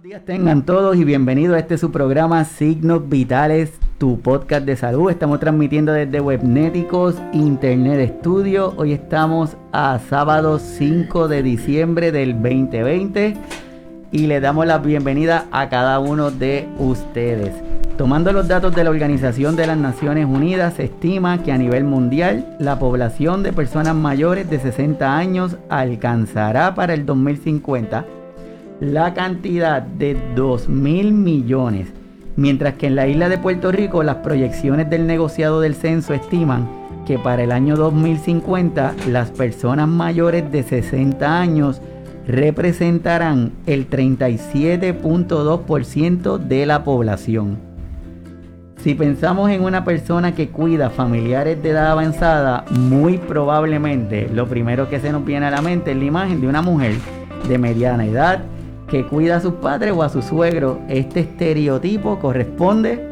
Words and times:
Buenos 0.00 0.16
días 0.16 0.24
tengan 0.24 0.64
todos 0.64 0.96
y 0.96 1.04
bienvenidos 1.04 1.54
a 1.54 1.58
este 1.58 1.76
su 1.76 1.92
programa 1.92 2.42
Signos 2.46 3.06
Vitales, 3.10 3.70
tu 3.98 4.18
podcast 4.18 4.64
de 4.64 4.74
salud. 4.74 5.10
Estamos 5.10 5.40
transmitiendo 5.40 5.92
desde 5.92 6.22
Webnéticos 6.22 7.16
Internet 7.34 8.16
Studio. 8.20 8.72
Hoy 8.78 8.94
estamos 8.94 9.58
a 9.72 9.98
sábado 10.08 10.58
5 10.58 11.28
de 11.28 11.42
diciembre 11.42 12.12
del 12.12 12.32
2020 12.32 13.36
y 14.10 14.26
le 14.26 14.40
damos 14.40 14.66
la 14.66 14.78
bienvenida 14.78 15.44
a 15.52 15.68
cada 15.68 15.98
uno 15.98 16.30
de 16.30 16.66
ustedes. 16.78 17.52
Tomando 17.98 18.32
los 18.32 18.48
datos 18.48 18.74
de 18.74 18.84
la 18.84 18.90
Organización 18.90 19.54
de 19.54 19.66
las 19.66 19.76
Naciones 19.76 20.24
Unidas, 20.24 20.74
se 20.74 20.84
estima 20.84 21.42
que 21.42 21.52
a 21.52 21.58
nivel 21.58 21.84
mundial 21.84 22.56
la 22.58 22.78
población 22.78 23.42
de 23.42 23.52
personas 23.52 23.94
mayores 23.94 24.48
de 24.48 24.60
60 24.60 25.14
años 25.14 25.58
alcanzará 25.68 26.74
para 26.74 26.94
el 26.94 27.04
2050 27.04 28.06
la 28.80 29.14
cantidad 29.14 29.82
de 29.82 30.16
2 30.34 30.68
mil 30.68 31.12
millones, 31.12 31.88
mientras 32.36 32.74
que 32.74 32.86
en 32.86 32.96
la 32.96 33.06
isla 33.06 33.28
de 33.28 33.36
Puerto 33.36 33.70
Rico 33.70 34.02
las 34.02 34.16
proyecciones 34.16 34.88
del 34.88 35.06
negociado 35.06 35.60
del 35.60 35.74
censo 35.74 36.14
estiman 36.14 36.66
que 37.06 37.18
para 37.18 37.42
el 37.42 37.52
año 37.52 37.76
2050 37.76 38.94
las 39.08 39.30
personas 39.30 39.86
mayores 39.86 40.50
de 40.50 40.62
60 40.62 41.40
años 41.40 41.82
representarán 42.26 43.52
el 43.66 43.90
37.2% 43.90 46.38
de 46.38 46.66
la 46.66 46.84
población. 46.84 47.58
Si 48.82 48.94
pensamos 48.94 49.50
en 49.50 49.62
una 49.62 49.84
persona 49.84 50.34
que 50.34 50.48
cuida 50.48 50.88
familiares 50.88 51.62
de 51.62 51.68
edad 51.70 51.90
avanzada, 51.90 52.64
muy 52.70 53.18
probablemente 53.18 54.30
lo 54.32 54.46
primero 54.46 54.88
que 54.88 55.00
se 55.00 55.12
nos 55.12 55.22
viene 55.22 55.44
a 55.46 55.50
la 55.50 55.60
mente 55.60 55.90
es 55.90 55.98
la 55.98 56.04
imagen 56.04 56.40
de 56.40 56.48
una 56.48 56.62
mujer 56.62 56.94
de 57.46 57.58
mediana 57.58 58.06
edad 58.06 58.40
que 58.90 59.06
cuida 59.06 59.36
a 59.36 59.40
sus 59.40 59.54
padres 59.54 59.92
o 59.92 60.02
a 60.02 60.08
su 60.08 60.20
suegro. 60.20 60.80
Este 60.88 61.20
estereotipo 61.20 62.18
corresponde 62.18 63.06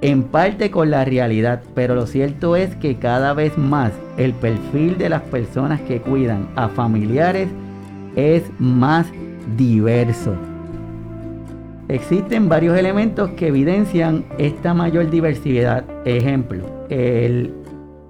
en 0.00 0.22
parte 0.22 0.70
con 0.70 0.90
la 0.90 1.04
realidad, 1.04 1.62
pero 1.74 1.94
lo 1.94 2.06
cierto 2.06 2.56
es 2.56 2.74
que 2.76 2.96
cada 2.96 3.34
vez 3.34 3.56
más 3.58 3.92
el 4.16 4.32
perfil 4.32 4.96
de 4.96 5.10
las 5.10 5.20
personas 5.22 5.80
que 5.82 6.00
cuidan 6.00 6.48
a 6.56 6.68
familiares 6.68 7.48
es 8.16 8.44
más 8.58 9.06
diverso. 9.58 10.34
Existen 11.88 12.48
varios 12.48 12.78
elementos 12.78 13.30
que 13.30 13.48
evidencian 13.48 14.24
esta 14.38 14.72
mayor 14.72 15.10
diversidad. 15.10 15.84
Ejemplo, 16.06 16.64
el, 16.88 17.52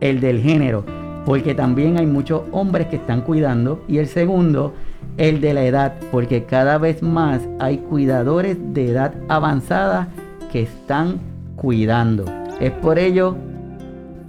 el 0.00 0.20
del 0.20 0.40
género, 0.40 0.84
porque 1.24 1.54
también 1.54 1.96
hay 1.98 2.06
muchos 2.06 2.42
hombres 2.52 2.86
que 2.86 2.96
están 2.96 3.22
cuidando. 3.22 3.82
Y 3.88 3.98
el 3.98 4.06
segundo, 4.06 4.74
el 5.16 5.40
de 5.40 5.54
la 5.54 5.64
edad, 5.64 5.94
porque 6.10 6.44
cada 6.44 6.78
vez 6.78 7.02
más 7.02 7.42
hay 7.58 7.78
cuidadores 7.78 8.56
de 8.72 8.90
edad 8.90 9.14
avanzada 9.28 10.08
que 10.50 10.62
están 10.62 11.20
cuidando. 11.56 12.24
Es 12.60 12.70
por 12.72 12.98
ello 12.98 13.36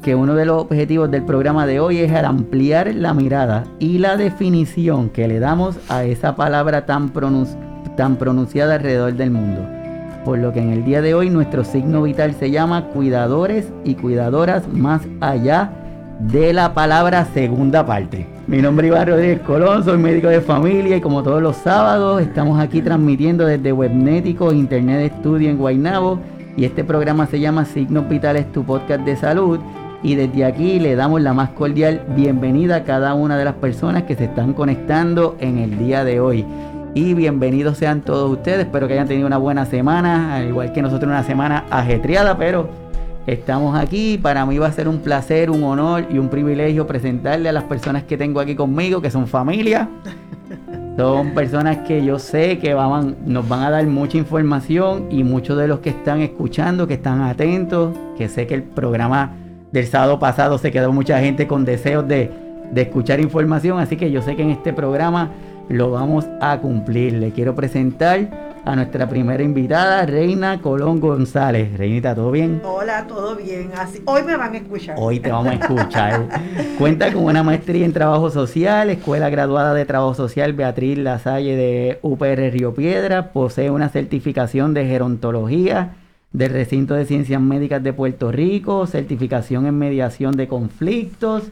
que 0.01 0.15
uno 0.15 0.33
de 0.33 0.45
los 0.45 0.63
objetivos 0.63 1.11
del 1.11 1.23
programa 1.23 1.65
de 1.65 1.79
hoy 1.79 1.99
es 1.99 2.11
ampliar 2.11 2.93
la 2.95 3.13
mirada 3.13 3.65
y 3.79 3.99
la 3.99 4.17
definición 4.17 5.09
que 5.09 5.27
le 5.27 5.39
damos 5.39 5.77
a 5.89 6.03
esa 6.03 6.35
palabra 6.35 6.85
tan, 6.85 7.11
tan 7.95 8.15
pronunciada 8.15 8.75
alrededor 8.75 9.13
del 9.13 9.31
mundo. 9.31 9.61
Por 10.25 10.39
lo 10.39 10.53
que 10.53 10.59
en 10.59 10.71
el 10.71 10.83
día 10.83 11.01
de 11.01 11.13
hoy 11.13 11.29
nuestro 11.29 11.63
signo 11.63 12.03
vital 12.03 12.33
se 12.33 12.51
llama 12.51 12.87
cuidadores 12.87 13.71
y 13.83 13.95
cuidadoras 13.95 14.67
más 14.67 15.01
allá 15.19 15.71
de 16.19 16.53
la 16.53 16.73
palabra 16.73 17.25
segunda 17.33 17.85
parte. 17.85 18.27
Mi 18.47 18.61
nombre 18.61 18.87
es 18.87 18.93
Iván 18.93 19.07
Rodríguez 19.07 19.39
Colón, 19.41 19.83
soy 19.83 19.97
médico 19.97 20.27
de 20.27 20.41
familia 20.41 20.97
y 20.97 21.01
como 21.01 21.23
todos 21.23 21.41
los 21.41 21.55
sábados 21.57 22.21
estamos 22.21 22.59
aquí 22.59 22.81
transmitiendo 22.81 23.45
desde 23.45 23.71
Webnético 23.71 24.51
Internet 24.51 25.13
Studio 25.19 25.49
en 25.49 25.57
Guaynabo 25.57 26.19
y 26.57 26.65
este 26.65 26.83
programa 26.83 27.27
se 27.27 27.39
llama 27.39 27.65
Signos 27.65 28.07
Vitales, 28.09 28.51
tu 28.51 28.63
podcast 28.63 29.05
de 29.05 29.15
salud 29.15 29.59
y 30.03 30.15
desde 30.15 30.45
aquí 30.45 30.79
le 30.79 30.95
damos 30.95 31.21
la 31.21 31.33
más 31.33 31.49
cordial 31.49 32.03
bienvenida 32.15 32.77
a 32.77 32.83
cada 32.83 33.13
una 33.13 33.37
de 33.37 33.45
las 33.45 33.55
personas 33.55 34.03
que 34.03 34.15
se 34.15 34.25
están 34.25 34.53
conectando 34.53 35.35
en 35.39 35.57
el 35.57 35.77
día 35.77 36.03
de 36.03 36.19
hoy. 36.19 36.45
Y 36.93 37.13
bienvenidos 37.13 37.77
sean 37.77 38.01
todos 38.01 38.29
ustedes, 38.29 38.65
espero 38.65 38.87
que 38.87 38.93
hayan 38.93 39.07
tenido 39.07 39.25
una 39.27 39.37
buena 39.37 39.65
semana, 39.65 40.35
al 40.35 40.49
igual 40.49 40.73
que 40.73 40.81
nosotros 40.81 41.09
una 41.09 41.23
semana 41.23 41.63
ajetreada, 41.69 42.37
pero 42.37 42.80
Estamos 43.27 43.77
aquí, 43.77 44.17
para 44.17 44.45
mí 44.47 44.57
va 44.57 44.67
a 44.67 44.71
ser 44.71 44.87
un 44.87 44.99
placer, 44.99 45.51
un 45.51 45.63
honor 45.63 46.07
y 46.09 46.17
un 46.17 46.29
privilegio 46.29 46.87
presentarle 46.87 47.49
a 47.49 47.51
las 47.51 47.65
personas 47.65 48.03
que 48.03 48.17
tengo 48.17 48.39
aquí 48.39 48.55
conmigo, 48.55 48.99
que 49.01 49.11
son 49.11 49.27
familia. 49.27 49.89
Son 50.97 51.33
personas 51.33 51.77
que 51.87 52.03
yo 52.03 52.19
sé 52.19 52.59
que 52.59 52.73
van, 52.73 53.15
nos 53.25 53.47
van 53.47 53.61
a 53.61 53.71
dar 53.71 53.87
mucha 53.87 54.17
información 54.17 55.07
y 55.09 55.23
muchos 55.23 55.57
de 55.57 55.67
los 55.67 55.79
que 55.79 55.89
están 55.89 56.19
escuchando, 56.19 56.85
que 56.85 56.95
están 56.95 57.21
atentos, 57.21 57.97
que 58.17 58.27
sé 58.27 58.45
que 58.45 58.55
el 58.55 58.63
programa 58.63 59.31
del 59.71 59.87
sábado 59.87 60.19
pasado 60.19 60.57
se 60.57 60.69
quedó 60.69 60.91
mucha 60.91 61.19
gente 61.21 61.47
con 61.47 61.63
deseos 61.63 62.07
de, 62.07 62.29
de 62.71 62.81
escuchar 62.81 63.21
información, 63.21 63.79
así 63.79 63.95
que 63.95 64.11
yo 64.11 64.21
sé 64.21 64.35
que 64.35 64.43
en 64.43 64.51
este 64.51 64.73
programa 64.73 65.31
lo 65.69 65.91
vamos 65.91 66.27
a 66.41 66.59
cumplir. 66.59 67.13
Le 67.13 67.31
quiero 67.31 67.55
presentar 67.55 68.50
a 68.63 68.75
nuestra 68.75 69.09
primera 69.09 69.41
invitada, 69.41 70.05
Reina 70.05 70.61
Colón 70.61 70.99
González. 70.99 71.77
Reinita, 71.77 72.13
¿todo 72.13 72.31
bien? 72.31 72.61
Hola, 72.63 73.07
todo 73.07 73.35
bien. 73.35 73.71
Así, 73.75 74.01
hoy 74.05 74.23
me 74.23 74.37
van 74.37 74.53
a 74.53 74.57
escuchar. 74.57 74.95
Hoy 74.99 75.19
te 75.19 75.31
vamos 75.31 75.53
a 75.53 75.55
escuchar. 75.55 76.27
Cuenta 76.77 77.11
con 77.11 77.23
una 77.23 77.43
maestría 77.43 77.85
en 77.85 77.93
trabajo 77.93 78.29
social, 78.29 78.89
escuela 78.89 79.29
graduada 79.29 79.73
de 79.73 79.85
trabajo 79.85 80.13
social 80.13 80.53
Beatriz 80.53 80.97
Lasalle 80.97 81.55
de 81.55 81.99
UPR 82.01 82.51
Río 82.51 82.73
Piedra, 82.75 83.31
posee 83.31 83.71
una 83.71 83.89
certificación 83.89 84.73
de 84.73 84.85
gerontología 84.85 85.95
del 86.31 86.51
recinto 86.51 86.93
de 86.93 87.05
ciencias 87.05 87.41
médicas 87.41 87.83
de 87.83 87.93
Puerto 87.93 88.31
Rico, 88.31 88.85
certificación 88.87 89.65
en 89.65 89.77
mediación 89.77 90.33
de 90.33 90.47
conflictos. 90.47 91.51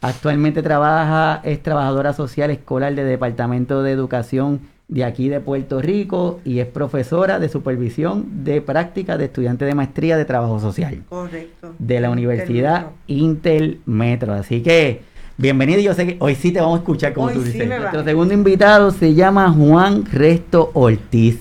Actualmente 0.00 0.62
trabaja, 0.62 1.40
es 1.42 1.62
trabajadora 1.62 2.12
social 2.12 2.50
escolar 2.50 2.94
del 2.94 3.08
Departamento 3.08 3.82
de 3.82 3.90
Educación 3.90 4.60
de 4.88 5.04
aquí 5.04 5.28
de 5.28 5.40
Puerto 5.40 5.80
Rico 5.82 6.40
y 6.44 6.60
es 6.60 6.66
profesora 6.66 7.38
de 7.38 7.50
supervisión 7.50 8.44
de 8.44 8.62
práctica 8.62 9.18
de 9.18 9.26
estudiantes 9.26 9.68
de 9.68 9.74
maestría 9.74 10.16
de 10.16 10.24
trabajo 10.24 10.58
social. 10.58 11.04
Correcto. 11.08 11.74
De 11.78 12.00
la 12.00 12.10
Universidad 12.10 12.86
Intel 13.06 13.80
Metro. 13.84 14.32
Así 14.32 14.62
que, 14.62 15.02
bienvenido. 15.36 15.80
Yo 15.80 15.92
sé 15.92 16.06
que 16.06 16.16
hoy 16.20 16.34
sí 16.34 16.52
te 16.52 16.60
vamos 16.60 16.76
a 16.76 16.78
escuchar 16.78 17.12
como 17.12 17.30
tú 17.30 17.42
dices. 17.42 17.68
Nuestro 17.68 18.02
segundo 18.02 18.32
invitado 18.32 18.90
se 18.90 19.14
llama 19.14 19.52
Juan 19.52 20.06
Resto 20.06 20.70
Ortiz. 20.72 21.38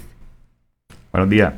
Buenos 1.14 1.30
días. 1.30 1.54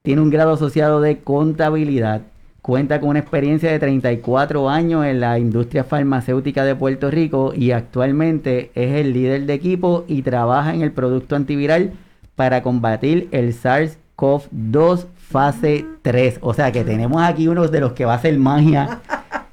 Tiene 0.00 0.22
un 0.22 0.30
grado 0.30 0.54
asociado 0.54 1.02
de 1.02 1.18
contabilidad 1.18 2.22
Cuenta 2.66 2.98
con 2.98 3.10
una 3.10 3.20
experiencia 3.20 3.70
de 3.70 3.78
34 3.78 4.68
años 4.68 5.06
en 5.06 5.20
la 5.20 5.38
industria 5.38 5.84
farmacéutica 5.84 6.64
de 6.64 6.74
Puerto 6.74 7.12
Rico 7.12 7.52
y 7.54 7.70
actualmente 7.70 8.72
es 8.74 8.96
el 8.96 9.12
líder 9.12 9.46
de 9.46 9.54
equipo 9.54 10.04
y 10.08 10.22
trabaja 10.22 10.74
en 10.74 10.82
el 10.82 10.90
producto 10.90 11.36
antiviral 11.36 11.92
para 12.34 12.64
combatir 12.64 13.28
el 13.30 13.54
SARS-CoV-2 13.54 15.06
fase 15.14 15.86
3. 16.02 16.40
O 16.40 16.54
sea 16.54 16.72
que 16.72 16.82
tenemos 16.82 17.22
aquí 17.22 17.46
uno 17.46 17.68
de 17.68 17.78
los 17.78 17.92
que 17.92 18.04
va 18.04 18.14
a 18.14 18.16
hacer 18.16 18.36
magia. 18.36 18.98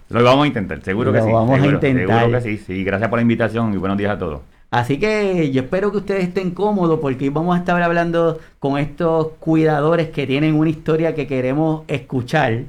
Lo 0.09 0.24
vamos 0.24 0.45
a 0.45 0.47
intentar, 0.47 0.81
seguro 0.81 1.13
que 1.13 1.22
sí. 1.22 1.28
Lo 1.28 1.35
vamos 1.35 1.62
a 1.62 1.68
intentar. 1.68 2.19
Seguro 2.19 2.40
que 2.40 2.41
sí, 2.41 2.57
sí. 2.57 2.84
Gracias 2.84 3.12
por 3.12 3.19
la 3.19 3.22
invitación 3.22 3.75
y 3.75 3.78
buenos 3.78 4.00
días 4.00 4.16
a 4.16 4.18
todos. 4.18 4.41
Así 4.72 4.97
que 4.97 5.51
yo 5.51 5.62
espero 5.62 5.91
que 5.91 5.97
ustedes 5.97 6.30
estén 6.30 6.50
cómodos 6.50 7.00
porque 7.00 7.30
vamos 7.30 7.56
a 7.56 7.59
estar 7.59 7.80
hablando 7.80 8.40
con 8.57 8.80
estos 8.80 9.34
cuidadores 9.38 10.09
que 10.09 10.25
tienen 10.25 10.56
una 10.56 10.72
historia 10.72 11.13
que 11.13 11.28
queremos 11.28 11.84
escuchar 11.88 12.63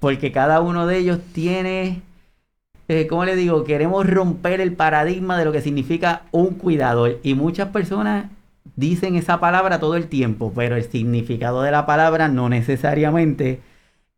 porque 0.00 0.32
cada 0.32 0.60
uno 0.60 0.86
de 0.86 0.98
ellos 0.98 1.20
tiene, 1.32 2.02
eh, 2.88 3.06
¿cómo 3.06 3.24
le 3.24 3.36
digo? 3.36 3.64
Queremos 3.64 4.06
romper 4.06 4.60
el 4.60 4.72
paradigma 4.72 5.38
de 5.38 5.44
lo 5.44 5.52
que 5.52 5.62
significa 5.62 6.22
un 6.32 6.54
cuidador. 6.54 7.18
Y 7.22 7.34
muchas 7.34 7.68
personas 7.68 8.26
dicen 8.76 9.16
esa 9.16 9.40
palabra 9.40 9.80
todo 9.80 9.96
el 9.96 10.08
tiempo, 10.08 10.52
pero 10.54 10.76
el 10.76 10.84
significado 10.84 11.62
de 11.62 11.70
la 11.70 11.86
palabra 11.86 12.28
no 12.28 12.48
necesariamente 12.48 13.60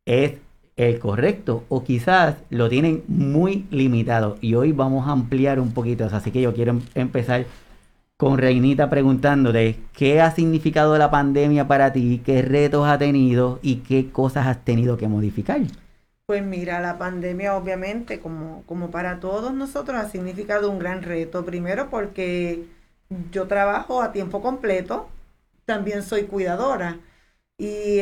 es 0.06 0.34
el 0.76 1.00
correcto 1.00 1.64
o 1.68 1.82
quizás 1.84 2.36
lo 2.50 2.68
tienen 2.68 3.02
muy 3.08 3.66
limitado. 3.70 4.36
Y 4.40 4.54
hoy 4.54 4.72
vamos 4.72 5.08
a 5.08 5.12
ampliar 5.12 5.60
un 5.60 5.72
poquito 5.72 6.06
eso. 6.06 6.16
Así 6.16 6.30
que 6.30 6.40
yo 6.40 6.54
quiero 6.54 6.72
em-, 6.72 6.82
empezar 6.94 7.46
con 8.18 8.36
Reinita 8.36 8.90
preguntándote 8.90 9.78
qué 9.92 10.20
ha 10.20 10.32
significado 10.32 10.98
la 10.98 11.08
pandemia 11.08 11.68
para 11.68 11.92
ti, 11.92 12.20
qué 12.26 12.42
retos 12.42 12.86
ha 12.88 12.98
tenido 12.98 13.60
y 13.62 13.76
qué 13.76 14.10
cosas 14.10 14.48
has 14.48 14.64
tenido 14.64 14.96
que 14.96 15.06
modificar. 15.06 15.60
Pues 16.26 16.44
mira, 16.44 16.80
la 16.80 16.98
pandemia 16.98 17.56
obviamente, 17.56 18.18
como, 18.18 18.64
como 18.66 18.90
para 18.90 19.20
todos 19.20 19.54
nosotros, 19.54 19.96
ha 19.96 20.10
significado 20.10 20.68
un 20.68 20.80
gran 20.80 21.02
reto. 21.02 21.44
Primero 21.44 21.90
porque 21.90 22.66
yo 23.30 23.46
trabajo 23.46 24.02
a 24.02 24.10
tiempo 24.10 24.42
completo, 24.42 25.08
también 25.64 26.02
soy 26.02 26.24
cuidadora. 26.24 26.98
Y 27.56 28.00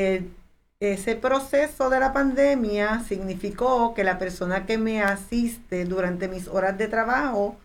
ese 0.81 1.15
proceso 1.17 1.91
de 1.91 2.01
la 2.01 2.15
pandemia 2.15 3.01
significó 3.01 3.93
que 3.93 4.03
la 4.03 4.19
persona 4.19 4.65
que 4.65 4.79
me 4.79 5.03
asiste 5.03 5.85
durante 5.85 6.27
mis 6.27 6.49
horas 6.49 6.79
de 6.79 6.89
trabajo, 6.89 7.57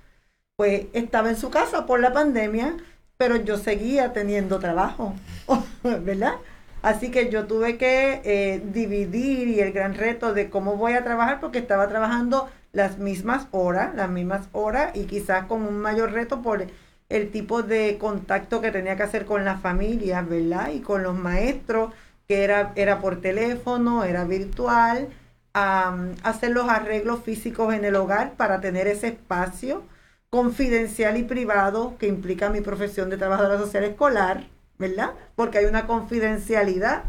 pues 0.62 0.86
estaba 0.94 1.32
en 1.32 1.38
su 1.38 1.50
casa 1.50 1.88
por 1.88 2.00
la 2.00 2.14
pandemia, 2.14 2.78
pero 3.18 3.36
yo 3.36 3.58
seguía 3.58 4.14
teniendo 4.14 4.60
trabajo, 4.60 5.16
¿verdad? 5.84 6.36
Así 6.84 7.10
que 7.10 7.32
yo 7.32 7.48
tuve 7.48 7.80
que 7.80 8.22
eh, 8.24 8.62
dividir 8.72 9.48
y 9.48 9.60
el 9.60 9.72
gran 9.72 9.96
reto 9.96 10.36
de 10.36 10.52
cómo 10.52 10.78
voy 10.78 10.94
a 10.94 11.04
trabajar 11.04 11.40
porque 11.40 11.58
estaba 11.58 11.88
trabajando 11.88 12.48
las 12.74 13.00
mismas 13.00 13.48
horas, 13.50 13.96
las 13.96 14.12
mismas 14.12 14.50
horas 14.52 14.96
y 14.96 15.06
quizás 15.06 15.46
con 15.46 15.64
un 15.64 15.80
mayor 15.80 16.12
reto 16.12 16.44
por 16.44 16.68
el 17.10 17.32
tipo 17.32 17.64
de 17.64 17.98
contacto 17.98 18.62
que 18.62 18.70
tenía 18.70 18.96
que 18.96 19.02
hacer 19.02 19.26
con 19.26 19.44
las 19.44 19.62
familias, 19.62 20.30
¿verdad? 20.30 20.70
Y 20.70 20.82
con 20.82 21.02
los 21.02 21.18
maestros, 21.18 21.92
que 22.28 22.44
era, 22.44 22.72
era 22.76 23.00
por 23.00 23.20
teléfono, 23.20 24.04
era 24.04 24.26
virtual, 24.26 25.08
hacer 25.54 26.52
los 26.52 26.70
arreglos 26.70 27.24
físicos 27.24 27.74
en 27.74 27.84
el 27.84 27.96
hogar 27.96 28.34
para 28.34 28.62
tener 28.62 28.86
ese 28.86 29.08
espacio 29.08 29.90
confidencial 30.32 31.18
y 31.18 31.24
privado 31.24 31.98
que 32.00 32.08
implica 32.08 32.50
mi 32.50 32.62
profesión 32.62 33.10
de 33.10 33.18
trabajadora 33.18 33.60
social 33.60 33.84
escolar, 33.84 34.48
¿verdad? 34.80 35.12
Porque 35.36 35.58
hay 35.60 35.66
una 35.66 35.86
confidencialidad, 35.86 37.04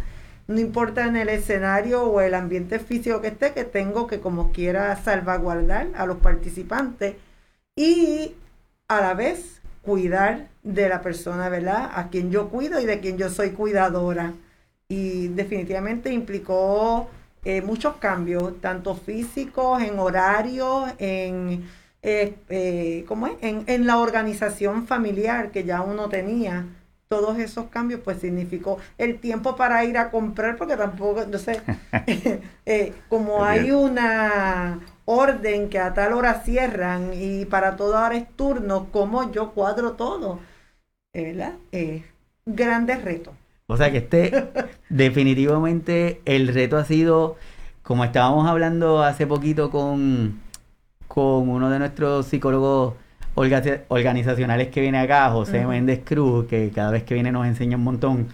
no 0.49 0.59
importa 0.59 1.07
en 1.07 1.17
el 1.17 1.29
escenario 1.29 2.03
o 2.03 2.21
el 2.21 2.35
ambiente 2.35 2.81
físico 2.81 3.23
que 3.23 3.29
esté, 3.29 3.53
que 3.53 3.65
tengo 3.65 4.09
que 4.09 4.19
como 4.21 4.51
quiera 4.53 4.95
salvaguardar 4.97 5.87
a 5.97 6.05
los 6.05 6.19
participantes 6.19 7.15
y 7.77 8.35
a 8.89 9.01
la 9.01 9.15
vez 9.15 9.63
cuidar 9.83 10.49
de 10.65 10.89
la 10.89 11.01
persona, 11.01 11.49
¿verdad? 11.49 11.93
A 11.95 12.09
quien 12.09 12.33
yo 12.33 12.49
cuido 12.49 12.81
y 12.81 12.87
de 12.87 12.99
quien 12.99 13.19
yo 13.19 13.31
soy 13.31 13.51
cuidadora. 13.51 14.33
Y 14.89 15.29
definitivamente 15.29 16.13
implicó 16.13 17.09
eh, 17.45 17.63
muchos 17.63 17.97
cambios, 17.97 18.61
tanto 18.61 18.97
físicos, 18.97 19.81
en 19.81 19.99
horarios, 20.01 20.93
en, 20.99 21.65
eh, 22.03 22.35
eh, 22.49 23.05
¿cómo 23.09 23.27
es? 23.27 23.35
En, 23.41 23.65
en, 23.67 23.87
la 23.87 23.99
organización 23.99 24.87
familiar 24.87 25.51
que 25.51 25.65
ya 25.65 25.83
uno 25.83 26.09
tenía. 26.09 26.67
Todos 27.09 27.39
esos 27.39 27.67
cambios, 27.67 28.01
pues 28.03 28.21
significó 28.21 28.79
el 28.97 29.19
tiempo 29.19 29.55
para 29.55 29.85
ir 29.85 29.99
a 29.99 30.11
comprar, 30.11 30.57
porque 30.57 30.77
tampoco, 30.77 31.27
no 31.27 31.39
sé, 31.39 31.61
como 33.11 33.45
hay 33.45 33.71
una 33.71 34.81
orden 35.05 35.69
que 35.69 35.79
a 35.79 35.95
tal 35.95 36.13
hora 36.13 36.43
cierran 36.43 37.11
y 37.15 37.45
para 37.45 37.77
todo 37.77 37.97
ahora 37.97 38.17
es 38.17 38.29
turno, 38.37 38.89
como 38.91 39.31
yo 39.33 39.53
cuadro 39.53 39.93
todo? 39.93 40.41
¿Verdad? 41.13 41.55
Eh, 41.73 42.05
grandes 42.47 43.03
retos. 43.03 43.35
O 43.67 43.77
sea 43.77 43.91
que 43.91 43.99
este, 43.99 44.49
definitivamente 44.89 46.21
el 46.25 46.49
reto 46.49 46.77
ha 46.77 46.85
sido, 46.85 47.37
como 47.83 48.05
estábamos 48.05 48.49
hablando 48.49 49.03
hace 49.03 49.27
poquito 49.27 49.71
con, 49.71 50.41
con 51.13 51.49
uno 51.49 51.69
de 51.69 51.79
nuestros 51.79 52.27
psicólogos 52.27 52.95
organizacionales 53.35 54.69
que 54.69 54.81
viene 54.81 54.99
acá, 54.99 55.31
José 55.31 55.67
Méndez 55.67 56.01
Cruz, 56.05 56.47
que 56.47 56.71
cada 56.71 56.91
vez 56.91 57.03
que 57.03 57.15
viene 57.15 57.31
nos 57.33 57.47
enseña 57.47 57.77
un 57.77 57.85
montón 57.85 58.29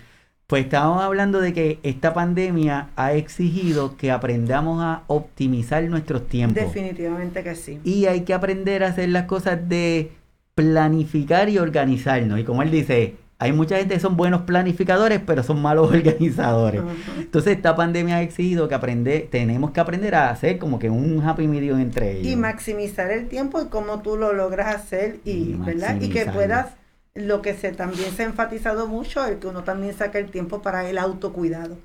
pues 0.49 0.65
estábamos 0.65 1.03
hablando 1.03 1.43
de 1.43 1.53
que 1.53 1.79
esta 1.83 2.15
pandemia 2.15 2.89
ha 2.97 3.13
exigido 3.13 3.99
que 3.99 4.11
aprendamos 4.11 4.83
a 4.83 5.03
optimizar 5.07 5.85
nuestros 5.85 6.27
tiempos. 6.27 6.55
Definitivamente 6.55 7.45
que 7.45 7.55
sí. 7.55 7.79
Y 7.85 8.07
hay 8.07 8.23
que 8.23 8.33
aprender 8.33 8.83
a 8.83 8.89
hacer 8.89 9.11
las 9.11 9.25
cosas 9.25 9.69
de 9.69 10.11
planificar 10.55 11.51
y 11.51 11.59
organizarnos. 11.59 12.41
Y 12.41 12.45
como 12.45 12.63
él 12.63 12.71
dice, 12.71 13.17
hay 13.41 13.53
mucha 13.53 13.77
gente 13.77 13.95
que 13.95 14.01
son 14.01 14.17
buenos 14.17 14.43
planificadores, 14.43 15.21
pero 15.25 15.43
son 15.43 15.63
malos 15.63 15.89
organizadores. 15.93 16.83
Entonces 17.19 17.57
esta 17.57 17.77
pandemia 17.77 18.17
ha 18.17 18.23
exigido 18.23 18.69
que 18.69 18.75
aprender, 18.75 19.29
tenemos 19.31 19.71
que 19.71 19.81
aprender 19.81 20.15
a 20.15 20.31
hacer 20.31 20.59
como 20.59 20.79
que 20.79 20.91
un 20.91 21.23
happy 21.23 21.47
medium 21.47 21.79
entre 21.79 22.19
ellos. 22.19 22.33
Y 22.33 22.37
maximizar 22.37 23.11
el 23.11 23.29
tiempo 23.29 23.61
y 23.61 23.67
cómo 23.67 24.01
tú 24.03 24.17
lo 24.17 24.33
logras 24.33 24.75
hacer 24.75 25.21
y, 25.25 25.55
¿verdad? 25.55 26.01
y 26.01 26.11
que 26.11 26.27
puedas 26.27 26.73
lo 27.15 27.43
que 27.43 27.55
se 27.55 27.73
también 27.73 28.13
se 28.13 28.23
ha 28.23 28.27
enfatizado 28.27 28.87
mucho 28.87 29.25
es 29.27 29.37
que 29.39 29.49
uno 29.49 29.65
también 29.65 29.93
saca 29.95 30.19
el 30.19 30.31
tiempo 30.31 30.63
para 30.63 30.89
el 30.89 30.99
autocuidado. 30.99 31.77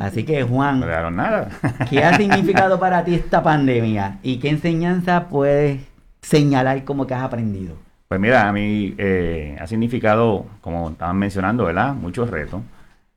Así 0.00 0.24
que 0.24 0.42
Juan, 0.42 0.80
nada. 0.80 1.50
¿qué 1.90 2.02
ha 2.02 2.16
significado 2.16 2.80
para 2.80 3.04
ti 3.04 3.14
esta 3.14 3.42
pandemia 3.42 4.18
y 4.22 4.38
qué 4.38 4.48
enseñanza 4.48 5.28
puedes 5.28 5.80
señalar 6.22 6.84
como 6.84 7.06
que 7.06 7.14
has 7.14 7.22
aprendido? 7.22 7.76
Pues 8.12 8.20
mira, 8.20 8.46
a 8.46 8.52
mí 8.52 8.94
eh, 8.98 9.56
ha 9.58 9.66
significado, 9.66 10.44
como 10.60 10.90
estaban 10.90 11.16
mencionando, 11.16 11.64
¿verdad? 11.64 11.94
Muchos 11.94 12.28
retos, 12.28 12.60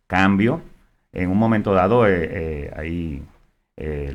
cambio. 0.07 0.61
En 1.11 1.29
un 1.29 1.37
momento 1.37 1.73
dado, 1.73 2.07
eh, 2.07 2.29
eh, 2.31 2.73
ahí 2.77 3.21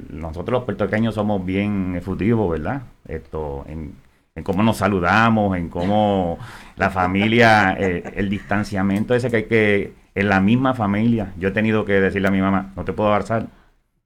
nosotros 0.08 0.60
los 0.60 0.64
puertorriqueños 0.64 1.14
somos 1.14 1.44
bien 1.44 1.96
efutivos, 1.96 2.50
¿verdad? 2.50 2.80
Esto, 3.06 3.66
en 3.68 3.92
en 4.34 4.42
cómo 4.42 4.62
nos 4.62 4.78
saludamos, 4.78 5.54
en 5.58 5.68
cómo 5.68 6.38
la 6.76 6.88
familia, 6.88 7.72
el 7.74 8.30
distanciamiento 8.30 9.14
ese 9.14 9.28
que 9.30 9.36
hay 9.36 9.44
que, 9.44 9.92
en 10.14 10.30
la 10.30 10.40
misma 10.40 10.72
familia, 10.72 11.34
yo 11.38 11.48
he 11.48 11.52
tenido 11.52 11.84
que 11.84 12.00
decirle 12.00 12.28
a 12.28 12.30
mi 12.30 12.40
mamá, 12.40 12.72
no 12.74 12.86
te 12.86 12.94
puedo 12.94 13.10
abrazar, 13.12 13.48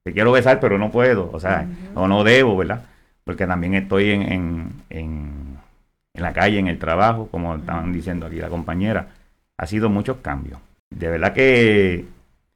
te 0.03 0.13
quiero 0.13 0.33
besar, 0.33 0.59
pero 0.59 0.77
no 0.77 0.91
puedo, 0.91 1.31
o 1.33 1.39
sea, 1.39 1.69
o 1.95 2.09
no 2.09 2.25
debo, 2.25 2.57
¿verdad? 2.57 2.83
Porque 3.23 3.47
también 3.47 3.75
estoy 3.75 4.11
en, 4.11 4.23
en, 4.23 4.73
en, 4.91 5.54
la 6.23 6.33
calle, 6.33 6.59
en 6.59 6.69
el 6.69 6.79
trabajo, 6.79 7.29
como 7.31 7.57
estaban 7.57 7.93
diciendo 7.93 8.27
aquí 8.27 8.37
la 8.37 8.49
compañera, 8.49 9.09
ha 9.59 9.67
sido 9.67 9.89
muchos 9.89 10.19
cambios. 10.19 10.59
De 10.91 11.09
verdad 11.09 11.33
que 11.33 12.05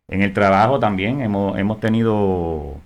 en 0.09 0.23
el 0.23 0.33
trabajo 0.33 0.79
también 0.79 1.21
hemos, 1.21 1.59
hemos 1.59 1.81
tenido 1.81 2.81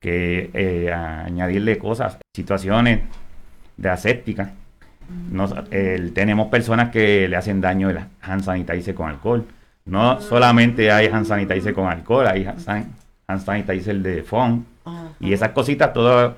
que 0.00 0.50
eh, 0.54 0.92
añadirle 0.92 1.78
cosas, 1.78 2.18
situaciones 2.32 3.00
de 3.76 3.88
aséptica. 3.88 4.52
Nos, 5.30 5.54
tenemos 6.14 6.48
personas 6.48 6.90
que 6.90 7.28
le 7.28 7.36
hacen 7.36 7.60
daño 7.60 7.90
el 7.90 7.98
hand 8.22 8.42
sanitizer 8.42 8.94
con 8.94 9.08
alcohol. 9.08 9.44
No 9.84 10.20
solamente 10.20 10.90
hay 10.90 11.06
hand 11.06 11.26
sanitizer 11.26 11.74
con 11.74 11.88
alcohol, 11.88 12.26
hay 12.26 12.44
hand, 12.44 13.44
sanitizer 13.44 13.96
de 13.96 14.22
foam. 14.22 14.64
Y 15.20 15.32
esas 15.32 15.50
cositas 15.50 15.92
todas 15.92 16.34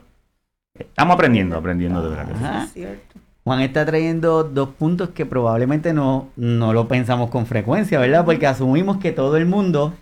estamos 0.79 1.15
aprendiendo, 1.15 1.57
aprendiendo 1.57 2.03
de 2.03 2.17
verdad. 2.17 2.69
Juan 3.49 3.63
está 3.63 3.87
trayendo 3.87 4.45
dos 4.45 4.69
puntos 4.69 5.09
que 5.09 5.25
probablemente 5.25 5.95
no, 5.95 6.29
no 6.37 6.75
lo 6.75 6.87
pensamos 6.87 7.31
con 7.31 7.47
frecuencia, 7.47 7.99
¿verdad? 7.99 8.27
Porque 8.27 8.47
asumimos 8.47 8.99
que 8.99 9.11
todo 9.11 9.39
el 9.39 9.47
mundo 9.47 9.95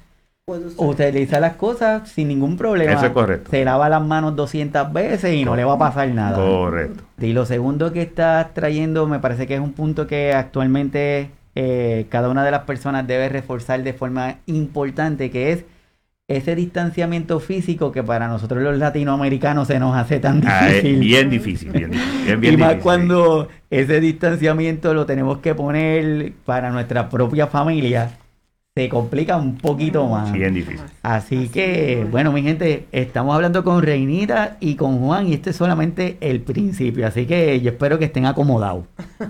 utiliza 0.79 1.39
las 1.39 1.55
cosas 1.55 2.09
sin 2.09 2.27
ningún 2.27 2.57
problema. 2.57 2.95
Eso 2.95 3.07
es 3.07 3.13
correcto. 3.13 3.53
Se 3.53 3.65
lava 3.65 3.89
las 3.89 4.05
manos 4.05 4.35
200 4.35 4.93
veces 4.93 5.33
y 5.33 5.45
no 5.45 5.55
le 5.55 5.63
va 5.63 5.75
a 5.75 5.79
pasar 5.79 6.09
nada. 6.09 6.35
Correcto. 6.37 7.05
Y 7.21 7.35
lo 7.35 7.47
segundo 7.47 7.93
que 7.93 8.03
estás 8.03 8.53
trayendo 8.53 9.07
me 9.07 9.21
parece 9.21 9.47
que 9.47 9.55
es 9.55 9.61
un 9.61 9.75
punto 9.75 10.09
que 10.09 10.33
actualmente 10.33 11.31
eh, 11.55 12.07
cada 12.09 12.29
una 12.29 12.45
de 12.45 12.51
las 12.51 12.65
personas 12.65 13.07
debe 13.07 13.29
reforzar 13.29 13.81
de 13.85 13.93
forma 13.93 14.39
importante, 14.47 15.31
que 15.31 15.53
es 15.53 15.65
ese 16.29 16.57
distanciamiento 16.57 17.39
físico 17.39 17.93
que 17.93 18.03
para 18.03 18.27
nosotros 18.27 18.63
los 18.63 18.77
latinoamericanos 18.79 19.69
se 19.69 19.79
nos 19.79 19.97
hace 19.97 20.19
tan 20.19 20.43
ah, 20.47 20.67
difícil. 20.67 20.99
bien 20.99 21.31
difícil, 21.31 21.71
bien 21.71 21.91
difícil. 21.93 22.45
y 22.55 22.57
más 22.57 22.77
cuando 22.77 23.49
ese 23.71 24.01
distanciamiento 24.01 24.93
lo 24.93 25.07
tenemos 25.07 25.39
que 25.39 25.55
poner 25.55 26.33
para 26.45 26.71
nuestra 26.71 27.09
propia 27.09 27.47
familia 27.47 28.11
se 28.75 28.91
complica 28.91 29.39
un 29.39 29.57
poquito 29.57 30.07
más. 30.07 30.31
Bien 30.33 30.53
difícil. 30.53 30.85
Así, 31.03 31.49
que, 31.49 32.07
bueno, 32.11 32.31
mi 32.31 32.43
gente, 32.43 32.87
estamos 32.93 33.35
hablando 33.35 33.65
con 33.65 33.83
Reinita 33.83 34.59
y 34.61 34.75
con 34.75 34.99
Juan 34.99 35.29
y 35.29 35.33
este 35.33 35.51
es 35.51 35.57
solamente 35.57 36.19
el 36.21 36.43
principio. 36.43 37.07
Así 37.07 37.25
que 37.25 37.59
yo 37.63 37.71
espero 37.71 37.99
que 37.99 38.05
estén 38.05 38.27
acomodados, 38.27 38.85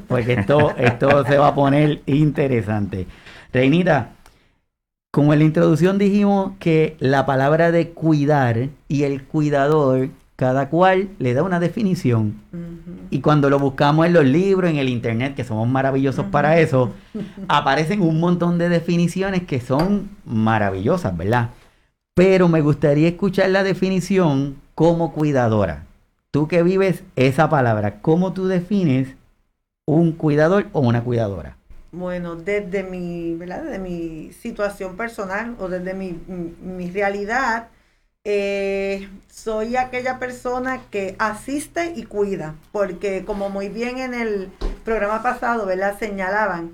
porque 0.09 0.33
esto, 0.33 0.75
esto 0.79 1.25
se 1.27 1.39
va 1.39 1.49
a 1.49 1.55
poner 1.55 2.01
interesante. 2.07 3.07
Reinita, 3.53 4.16
como 5.17 5.33
en 5.33 5.39
la 5.39 5.47
introducción 5.47 5.97
dijimos 5.97 6.53
que 6.59 6.95
la 7.01 7.25
palabra 7.25 7.73
de 7.73 7.89
cuidar 7.89 8.69
y 8.87 9.05
el 9.05 9.25
cuidador 9.25 10.11
cada 10.37 10.69
cual 10.69 11.09
le 11.19 11.33
da 11.33 11.43
una 11.43 11.59
definición. 11.59 12.35
Y 13.09 13.23
cuando 13.23 13.49
lo 13.49 13.59
buscamos 13.59 14.05
en 14.05 14.13
los 14.13 14.27
libros, 14.27 14.71
en 14.71 14.77
el 14.77 14.91
internet, 14.91 15.35
que 15.35 15.43
somos 15.43 15.67
maravillosos 15.67 16.27
para 16.27 16.59
eso, 16.61 16.93
aparecen 17.49 18.03
un 18.03 18.21
montón 18.21 18.59
de 18.59 18.69
definiciones 18.69 19.45
que 19.45 19.59
son 19.59 20.11
maravillosas, 20.27 21.17
¿verdad? 21.17 21.49
Pero 22.15 22.49
me 22.49 22.61
gustaría 22.61 23.09
escuchar 23.09 23.49
la 23.49 23.63
definición 23.63 24.57
como 24.75 25.15
cuidadora. 25.15 25.87
Tú 26.31 26.47
que 26.47 26.63
vives 26.63 27.05
esa 27.17 27.49
palabra, 27.49 28.03
¿cómo 28.03 28.35
tú 28.35 28.49
defines 28.49 29.17
un 29.87 30.13
cuidador 30.13 30.67
o 30.75 30.81
una 30.81 31.03
cuidadora? 31.03 31.57
Bueno, 31.97 32.37
desde 32.37 32.83
mi, 32.83 33.35
¿verdad? 33.37 33.63
Desde 33.65 33.79
mi 33.79 34.31
situación 34.33 34.99
personal 34.99 35.57
o 35.59 35.67
desde 35.69 35.95
mi, 35.95 36.13
mi 36.29 36.91
realidad, 36.91 37.69
eh, 38.25 39.09
soy 39.31 39.77
aquella 39.77 40.19
persona 40.19 40.83
que 40.91 41.17
asiste 41.19 41.95
y 41.97 42.03
cuida, 42.03 42.55
porque 42.71 43.25
como 43.25 43.49
muy 43.49 43.71
bien 43.71 43.97
en 43.97 44.13
el 44.13 44.51
programa 44.85 45.23
pasado, 45.23 45.65
¿verdad? 45.65 45.99
Señalaban, 45.99 46.73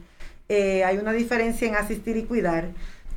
eh, 0.49 0.83
hay 0.83 0.99
una 0.99 1.13
diferencia 1.13 1.69
en 1.69 1.77
asistir 1.77 2.17
y 2.17 2.25
cuidar, 2.25 2.71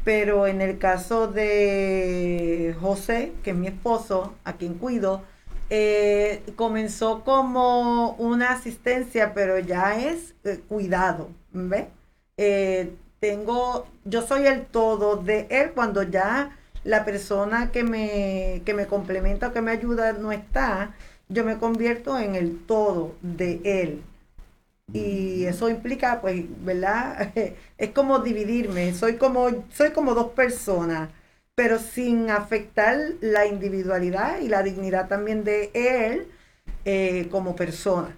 pero 0.04 0.46
en 0.46 0.62
el 0.62 0.78
caso 0.78 1.28
de 1.28 2.76
José, 2.80 3.32
que 3.44 3.50
es 3.50 3.58
mi 3.58 3.66
esposo, 3.66 4.36
a 4.44 4.54
quien 4.54 4.76
cuido, 4.76 5.24
eh, 5.70 6.44
comenzó 6.56 7.24
como 7.24 8.12
una 8.14 8.52
asistencia, 8.52 9.34
pero 9.34 9.60
ya 9.60 10.00
es 10.00 10.34
cuidado, 10.68 11.30
¿ves? 11.52 11.88
Eh, 12.38 12.94
tengo, 13.20 13.88
yo 14.04 14.22
soy 14.22 14.46
el 14.46 14.66
todo 14.66 15.18
de 15.18 15.48
él 15.50 15.72
cuando 15.74 16.04
ya 16.04 16.58
la 16.84 17.06
persona 17.06 17.72
que 17.72 17.84
me, 17.84 18.62
que 18.66 18.74
me 18.74 18.86
complementa 18.88 19.48
o 19.48 19.54
que 19.54 19.62
me 19.62 19.72
ayuda 19.72 20.14
no 20.14 20.32
está, 20.32 20.96
yo 21.30 21.44
me 21.44 21.58
convierto 21.58 22.20
en 22.20 22.36
el 22.36 22.60
todo 22.66 23.16
de 23.22 23.62
él. 23.64 24.04
Y 24.94 25.46
eso 25.46 25.70
implica, 25.70 26.22
pues, 26.22 26.46
¿verdad? 26.64 27.32
es 27.78 27.90
como 27.92 28.20
dividirme, 28.20 28.94
soy 28.94 29.16
como, 29.18 29.66
soy 29.72 29.92
como 29.92 30.14
dos 30.14 30.32
personas, 30.34 31.10
pero 31.56 31.80
sin 31.80 32.30
afectar 32.30 32.98
la 33.22 33.48
individualidad 33.48 34.40
y 34.42 34.50
la 34.50 34.62
dignidad 34.62 35.08
también 35.08 35.44
de 35.44 35.72
él 35.74 36.28
eh, 36.84 37.28
como 37.32 37.56
persona. 37.56 38.10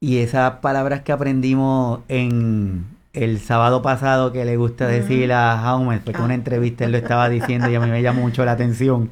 Y 0.00 0.18
esas 0.18 0.58
palabras 0.58 1.00
que 1.00 1.12
aprendimos 1.12 2.00
en 2.08 2.84
el 3.14 3.40
sábado 3.40 3.80
pasado 3.80 4.32
que 4.32 4.44
le 4.44 4.56
gusta 4.56 4.86
decir 4.86 5.32
a 5.32 5.56
Jaume, 5.56 6.00
fue 6.00 6.12
con 6.12 6.24
una 6.24 6.34
ah. 6.34 6.36
entrevista 6.36 6.84
él 6.84 6.92
lo 6.92 6.98
estaba 6.98 7.28
diciendo 7.30 7.70
y 7.70 7.74
a 7.74 7.80
mí 7.80 7.88
me 7.90 8.02
llamó 8.02 8.20
mucho 8.20 8.44
la 8.44 8.52
atención. 8.52 9.10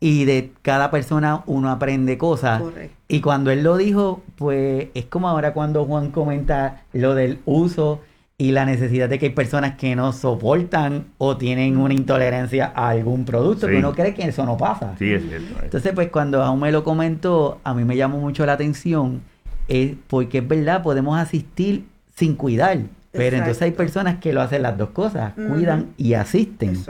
Y 0.00 0.24
de 0.24 0.50
cada 0.62 0.90
persona 0.90 1.44
uno 1.46 1.70
aprende 1.70 2.18
cosas. 2.18 2.62
Y 3.06 3.20
cuando 3.20 3.50
él 3.52 3.62
lo 3.62 3.76
dijo, 3.76 4.22
pues 4.36 4.88
es 4.94 5.04
como 5.06 5.28
ahora 5.28 5.54
cuando 5.54 5.84
Juan 5.84 6.10
comenta 6.10 6.82
lo 6.92 7.14
del 7.14 7.38
uso 7.44 8.00
y 8.36 8.50
la 8.50 8.64
necesidad 8.64 9.08
de 9.08 9.18
que 9.18 9.26
hay 9.26 9.32
personas 9.32 9.76
que 9.76 9.94
no 9.94 10.12
soportan 10.12 11.06
o 11.18 11.36
tienen 11.36 11.76
una 11.76 11.94
intolerancia 11.94 12.72
a 12.74 12.88
algún 12.88 13.24
producto, 13.24 13.68
que 13.68 13.76
uno 13.76 13.92
cree 13.92 14.12
que 14.12 14.24
eso 14.24 14.44
no 14.44 14.56
pasa. 14.56 14.94
Sí, 14.98 15.12
es 15.12 15.22
cierto. 15.22 15.54
Entonces, 15.62 15.92
pues 15.94 16.08
cuando 16.08 16.42
Jaume 16.42 16.72
lo 16.72 16.82
comentó, 16.82 17.60
a 17.62 17.74
mí 17.74 17.84
me 17.84 17.96
llamó 17.96 18.18
mucho 18.18 18.44
la 18.44 18.54
atención, 18.54 19.22
es 19.68 19.92
porque 20.08 20.38
es 20.38 20.48
verdad, 20.48 20.82
podemos 20.82 21.16
asistir 21.16 21.84
sin 22.16 22.34
cuidar. 22.34 22.78
Pero 23.12 23.36
entonces 23.36 23.62
hay 23.62 23.70
personas 23.70 24.18
que 24.18 24.32
lo 24.32 24.42
hacen 24.42 24.62
las 24.62 24.76
dos 24.76 24.90
cosas, 24.90 25.34
cuidan 25.34 25.90
y 25.96 26.14
asisten. 26.14 26.82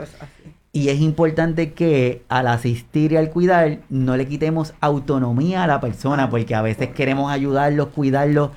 Y 0.71 0.89
es 0.89 0.99
importante 0.99 1.73
que 1.73 2.23
al 2.27 2.47
asistir 2.47 3.11
y 3.11 3.17
al 3.17 3.29
cuidar 3.29 3.77
no 3.89 4.17
le 4.17 4.27
quitemos 4.27 4.73
autonomía 4.81 5.63
a 5.63 5.67
la 5.67 5.79
persona, 5.79 6.23
ah, 6.23 6.29
porque 6.29 6.55
a 6.55 6.61
veces 6.63 6.89
queremos 6.89 7.31
ayudarlos, 7.31 7.89
cuidarlos 7.89 8.49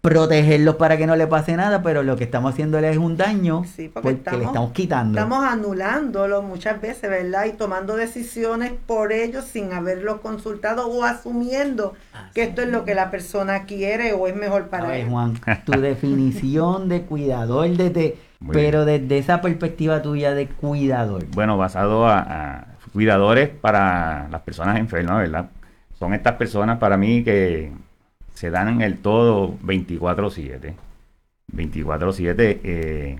protegerlos 0.00 0.76
para 0.76 0.96
que 0.96 1.06
no 1.06 1.16
le 1.16 1.26
pase 1.26 1.56
nada, 1.56 1.82
pero 1.82 2.02
lo 2.02 2.16
que 2.16 2.24
estamos 2.24 2.52
haciéndole 2.52 2.90
es 2.90 2.98
un 2.98 3.16
daño 3.16 3.64
porque, 3.92 4.16
le 4.36 4.44
estamos 4.44 4.72
quitando. 4.72 5.18
Estamos 5.18 5.44
anulándolo 5.44 6.42
muchas 6.42 6.80
veces, 6.80 7.10
¿verdad? 7.10 7.46
Y 7.46 7.52
tomando 7.52 7.96
decisiones 7.96 8.72
por 8.86 9.12
ellos 9.12 9.44
sin 9.44 9.72
haberlo 9.72 10.20
consultado 10.20 10.86
o 10.86 11.04
asumiendo 11.04 11.94
que 12.32 12.44
esto 12.44 12.62
es 12.62 12.68
lo 12.68 12.84
que 12.84 12.94
la 12.94 13.10
persona 13.10 13.64
quiere 13.64 14.12
o 14.12 14.28
es 14.28 14.36
mejor 14.36 14.68
para 14.68 14.96
él. 14.96 15.08
Juan, 15.08 15.34
tu 15.64 15.72
definición 15.80 16.88
de 16.88 17.02
cuidador 17.02 17.68
desde, 17.70 18.16
pero 18.52 18.84
desde 18.84 19.18
esa 19.18 19.40
perspectiva 19.40 20.00
tuya 20.00 20.32
de 20.32 20.46
cuidador. 20.46 21.26
Bueno, 21.34 21.58
basado 21.58 22.06
a 22.06 22.68
cuidadores 22.92 23.48
para 23.48 24.28
las 24.30 24.42
personas 24.42 24.78
enfermas, 24.78 25.18
¿verdad? 25.18 25.50
Son 25.98 26.14
estas 26.14 26.34
personas 26.36 26.78
para 26.78 26.96
mí 26.96 27.24
que 27.24 27.72
se 28.38 28.50
dan 28.50 28.68
en 28.68 28.82
el 28.82 28.98
todo 28.98 29.56
24/7. 29.64 30.76
24/7. 31.52 32.60
Eh, 32.62 33.18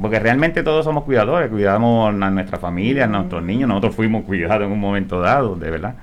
porque 0.00 0.18
realmente 0.18 0.62
todos 0.62 0.82
somos 0.82 1.04
cuidadores, 1.04 1.50
cuidamos 1.50 2.08
a 2.08 2.30
nuestra 2.30 2.56
familia, 2.56 3.04
a 3.04 3.06
nuestros 3.06 3.42
niños, 3.42 3.68
nosotros 3.68 3.94
fuimos 3.94 4.24
cuidados 4.24 4.64
en 4.64 4.72
un 4.72 4.80
momento 4.80 5.20
dado, 5.20 5.56
de 5.56 5.70
verdad. 5.70 5.96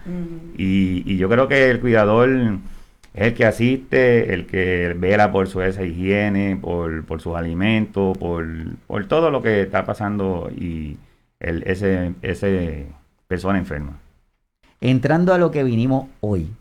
y, 0.55 1.17
yo 1.17 1.27
creo 1.29 1.47
que 1.47 1.71
el 1.71 1.79
cuidador 1.79 2.29
es 3.15 3.23
el 3.23 3.33
que 3.33 3.45
asiste, 3.45 4.35
el 4.35 4.45
que 4.45 4.95
vela 4.95 5.31
por 5.31 5.47
su 5.47 5.63
esa 5.63 5.83
higiene, 5.83 6.59
por, 6.61 7.03
por 7.05 7.21
sus 7.21 7.35
alimentos, 7.35 8.15
por, 8.19 8.45
por 8.85 9.07
todo 9.07 9.31
lo 9.31 9.41
que 9.41 9.63
está 9.63 9.83
pasando 9.83 10.51
y 10.55 10.97
el, 11.39 11.63
ese, 11.63 12.13
ese 12.21 12.85
persona 13.27 13.57
enferma. 13.57 13.97
Entrando 14.79 15.33
a 15.33 15.39
lo 15.39 15.49
que 15.49 15.63
vinimos 15.63 16.05
hoy, 16.19 16.51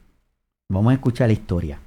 Vamos 0.71 0.93
a 0.93 0.95
escuchar 0.95 1.27
la 1.27 1.33
historia. 1.33 1.81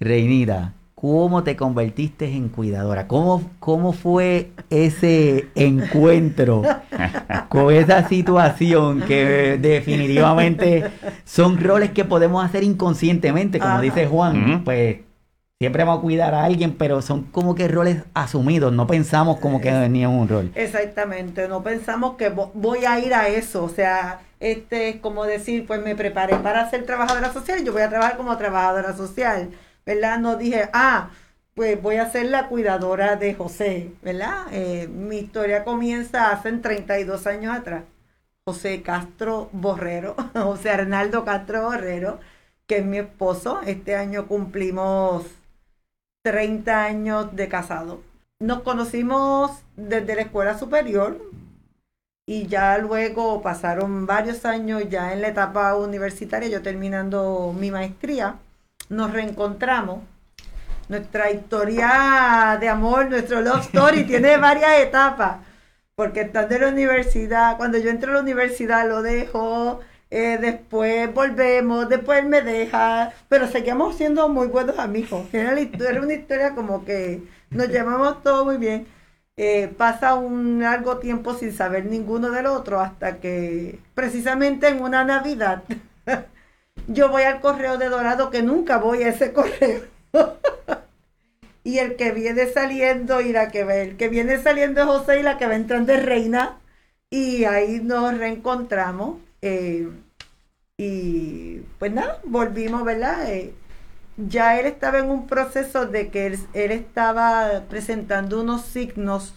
Reinita, 0.00 0.72
¿cómo 0.94 1.42
te 1.42 1.54
convertiste 1.54 2.26
en 2.34 2.48
cuidadora? 2.48 3.06
¿Cómo, 3.06 3.50
cómo 3.60 3.92
fue 3.92 4.52
ese 4.70 5.48
encuentro 5.54 6.62
con 7.50 7.70
esa 7.74 8.08
situación 8.08 9.02
que 9.02 9.58
definitivamente 9.60 10.90
son 11.26 11.60
roles 11.60 11.90
que 11.90 12.06
podemos 12.06 12.42
hacer 12.42 12.64
inconscientemente, 12.64 13.58
como 13.58 13.82
dice 13.82 14.06
Juan? 14.06 14.62
Pues 14.64 15.00
siempre 15.60 15.82
vamos 15.82 15.98
a 15.98 16.02
cuidar 16.02 16.34
a 16.34 16.44
alguien, 16.44 16.76
pero 16.76 17.02
son 17.02 17.24
como 17.24 17.56
que 17.56 17.66
roles 17.66 18.04
asumidos, 18.14 18.72
no 18.72 18.86
pensamos 18.86 19.40
como 19.40 19.60
que 19.60 19.72
venía 19.72 20.08
un 20.08 20.28
rol. 20.28 20.52
Exactamente, 20.54 21.48
no 21.48 21.64
pensamos 21.64 22.16
que 22.16 22.28
voy 22.28 22.84
a 22.84 23.00
ir 23.00 23.12
a 23.12 23.26
eso, 23.26 23.64
o 23.64 23.68
sea, 23.68 24.20
este 24.38 24.88
es 24.88 24.96
como 24.96 25.24
decir, 25.24 25.66
pues 25.66 25.82
me 25.82 25.96
preparé 25.96 26.36
para 26.36 26.70
ser 26.70 26.86
trabajadora 26.86 27.32
social, 27.32 27.64
yo 27.64 27.72
voy 27.72 27.82
a 27.82 27.88
trabajar 27.88 28.16
como 28.16 28.36
trabajadora 28.36 28.96
social, 28.96 29.50
¿verdad? 29.84 30.20
No 30.20 30.36
dije, 30.36 30.68
ah, 30.72 31.10
pues 31.54 31.80
voy 31.82 31.96
a 31.96 32.08
ser 32.08 32.26
la 32.26 32.46
cuidadora 32.46 33.16
de 33.16 33.34
José, 33.34 33.90
¿verdad? 34.02 34.46
Eh, 34.52 34.86
mi 34.86 35.18
historia 35.18 35.64
comienza 35.64 36.30
hace 36.30 36.52
32 36.52 37.26
años 37.26 37.56
atrás. 37.56 37.82
José 38.46 38.82
Castro 38.82 39.50
Borrero, 39.52 40.14
José 40.34 40.70
Arnaldo 40.70 41.24
Castro 41.24 41.64
Borrero, 41.64 42.20
que 42.68 42.78
es 42.78 42.84
mi 42.84 42.98
esposo. 42.98 43.60
Este 43.66 43.96
año 43.96 44.28
cumplimos 44.28 45.24
30 46.28 46.84
años 46.84 47.34
de 47.34 47.48
casado. 47.48 48.02
Nos 48.38 48.60
conocimos 48.60 49.50
desde 49.76 50.14
la 50.14 50.20
escuela 50.20 50.58
superior 50.58 51.18
y 52.26 52.46
ya 52.48 52.76
luego 52.76 53.40
pasaron 53.40 54.04
varios 54.04 54.44
años 54.44 54.82
ya 54.90 55.14
en 55.14 55.22
la 55.22 55.28
etapa 55.28 55.74
universitaria, 55.74 56.50
yo 56.50 56.60
terminando 56.60 57.54
mi 57.58 57.70
maestría, 57.70 58.34
nos 58.90 59.10
reencontramos. 59.10 60.00
Nuestra 60.90 61.30
historia 61.30 62.58
de 62.60 62.68
amor, 62.68 63.08
nuestro 63.08 63.40
love 63.40 63.64
story 63.64 64.04
tiene 64.06 64.36
varias 64.36 64.80
etapas, 64.80 65.38
porque 65.94 66.20
estando 66.20 66.56
en 66.56 66.60
la 66.60 66.68
universidad, 66.68 67.56
cuando 67.56 67.78
yo 67.78 67.88
entro 67.88 68.10
a 68.10 68.16
la 68.16 68.20
universidad 68.20 68.86
lo 68.86 69.00
dejo, 69.00 69.80
eh, 70.10 70.38
después 70.40 71.12
volvemos, 71.12 71.88
después 71.88 72.24
me 72.24 72.40
deja, 72.42 73.12
pero 73.28 73.46
seguimos 73.48 73.96
siendo 73.96 74.28
muy 74.28 74.46
buenos 74.48 74.78
amigos. 74.78 75.26
Era, 75.32 75.58
era 75.58 76.00
una 76.00 76.14
historia 76.14 76.54
como 76.54 76.84
que 76.84 77.22
nos 77.50 77.68
llevamos 77.68 78.22
todo 78.22 78.44
muy 78.44 78.56
bien. 78.56 78.86
Eh, 79.36 79.68
pasa 79.76 80.14
un 80.14 80.60
largo 80.60 80.98
tiempo 80.98 81.34
sin 81.34 81.52
saber 81.52 81.86
ninguno 81.86 82.30
del 82.30 82.46
otro 82.46 82.80
hasta 82.80 83.18
que 83.20 83.78
precisamente 83.94 84.66
en 84.66 84.82
una 84.82 85.04
Navidad 85.04 85.62
yo 86.88 87.08
voy 87.08 87.22
al 87.22 87.40
correo 87.40 87.78
de 87.78 87.88
Dorado 87.88 88.30
que 88.30 88.42
nunca 88.42 88.78
voy 88.78 89.02
a 89.04 89.10
ese 89.10 89.32
correo. 89.32 89.82
y 91.64 91.78
el 91.78 91.96
que 91.96 92.12
viene 92.12 92.46
saliendo 92.46 93.20
y 93.20 93.32
la 93.32 93.48
que 93.48 93.64
ve, 93.64 93.82
el 93.82 93.96
que 93.96 94.08
viene 94.08 94.38
saliendo 94.38 94.80
es 94.80 94.86
José 94.86 95.20
y 95.20 95.22
la 95.22 95.38
que 95.38 95.46
va 95.46 95.54
entrando 95.54 95.92
es 95.92 96.04
Reina. 96.04 96.58
Y 97.10 97.44
ahí 97.44 97.80
nos 97.80 98.16
reencontramos. 98.18 99.18
Eh, 99.42 99.88
y 100.76 101.58
pues 101.78 101.92
nada, 101.92 102.20
volvimos, 102.24 102.84
¿verdad? 102.84 103.32
Eh, 103.32 103.54
ya 104.16 104.58
él 104.58 104.66
estaba 104.66 104.98
en 104.98 105.10
un 105.10 105.26
proceso 105.26 105.86
de 105.86 106.10
que 106.10 106.26
él, 106.26 106.38
estaba 106.54 107.64
presentando 107.68 108.40
unos 108.42 108.62
signos 108.62 109.34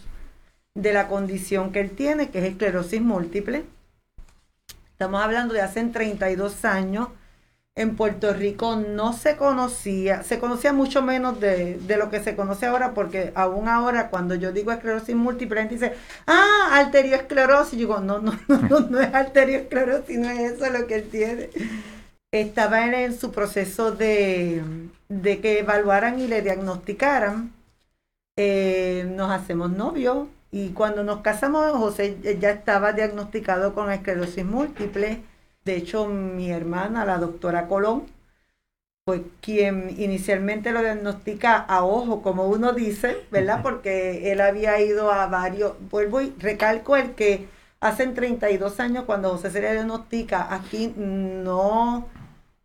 de 0.74 0.92
la 0.92 1.08
condición 1.08 1.72
que 1.72 1.80
él 1.80 1.90
tiene, 1.90 2.30
que 2.30 2.38
es 2.38 2.44
esclerosis 2.44 3.00
múltiple. 3.00 3.64
Estamos 4.92 5.22
hablando 5.22 5.54
de 5.54 5.62
hace 5.62 5.84
32 5.84 6.64
años 6.64 7.08
en 7.74 7.96
Puerto 7.96 8.34
Rico 8.34 8.76
no 8.76 9.14
se 9.14 9.36
conocía, 9.36 10.22
se 10.24 10.38
conocía 10.38 10.72
mucho 10.74 11.00
menos 11.02 11.40
de, 11.40 11.78
lo 11.98 12.10
que 12.10 12.22
se 12.22 12.36
conoce 12.36 12.66
ahora, 12.66 12.92
porque 12.92 13.32
aún 13.34 13.66
ahora 13.68 14.10
cuando 14.10 14.34
yo 14.34 14.52
digo 14.52 14.72
esclerosis 14.72 15.16
múltiple, 15.16 15.56
la 15.56 15.68
gente 15.68 15.86
dice, 15.86 15.94
ah, 16.26 16.68
arteriosclerosis. 16.72 17.74
Y 17.74 17.76
digo, 17.78 18.00
no, 18.00 18.18
no, 18.18 18.38
no, 18.48 18.80
no, 18.80 19.00
es 19.00 19.14
arteriosclerosis, 19.14 20.18
no 20.18 20.28
es 20.30 20.52
eso 20.52 20.70
lo 20.70 20.86
que 20.86 20.96
él 20.96 21.08
tiene. 21.10 21.50
Estaba 22.30 22.86
en, 22.86 23.18
su 23.18 23.32
proceso 23.32 23.92
de, 23.92 24.62
que 25.08 25.58
evaluaran 25.60 26.18
y 26.20 26.26
le 26.26 26.42
diagnosticaran. 26.42 27.52
Eh, 28.36 29.06
nos 29.14 29.30
hacemos 29.30 29.70
novios 29.70 30.26
y 30.50 30.70
cuando 30.70 31.04
nos 31.04 31.20
casamos, 31.20 31.72
José 31.72 32.18
ya 32.40 32.50
estaba 32.50 32.92
diagnosticado 32.92 33.74
con 33.74 33.90
esclerosis 33.90 34.44
múltiple 34.44 35.22
de 35.64 35.76
hecho, 35.76 36.06
mi 36.06 36.50
hermana, 36.50 37.04
la 37.04 37.18
doctora 37.18 37.68
Colón, 37.68 38.06
fue 39.04 39.24
quien 39.40 39.94
inicialmente 39.98 40.70
lo 40.72 40.80
diagnostica 40.80 41.56
a 41.56 41.84
ojo, 41.84 42.22
como 42.22 42.46
uno 42.46 42.72
dice, 42.72 43.26
¿verdad? 43.32 43.60
Porque 43.62 44.30
él 44.32 44.40
había 44.40 44.80
ido 44.80 45.10
a 45.10 45.26
varios, 45.26 45.74
vuelvo 45.90 46.20
y 46.20 46.32
recalco 46.38 46.96
el 46.96 47.14
que 47.14 47.48
hace 47.80 48.06
32 48.06 48.78
años 48.80 49.04
cuando 49.04 49.30
José 49.30 49.50
se 49.50 49.60
le 49.60 49.72
diagnostica, 49.72 50.54
aquí 50.54 50.94
no, 50.96 52.06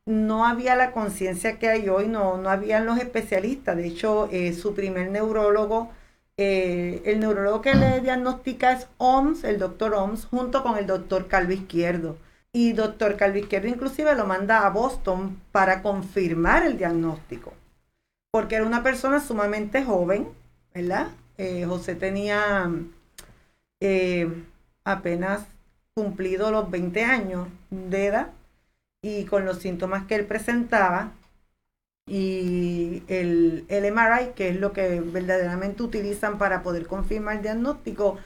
no 0.06 0.46
había 0.46 0.76
la 0.76 0.92
conciencia 0.92 1.60
que 1.60 1.70
hay 1.70 1.90
hoy, 1.90 2.08
no, 2.08 2.38
no 2.38 2.50
habían 2.50 2.86
los 2.86 3.00
especialistas. 3.00 3.78
De 3.78 3.88
hecho, 3.88 4.30
eh, 4.32 4.54
su 4.54 4.76
primer 4.76 5.10
neurólogo, 5.12 5.92
eh, 6.38 7.02
el 7.06 7.20
neurólogo 7.20 7.62
que 7.62 7.74
le 7.76 8.02
diagnostica 8.02 8.74
es 8.74 8.88
OMS, 8.98 9.44
el 9.44 9.60
doctor 9.60 9.94
OMS, 9.96 10.26
junto 10.26 10.64
con 10.64 10.78
el 10.78 10.86
doctor 10.88 11.28
Calvo 11.28 11.54
Izquierdo. 11.54 12.18
Y 12.58 12.74
doctor 12.74 13.18
Calvo 13.18 13.38
Izquierdo 13.38 13.68
inclusive 13.68 14.16
lo 14.16 14.26
manda 14.26 14.66
a 14.66 14.72
Boston 14.72 15.40
para 15.52 15.84
confirmar 15.84 16.66
el 16.66 16.76
diagnóstico, 16.76 17.54
porque 18.32 18.56
era 18.56 18.66
una 18.66 18.82
persona 18.82 19.20
sumamente 19.20 19.84
joven, 19.84 20.28
¿verdad? 20.74 21.10
Eh, 21.38 21.66
José 21.68 21.94
tenía 21.94 22.72
apenas 24.84 25.46
cumplido 25.94 26.50
los 26.50 26.72
20 26.72 27.04
años 27.04 27.48
de 27.70 28.08
edad 28.08 28.30
y 29.04 29.26
con 29.26 29.46
los 29.46 29.60
síntomas 29.60 30.08
que 30.08 30.16
él 30.16 30.26
presentaba 30.26 31.12
y 32.08 33.04
el, 33.08 33.66
el 33.68 33.94
MRI, 33.94 34.32
que 34.36 34.50
es 34.50 34.56
lo 34.56 34.74
que 34.74 35.00
verdaderamente 35.00 35.84
utilizan 35.84 36.40
para 36.40 36.64
poder 36.64 36.88
confirmar 36.88 37.36
el 37.36 37.44
diagnóstico, 37.44 38.18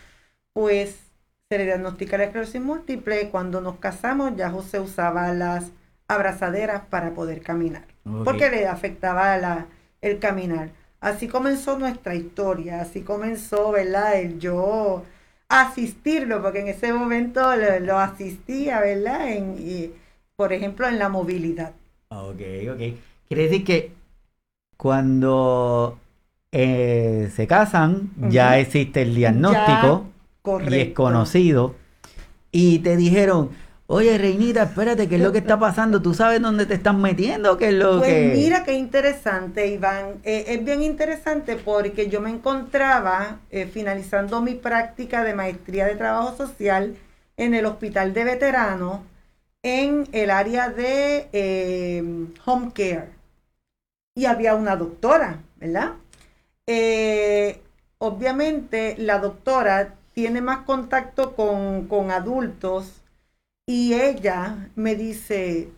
pues 0.53 1.10
se 1.51 1.58
le 1.58 1.65
diagnostica 1.65 2.17
la 2.17 2.24
esclerosis 2.24 2.62
múltiple. 2.62 3.27
Cuando 3.27 3.60
nos 3.60 3.75
casamos 3.75 4.38
ya 4.38 4.50
José 4.50 4.79
usaba 4.79 5.34
las 5.34 5.72
abrazaderas 6.08 6.84
para 6.89 7.13
poder 7.13 7.41
caminar, 7.41 7.84
porque 8.24 8.50
le 8.50 8.70
afectaba 8.70 9.38
la, 9.38 9.65
el 10.00 10.20
caminar. 10.20 10.70
Así 11.01 11.27
comenzó 11.27 11.77
nuestra 11.77 12.15
historia, 12.15 12.79
así 12.79 13.01
comenzó, 13.01 13.74
¿verdad? 13.74 14.17
El 14.17 14.39
yo 14.39 15.03
asistirlo, 15.50 16.41
porque 16.41 16.62
en 16.62 16.70
ese 16.70 16.93
momento 16.93 17.41
lo, 17.81 18.00
asistía, 18.00 18.79
¿verdad? 18.79 19.34
En, 19.34 19.91
por 20.38 20.53
ejemplo, 20.53 20.88
en 20.88 21.00
la 21.00 21.10
movilidad. 21.10 21.74
Ok, 22.08 22.41
ok. 22.72 22.81
Quiere 23.27 23.43
decir 23.43 23.65
que 23.65 23.91
cuando 24.77 25.98
eh, 26.53 27.29
se 27.36 27.46
casan, 27.46 28.12
ya 28.29 28.58
existe 28.58 29.01
el 29.01 29.15
diagnóstico 29.15 30.10
y 30.43 30.75
es 30.75 30.93
conocido. 30.93 31.75
Y 32.51 32.79
te 32.79 32.98
dijeron, 32.98 33.51
oye, 33.88 34.17
Reinita, 34.17 34.63
espérate, 34.63 35.07
¿qué 35.07 35.15
es 35.15 35.21
lo 35.21 35.31
que 35.31 35.38
está 35.39 35.60
pasando? 35.60 36.01
¿Tú 36.01 36.13
sabes 36.13 36.41
dónde 36.41 36.65
te 36.65 36.74
estás 36.74 36.95
metiendo? 36.95 37.57
¿Qué 37.57 37.69
es 37.69 37.74
lo 37.74 38.00
pues 38.00 38.36
mira 38.36 38.63
qué 38.63 38.74
interesante, 38.74 39.67
Iván. 39.67 40.19
Eh, 40.24 40.45
es 40.48 40.63
bien 40.63 40.81
interesante 40.83 41.55
porque 41.57 42.10
yo 42.10 42.21
me 42.21 42.29
encontraba 42.29 43.39
eh, 43.50 43.65
finalizando 43.65 44.41
mi 44.41 44.55
práctica 44.55 45.24
de 45.24 45.33
maestría 45.33 45.86
de 45.86 45.95
trabajo 45.95 46.36
social 46.36 46.95
en 47.38 47.53
el 47.53 47.65
hospital 47.65 48.13
de 48.13 48.24
veteranos 48.24 49.00
en 49.63 50.07
el 50.12 50.31
área 50.31 50.69
de 50.69 51.27
eh, 51.33 52.03
home 52.45 52.71
care. 52.74 53.10
Y 54.15 54.25
había 54.25 54.55
una 54.55 54.75
doctora, 54.75 55.39
¿verdad? 55.57 55.93
Obviamente 57.98 58.95
la 58.98 59.19
doctora 59.19 59.95
tiene 60.13 60.41
más 60.41 60.59
contacto 60.65 61.35
con, 61.35 61.87
con 61.87 62.11
adultos 62.11 63.01
y 63.65 63.93
ella 63.93 64.69
me 64.75 64.95
dice, 64.95 65.69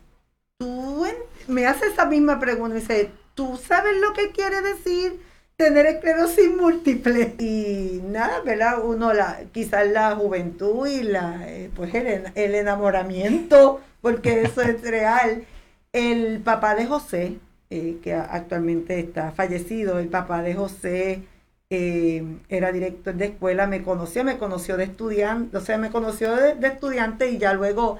tú 0.58 1.06
me 1.48 1.66
hace 1.66 1.86
esa 1.86 2.06
misma 2.06 2.40
pregunta, 2.40 2.76
dice, 2.76 3.10
¿tú 3.34 3.56
sabes 3.56 4.00
lo 4.00 4.12
que 4.12 4.30
quiere 4.30 4.62
decir? 4.62 5.20
tener 5.56 5.86
esclerosis 5.86 6.50
múltiple 6.50 7.34
y 7.38 8.00
nada, 8.04 8.40
¿verdad? 8.40 8.84
Uno, 8.84 9.12
la, 9.12 9.40
quizás 9.52 9.88
la 9.88 10.14
juventud 10.16 10.86
y 10.86 11.02
la, 11.04 11.48
eh, 11.48 11.70
pues 11.74 11.94
el, 11.94 12.54
enamoramiento, 12.54 13.80
porque 14.00 14.42
eso 14.42 14.62
es 14.62 14.82
real. 14.82 15.44
El 15.92 16.40
papá 16.40 16.74
de 16.74 16.86
José, 16.86 17.38
eh, 17.70 17.98
que 18.02 18.14
actualmente 18.14 18.98
está 18.98 19.30
fallecido, 19.32 19.98
el 19.98 20.08
papá 20.08 20.42
de 20.42 20.54
José 20.54 21.22
eh, 21.70 22.22
era 22.48 22.72
director 22.72 23.14
de 23.14 23.26
escuela, 23.26 23.66
me 23.66 23.82
conoció, 23.82 24.24
me 24.24 24.38
conoció 24.38 24.76
de 24.76 24.84
estudiante, 24.84 25.56
o 25.56 25.60
sea, 25.60 25.78
me 25.78 25.90
conoció 25.90 26.34
de, 26.36 26.66
estudiante 26.66 27.30
y 27.30 27.38
ya 27.38 27.54
luego 27.54 27.98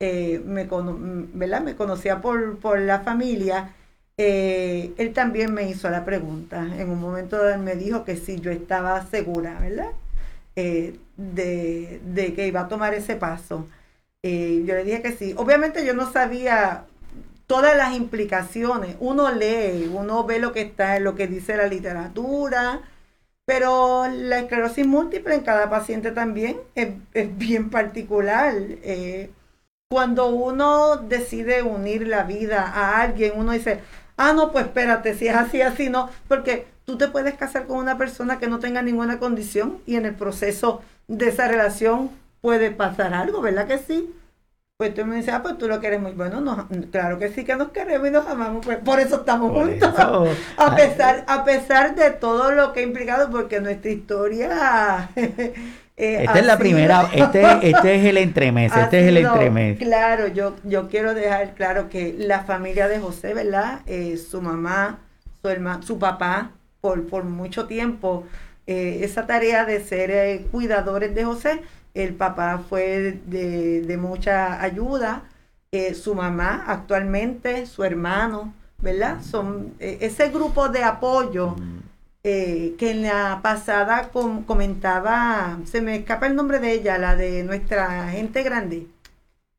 me, 0.00 0.68
¿verdad? 1.34 1.60
me 1.62 1.76
conocía 1.76 2.20
por, 2.20 2.58
por 2.58 2.80
la 2.80 3.00
familia 3.00 3.72
eh, 4.18 4.92
él 4.98 5.12
también 5.12 5.52
me 5.54 5.68
hizo 5.68 5.88
la 5.90 6.04
pregunta. 6.04 6.66
En 6.78 6.90
un 6.90 7.00
momento 7.00 7.48
él 7.48 7.58
me 7.60 7.76
dijo 7.76 8.04
que 8.04 8.16
si 8.16 8.40
yo 8.40 8.50
estaba 8.50 9.04
segura, 9.06 9.58
¿verdad? 9.60 9.90
Eh, 10.56 10.98
de, 11.16 12.32
que 12.36 12.46
iba 12.46 12.60
a 12.62 12.68
tomar 12.68 12.94
ese 12.94 13.16
paso. 13.16 13.66
Eh, 14.22 14.62
yo 14.66 14.74
le 14.74 14.84
dije 14.84 15.02
que 15.02 15.12
sí. 15.12 15.34
Obviamente 15.36 15.84
yo 15.84 15.94
no 15.94 16.10
sabía 16.12 16.84
todas 17.46 17.76
las 17.76 17.94
implicaciones. 17.96 18.96
Uno 19.00 19.32
lee, 19.32 19.90
uno 19.92 20.24
ve 20.24 20.38
lo 20.38 20.52
que 20.52 20.62
está, 20.62 20.98
lo 21.00 21.14
que 21.16 21.26
dice 21.26 21.56
la 21.56 21.66
literatura, 21.66 22.80
pero 23.44 24.06
la 24.08 24.40
esclerosis 24.40 24.86
múltiple 24.86 25.34
en 25.34 25.42
cada 25.42 25.68
paciente 25.70 26.12
también 26.12 26.58
es, 26.74 26.90
bien 27.36 27.70
particular. 27.70 28.54
cuando 29.90 30.28
uno 30.28 30.96
decide 30.96 31.62
unir 31.62 32.06
la 32.06 32.22
vida 32.24 32.62
a 32.62 33.02
alguien, 33.02 33.32
uno 33.36 33.52
dice, 33.52 33.80
ah, 34.16 34.32
no, 34.32 34.52
pues 34.52 34.66
espérate, 34.66 35.14
si 35.14 35.28
es 35.28 35.34
así, 35.34 35.60
así, 35.60 35.90
no, 35.90 36.08
porque 36.28 36.66
tú 36.84 36.96
te 36.96 37.08
puedes 37.08 37.34
casar 37.34 37.66
con 37.66 37.78
una 37.78 37.98
persona 37.98 38.38
que 38.38 38.48
no 38.48 38.58
tenga 38.58 38.82
ninguna 38.82 39.18
condición 39.18 39.78
y 39.86 39.96
en 39.96 40.06
el 40.06 40.14
proceso 40.14 40.82
de 41.08 41.28
esa 41.28 41.48
relación 41.48 42.10
puede 42.40 42.70
pasar 42.70 43.14
algo, 43.14 43.40
¿verdad 43.40 43.66
que 43.66 43.78
sí? 43.78 44.12
Pues 44.82 44.94
tú 44.94 45.06
me 45.06 45.14
dices, 45.14 45.32
ah, 45.32 45.44
pues 45.44 45.56
tú 45.58 45.68
lo 45.68 45.78
quieres 45.78 46.00
muy 46.00 46.10
bueno. 46.10 46.40
No, 46.40 46.66
claro 46.90 47.16
que 47.16 47.28
sí 47.28 47.44
que 47.44 47.54
nos 47.54 47.68
queremos 47.68 48.08
y 48.08 48.10
nos 48.10 48.26
amamos, 48.26 48.66
pues 48.66 48.78
por 48.78 48.98
eso 48.98 49.18
estamos 49.18 49.52
juntos. 49.52 49.94
A 50.56 50.74
pesar, 50.74 51.22
a 51.28 51.44
pesar 51.44 51.94
de 51.94 52.10
todo 52.10 52.50
lo 52.50 52.72
que 52.72 52.80
ha 52.80 52.82
implicado, 52.82 53.30
porque 53.30 53.60
nuestra 53.60 53.92
historia 53.92 55.08
eh, 55.14 55.54
esta 55.96 56.36
es 56.36 56.46
la 56.46 56.58
primera, 56.58 57.08
este, 57.14 57.70
este 57.70 57.94
es 57.94 58.06
el 58.06 58.16
entremés, 58.16 58.72
este 58.76 59.02
es 59.02 59.06
el 59.06 59.18
entremés. 59.18 59.78
Claro, 59.78 60.26
yo, 60.26 60.56
yo 60.64 60.88
quiero 60.88 61.14
dejar 61.14 61.54
claro 61.54 61.88
que 61.88 62.16
la 62.18 62.40
familia 62.40 62.88
de 62.88 62.98
José, 62.98 63.34
¿verdad? 63.34 63.82
Eh, 63.86 64.16
su 64.16 64.42
mamá, 64.42 64.98
su 65.42 65.48
hermano, 65.48 65.84
su 65.84 66.00
papá, 66.00 66.50
por, 66.80 67.06
por 67.06 67.22
mucho 67.22 67.66
tiempo, 67.68 68.24
eh, 68.66 68.98
esa 69.02 69.28
tarea 69.28 69.64
de 69.64 69.80
ser 69.84 70.40
cuidadores 70.46 71.14
de 71.14 71.22
José, 71.22 71.62
el 71.94 72.14
papá 72.14 72.62
fue 72.68 73.20
de, 73.26 73.82
de 73.82 73.96
mucha 73.96 74.62
ayuda, 74.62 75.24
su 75.94 76.14
mamá 76.14 76.64
actualmente, 76.66 77.64
su 77.66 77.82
hermano, 77.82 78.52
¿verdad? 78.78 79.22
Son 79.22 79.72
ese 79.78 80.28
grupo 80.28 80.68
de 80.68 80.84
apoyo. 80.84 81.56
Eh, 82.24 82.76
que 82.78 82.92
en 82.92 83.02
la 83.02 83.40
pasada 83.42 84.10
comentaba, 84.46 85.58
se 85.64 85.80
me 85.80 85.96
escapa 85.96 86.28
el 86.28 86.36
nombre 86.36 86.60
de 86.60 86.70
ella, 86.70 86.96
la 86.96 87.16
de 87.16 87.42
nuestra 87.42 88.10
gente 88.10 88.44
grande. 88.44 88.86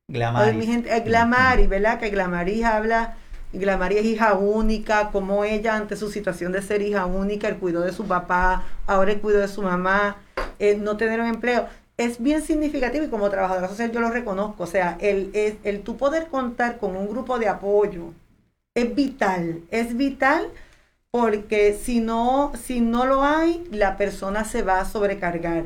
Glamaris. 0.07 0.55
Mi 0.55 0.65
gente, 0.65 0.95
eh, 0.95 1.67
¿verdad? 1.67 1.99
Que 1.99 2.09
Glamaris 2.09 2.63
habla, 2.63 3.15
Glamaris 3.51 3.99
es 3.99 4.05
hija 4.05 4.35
única, 4.35 5.09
como 5.11 5.43
ella 5.43 5.75
ante 5.75 5.97
su 5.97 6.09
situación 6.09 6.53
de 6.53 6.61
ser 6.61 6.81
hija 6.81 7.05
única, 7.05 7.49
el 7.49 7.57
cuidó 7.57 7.81
de 7.81 7.91
su 7.91 8.05
papá, 8.05 8.63
ahora 8.87 9.11
el 9.11 9.19
cuidó 9.19 9.39
de 9.39 9.49
su 9.49 9.61
mamá, 9.61 10.15
eh, 10.57 10.77
no 10.79 10.95
tener 10.95 11.19
un 11.19 11.27
empleo. 11.27 11.67
Es 12.03 12.21
bien 12.21 12.41
significativo 12.41 13.05
y 13.05 13.09
como 13.09 13.29
trabajadora 13.29 13.69
social 13.69 13.91
yo 13.91 14.01
lo 14.01 14.09
reconozco. 14.09 14.63
O 14.63 14.67
sea, 14.67 14.97
el, 14.99 15.31
el, 15.63 15.81
tu 15.83 15.95
poder 15.95 16.27
contar 16.27 16.77
con 16.77 16.97
un 16.97 17.07
grupo 17.07 17.39
de 17.39 17.47
apoyo 17.47 18.13
es 18.75 18.93
vital, 18.93 19.61
es 19.71 19.95
vital 19.95 20.51
porque 21.11 21.73
si 21.81 22.01
no, 22.01 22.51
si 22.61 22.81
no 22.81 23.05
lo 23.05 23.23
hay, 23.23 23.63
la 23.71 23.95
persona 23.95 24.43
se 24.43 24.63
va 24.63 24.81
a 24.81 24.85
sobrecargar. 24.85 25.63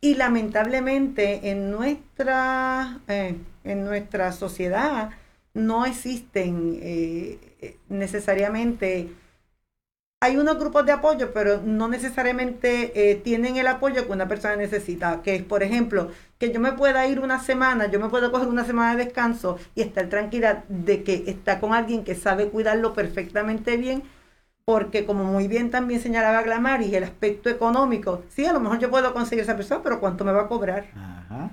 Y 0.00 0.14
lamentablemente 0.14 1.50
en 1.50 1.70
nuestra, 1.70 2.98
eh, 3.06 3.36
en 3.62 3.84
nuestra 3.84 4.32
sociedad 4.32 5.10
no 5.54 5.86
existen 5.86 6.80
eh, 6.82 7.78
necesariamente, 7.88 9.10
hay 10.20 10.36
unos 10.36 10.58
grupos 10.58 10.86
de 10.86 10.92
apoyo, 10.92 11.32
pero 11.32 11.60
no 11.62 11.88
necesariamente 11.88 13.10
eh, 13.10 13.16
tienen 13.16 13.56
el 13.56 13.66
apoyo 13.66 14.06
que 14.06 14.12
una 14.12 14.28
persona 14.28 14.56
necesita. 14.56 15.22
Que 15.22 15.36
es, 15.36 15.42
por 15.42 15.62
ejemplo, 15.62 16.10
que 16.38 16.52
yo 16.52 16.60
me 16.60 16.72
pueda 16.72 17.06
ir 17.06 17.20
una 17.20 17.40
semana, 17.40 17.86
yo 17.86 18.00
me 18.00 18.08
puedo 18.08 18.32
coger 18.32 18.48
una 18.48 18.64
semana 18.64 18.96
de 18.96 19.04
descanso 19.04 19.58
y 19.74 19.82
estar 19.82 20.08
tranquila 20.08 20.64
de 20.68 21.02
que 21.04 21.24
está 21.26 21.60
con 21.60 21.74
alguien 21.74 22.04
que 22.04 22.14
sabe 22.14 22.48
cuidarlo 22.48 22.94
perfectamente 22.94 23.76
bien 23.76 24.02
porque 24.66 25.06
como 25.06 25.22
muy 25.22 25.46
bien 25.46 25.70
también 25.70 26.00
señalaba 26.00 26.42
Glamaris, 26.42 26.92
el 26.92 27.04
aspecto 27.04 27.48
económico, 27.48 28.24
sí, 28.28 28.44
a 28.44 28.52
lo 28.52 28.58
mejor 28.58 28.80
yo 28.80 28.90
puedo 28.90 29.14
conseguir 29.14 29.44
esa 29.44 29.56
persona, 29.56 29.80
pero 29.80 30.00
¿cuánto 30.00 30.24
me 30.24 30.32
va 30.32 30.42
a 30.42 30.48
cobrar? 30.48 30.86
Ajá, 30.96 31.50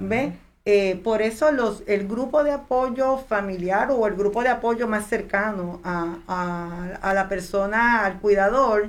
¿Ve? 0.00 0.32
Eh, 0.64 1.00
por 1.02 1.22
eso 1.22 1.50
los, 1.50 1.82
el 1.88 2.06
grupo 2.06 2.44
de 2.44 2.52
apoyo 2.52 3.18
familiar 3.18 3.90
o 3.90 4.06
el 4.06 4.14
grupo 4.14 4.42
de 4.42 4.48
apoyo 4.50 4.86
más 4.86 5.06
cercano 5.06 5.80
a, 5.84 7.12
la 7.14 7.28
persona, 7.28 8.04
al 8.04 8.20
cuidador, 8.20 8.86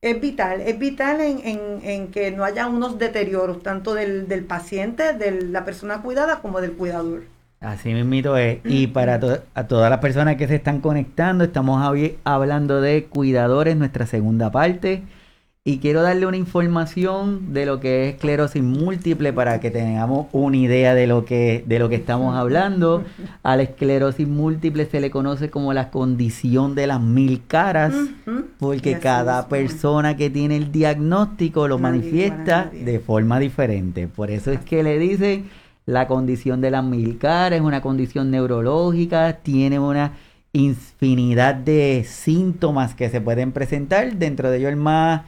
es 0.00 0.20
vital. 0.20 0.60
Es 0.60 0.78
vital 0.78 1.20
en, 1.20 2.08
que 2.12 2.30
no 2.30 2.44
haya 2.44 2.68
unos 2.68 2.98
deterioros, 2.98 3.62
tanto 3.62 3.94
del, 3.94 4.28
del 4.28 4.44
paciente, 4.44 5.12
de 5.12 5.42
la 5.42 5.64
persona 5.64 6.02
cuidada, 6.02 6.40
como 6.40 6.60
del 6.60 6.74
cuidador. 6.74 7.24
Así 7.60 7.92
mismito 7.92 8.36
es. 8.36 8.60
Y 8.64 8.86
para 8.86 9.18
a 9.54 9.66
todas 9.66 9.90
las 9.90 9.98
personas 9.98 10.36
que 10.36 10.46
se 10.46 10.54
están 10.54 10.80
conectando, 10.80 11.42
estamos 11.42 11.82
hablando 12.22 12.80
de 12.80 13.06
cuidadores, 13.06 13.76
nuestra 13.76 14.06
segunda 14.06 14.52
parte. 14.52 15.02
Y 15.68 15.80
quiero 15.80 16.00
darle 16.00 16.24
una 16.24 16.38
información 16.38 17.52
de 17.52 17.66
lo 17.66 17.78
que 17.78 18.08
es 18.08 18.14
esclerosis 18.14 18.62
múltiple 18.62 19.34
para 19.34 19.60
que 19.60 19.70
tengamos 19.70 20.28
una 20.32 20.56
idea 20.56 20.94
de 20.94 21.06
lo 21.06 21.26
que, 21.26 21.62
de 21.66 21.78
lo 21.78 21.90
que 21.90 21.96
estamos 21.96 22.34
hablando. 22.34 23.04
A 23.42 23.54
la 23.54 23.64
esclerosis 23.64 24.26
múltiple 24.26 24.86
se 24.86 24.98
le 24.98 25.10
conoce 25.10 25.50
como 25.50 25.74
la 25.74 25.90
condición 25.90 26.74
de 26.74 26.86
las 26.86 27.02
mil 27.02 27.42
caras, 27.46 27.92
porque 28.58 28.98
cada 28.98 29.46
persona 29.48 30.16
que 30.16 30.30
tiene 30.30 30.56
el 30.56 30.72
diagnóstico 30.72 31.68
lo 31.68 31.78
manifiesta 31.78 32.70
de 32.72 32.98
forma 32.98 33.38
diferente. 33.38 34.08
Por 34.08 34.30
eso 34.30 34.50
es 34.50 34.60
que 34.60 34.82
le 34.82 34.98
dicen 34.98 35.50
la 35.84 36.06
condición 36.06 36.62
de 36.62 36.70
las 36.70 36.82
mil 36.82 37.18
caras, 37.18 37.58
es 37.58 37.62
una 37.62 37.82
condición 37.82 38.30
neurológica, 38.30 39.34
tiene 39.42 39.78
una 39.78 40.12
infinidad 40.54 41.54
de 41.54 42.06
síntomas 42.08 42.94
que 42.94 43.10
se 43.10 43.20
pueden 43.20 43.52
presentar, 43.52 44.16
dentro 44.16 44.50
de 44.50 44.56
ellos 44.56 44.70
el 44.70 44.76
más 44.76 45.24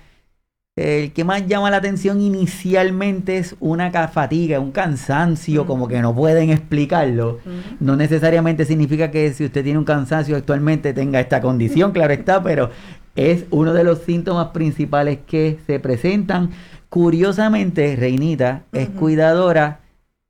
el 0.77 1.13
que 1.13 1.25
más 1.25 1.47
llama 1.47 1.71
la 1.71 1.79
atención 1.79 2.21
inicialmente 2.21 3.39
es 3.39 3.57
una 3.61 3.91
fatiga, 4.09 4.61
un 4.61 4.71
cansancio, 4.71 5.67
como 5.67 5.89
que 5.89 6.01
no 6.01 6.15
pueden 6.15 6.51
explicarlo. 6.51 7.41
No 7.81 7.97
necesariamente 7.97 8.65
significa 8.65 9.11
que 9.11 9.33
si 9.33 9.45
usted 9.45 9.65
tiene 9.65 9.79
un 9.79 9.85
cansancio 9.85 10.37
actualmente 10.37 10.93
tenga 10.95 11.21
esta 11.21 11.41
condición, 11.41 11.93
claro 11.93 12.13
está, 12.13 12.43
pero 12.43 12.71
es 13.17 13.45
uno 13.51 13.75
de 13.75 13.85
los 13.85 13.99
síntomas 14.01 14.49
principales 14.49 15.19
que 15.27 15.59
se 15.67 15.81
presentan. 15.81 16.51
Curiosamente, 16.89 17.95
Reinita 17.97 18.63
es 18.73 18.89
cuidadora, 18.89 19.81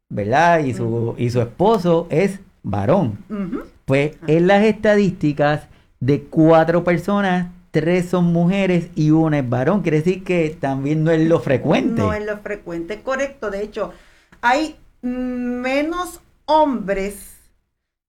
¿verdad? 0.09 0.61
Y 0.61 0.75
su, 0.75 1.15
y 1.17 1.31
su 1.31 1.41
esposo 1.41 2.07
es 2.11 2.41
varón. 2.63 3.19
Pues 3.85 4.17
en 4.27 4.47
las 4.47 4.65
estadísticas 4.65 5.69
de 6.01 6.23
cuatro 6.23 6.83
personas 6.83 7.49
tres 7.71 8.09
son 8.09 8.27
mujeres 8.27 8.89
y 8.95 9.11
una 9.11 9.39
es 9.39 9.49
varón. 9.49 9.83
Quiere 9.83 9.99
decir 9.99 10.25
que 10.25 10.57
también 10.61 11.05
no 11.05 11.11
es 11.11 11.27
lo 11.29 11.41
frecuente. 11.41 12.01
No 12.01 12.13
es 12.13 12.25
lo 12.25 12.39
frecuente, 12.39 13.01
correcto. 13.03 13.51
De 13.51 13.63
hecho, 13.63 13.93
hay 14.41 14.77
menos 15.03 16.21
hombres, 16.47 17.37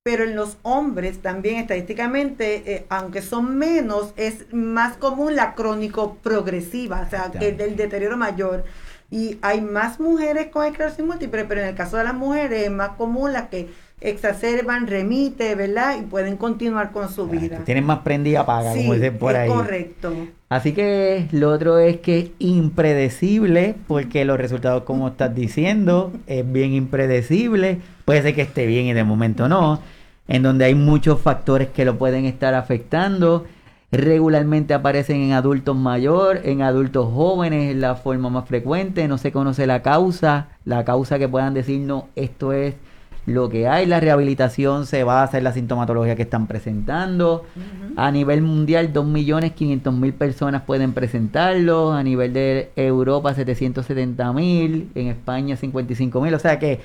pero 0.04 0.24
en 0.24 0.36
los 0.36 0.58
hombres 0.64 1.22
también 1.22 1.58
estadísticamente, 1.58 2.74
eh, 2.74 2.86
aunque 2.90 3.22
son 3.22 3.58
menos, 3.58 4.14
es 4.18 4.52
más 4.52 4.98
común 4.98 5.36
la 5.36 5.54
crónico 5.54 6.16
progresiva, 6.24 7.02
o 7.06 7.10
sea, 7.10 7.32
que 7.32 7.50
el 7.50 7.76
deterioro 7.76 8.18
mayor. 8.18 8.66
Y 9.12 9.38
hay 9.42 9.60
más 9.60 10.00
mujeres 10.00 10.48
con 10.48 10.66
esclerosis 10.66 11.06
múltiple, 11.06 11.44
pero 11.44 11.62
en 11.62 11.68
el 11.68 11.76
caso 11.76 11.98
de 11.98 12.06
las 12.06 12.14
mujeres 12.14 12.64
es 12.64 12.72
más 12.72 12.92
común 12.92 13.34
la 13.34 13.50
que 13.50 13.70
exacerban, 14.02 14.88
remite, 14.88 15.56
¿verdad? 15.56 15.98
Y 16.00 16.02
pueden 16.02 16.36
continuar 16.36 16.92
con 16.92 17.10
su 17.10 17.28
vida. 17.28 17.60
Tienen 17.64 17.86
más 17.86 18.00
prendida 18.00 18.46
paga, 18.46 18.74
como 18.74 18.96
dicen 18.96 19.18
por 19.18 19.36
ahí. 19.36 19.50
Correcto. 19.50 20.14
Así 20.50 20.74
que 20.74 21.28
lo 21.32 21.52
otro 21.52 21.78
es 21.80 21.98
que 21.98 22.20
es 22.20 22.32
impredecible, 22.40 23.76
porque 23.88 24.26
los 24.26 24.38
resultados, 24.38 24.84
como 24.84 25.10
estás 25.10 25.34
diciendo, 25.34 26.12
es 26.28 26.52
bien 26.52 26.74
impredecible. 26.74 27.80
Puede 28.04 28.24
ser 28.24 28.36
que 28.36 28.42
esté 28.42 28.66
bien 28.66 28.88
y 28.88 28.94
de 28.94 29.04
momento 29.04 29.48
no. 29.48 29.80
En 30.28 30.44
donde 30.44 30.66
hay 30.66 30.76
muchos 30.76 31.22
factores 31.22 31.70
que 31.70 31.86
lo 31.86 31.98
pueden 31.98 32.26
estar 32.26 32.54
afectando. 32.54 33.46
Regularmente 33.92 34.74
aparecen 34.74 35.22
en 35.22 35.34
adultos 35.34 35.76
mayores, 35.76 36.46
en 36.46 36.62
adultos 36.62 37.10
jóvenes, 37.14 37.72
es 37.72 37.78
la 37.78 37.96
forma 37.96 38.30
más 38.30 38.48
frecuente. 38.48 39.08
No 39.08 39.18
se 39.18 39.32
conoce 39.32 39.68
la 39.68 39.82
causa, 39.82 40.48
la 40.66 40.86
causa 40.86 41.20
que 41.20 41.28
puedan 41.28 41.54
decir, 41.54 41.82
no, 41.82 42.08
esto 42.16 42.54
es 42.54 42.76
lo 43.26 43.50
que 43.50 43.68
hay, 43.68 43.86
la 43.86 44.00
rehabilitación 44.00 44.86
se 44.86 45.04
basa 45.04 45.38
en 45.38 45.44
la 45.44 45.54
sintomatología 45.54 46.16
que 46.16 46.24
están 46.24 46.48
presentando. 46.48 47.46
A 47.96 48.12
nivel 48.12 48.42
mundial, 48.42 48.94
2.500.000 48.94 50.14
personas 50.14 50.64
pueden 50.64 50.94
presentarlo. 50.94 51.94
A 51.94 52.02
nivel 52.02 52.34
de 52.34 52.72
Europa, 52.76 53.36
770.000. 53.36 54.88
En 54.96 55.08
España, 55.08 55.56
55.000. 55.56 56.36
O 56.36 56.40
sea 56.40 56.58
que 56.58 56.80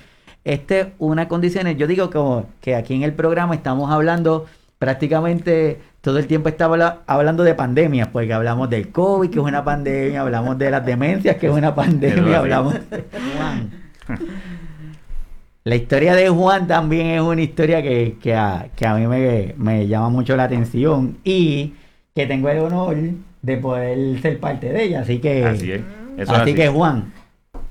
este 0.45 0.81
es 0.81 0.87
una 0.99 1.27
condición. 1.27 1.69
Yo 1.77 1.87
digo 1.87 2.11
como 2.11 2.47
que 2.61 2.75
aquí 2.75 2.95
en 2.95 3.03
el 3.03 3.15
programa 3.15 3.55
estamos 3.55 3.91
hablando 3.91 4.47
prácticamente 4.79 5.81
todo 6.03 6.19
el 6.19 6.27
tiempo 6.27 6.49
estaba 6.49 7.03
hablando 7.07 7.43
de 7.43 7.55
pandemias, 7.55 8.09
porque 8.09 8.33
hablamos 8.33 8.71
del 8.71 8.93
COVID, 8.93 9.29
que 9.29 9.39
es 9.39 9.45
una 9.45 9.65
pandemia, 9.65 10.21
hablamos 10.21 10.57
de 10.57 10.71
las 10.71 10.87
demencias, 10.87 11.37
que 11.37 11.47
es 11.47 11.53
una 11.53 11.75
pandemia, 11.75 12.39
hablamos 12.39 12.75
de 12.91 13.05
La 15.67 15.75
historia 15.75 16.15
de 16.15 16.29
Juan 16.29 16.69
también 16.69 17.09
es 17.09 17.21
una 17.21 17.43
historia 17.43 17.83
que, 17.83 18.35
a, 18.37 18.95
mí 18.95 19.07
me, 19.57 19.89
llama 19.89 20.11
mucho 20.11 20.37
la 20.37 20.45
atención 20.45 21.19
y 21.25 21.75
que 22.15 22.25
tengo 22.27 22.49
el 22.51 22.59
honor 22.61 22.97
de 23.43 23.57
poder 23.57 24.23
ser 24.23 24.39
parte 24.39 24.73
de 24.73 24.85
ella. 24.85 25.01
Así 25.01 25.19
que, 25.19 25.45
así, 25.45 25.73
así, 26.25 26.55
que 26.55 26.69
Juan, 26.69 27.13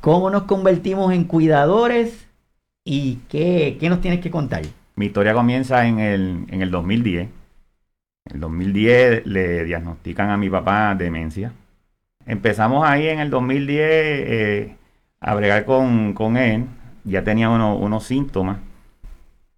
¿cómo 0.01 0.29
nos 0.29 0.43
convertimos 0.43 1.13
en 1.13 1.23
cuidadores 1.23 2.27
y 2.83 3.19
qué, 3.29 3.77
nos 3.83 4.01
tienes 4.01 4.19
que 4.19 4.29
contar? 4.29 4.63
Mi 4.97 5.05
historia 5.05 5.33
comienza 5.33 5.87
en 5.87 5.99
el, 5.99 6.43
en 6.49 6.61
el 6.61 6.71
2010. 6.71 7.29
En 8.25 8.35
el 8.35 8.41
2010 8.41 9.25
le 9.25 9.63
diagnostican 9.63 10.31
a 10.31 10.35
mi 10.35 10.49
papá 10.49 10.95
demencia. 10.95 11.53
Empezamos 12.25 12.85
ahí 12.85 13.07
en 13.07 13.19
el 13.19 13.29
2010 13.29 13.79
eh, 13.87 14.75
a 15.21 15.33
bregar 15.33 15.63
con, 15.63 16.11
con 16.11 16.35
él 16.35 16.65
ya 17.05 17.23
tenía 17.23 17.49
unos 17.49 18.03
síntomas. 18.03 18.57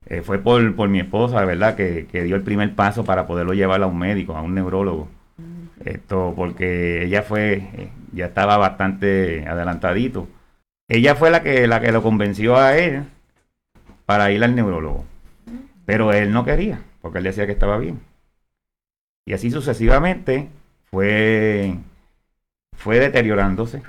Eh, 0.05 0.21
fue 0.21 0.39
por, 0.39 0.75
por, 0.75 0.87
mi 0.89 0.99
esposa, 0.99 1.43
¿verdad? 1.43 1.75
Que, 1.75 2.07
que, 2.09 2.23
dio 2.23 2.35
el 2.35 2.43
primer 2.43 2.75
paso 2.75 3.03
para 3.03 3.27
poderlo 3.27 3.53
llevar 3.53 3.81
a 3.83 3.87
un 3.87 3.97
médico, 3.97 4.35
a 4.35 4.41
un 4.41 4.53
neurólogo. 4.55 5.09
Esto, 5.83 6.33
porque 6.35 7.03
ella 7.03 7.23
fue, 7.23 7.53
eh, 7.55 7.89
ya 8.13 8.27
estaba 8.27 8.57
bastante 8.57 9.45
adelantadito. 9.47 10.27
Ella 10.87 11.15
fue 11.15 11.29
la 11.29 11.43
que, 11.43 11.67
la 11.67 11.81
que 11.81 11.91
lo 11.91 12.01
convenció 12.01 12.57
a 12.57 12.77
él 12.77 13.03
para 14.05 14.31
ir 14.31 14.43
al 14.43 14.55
neurólogo. 14.55 15.05
Pero 15.85 16.13
él 16.13 16.31
no 16.31 16.45
quería, 16.45 16.81
porque 17.01 17.17
él 17.19 17.25
decía 17.25 17.45
que 17.45 17.51
estaba 17.51 17.77
bien. 17.77 17.99
Y 19.25 19.33
así 19.33 19.51
sucesivamente 19.51 20.47
fue, 20.89 21.75
fue 22.75 22.99
deteriorándose. 22.99 23.81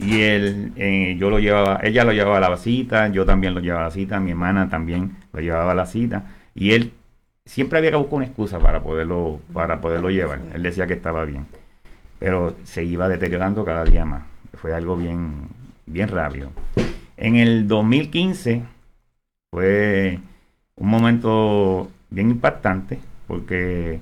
Y 0.00 0.22
él, 0.22 0.72
eh, 0.76 1.16
yo 1.18 1.28
lo 1.28 1.38
llevaba, 1.38 1.78
ella 1.82 2.04
lo 2.04 2.12
llevaba 2.12 2.38
a 2.38 2.50
la 2.50 2.56
cita, 2.56 3.08
yo 3.08 3.26
también 3.26 3.52
lo 3.52 3.60
llevaba 3.60 3.82
a 3.82 3.88
la 3.88 3.90
cita, 3.90 4.18
mi 4.18 4.30
hermana 4.30 4.70
también 4.70 5.18
lo 5.30 5.40
llevaba 5.40 5.72
a 5.72 5.74
la 5.74 5.84
cita. 5.84 6.24
Y 6.54 6.72
él 6.72 6.94
siempre 7.44 7.78
había 7.78 7.90
que 7.90 7.98
buscar 7.98 8.14
una 8.14 8.24
excusa 8.24 8.58
para 8.58 8.82
poderlo, 8.82 9.40
para 9.52 9.82
poderlo 9.82 10.08
llevar. 10.08 10.40
Él 10.54 10.62
decía 10.62 10.86
que 10.86 10.94
estaba 10.94 11.26
bien. 11.26 11.46
Pero 12.18 12.56
se 12.64 12.82
iba 12.82 13.10
deteriorando 13.10 13.62
cada 13.62 13.84
día 13.84 14.06
más. 14.06 14.22
Fue 14.54 14.72
algo 14.72 14.96
bien, 14.96 15.48
bien 15.84 16.08
rápido. 16.08 16.50
En 17.18 17.36
el 17.36 17.68
2015 17.68 18.62
fue 19.52 20.18
un 20.76 20.88
momento 20.88 21.90
bien 22.08 22.30
impactante 22.30 22.98
porque 23.26 24.00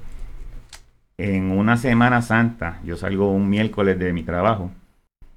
en 1.16 1.50
una 1.50 1.76
Semana 1.76 2.22
Santa, 2.22 2.78
yo 2.84 2.96
salgo 2.96 3.32
un 3.32 3.50
miércoles 3.50 3.98
de 3.98 4.12
mi 4.12 4.22
trabajo 4.22 4.70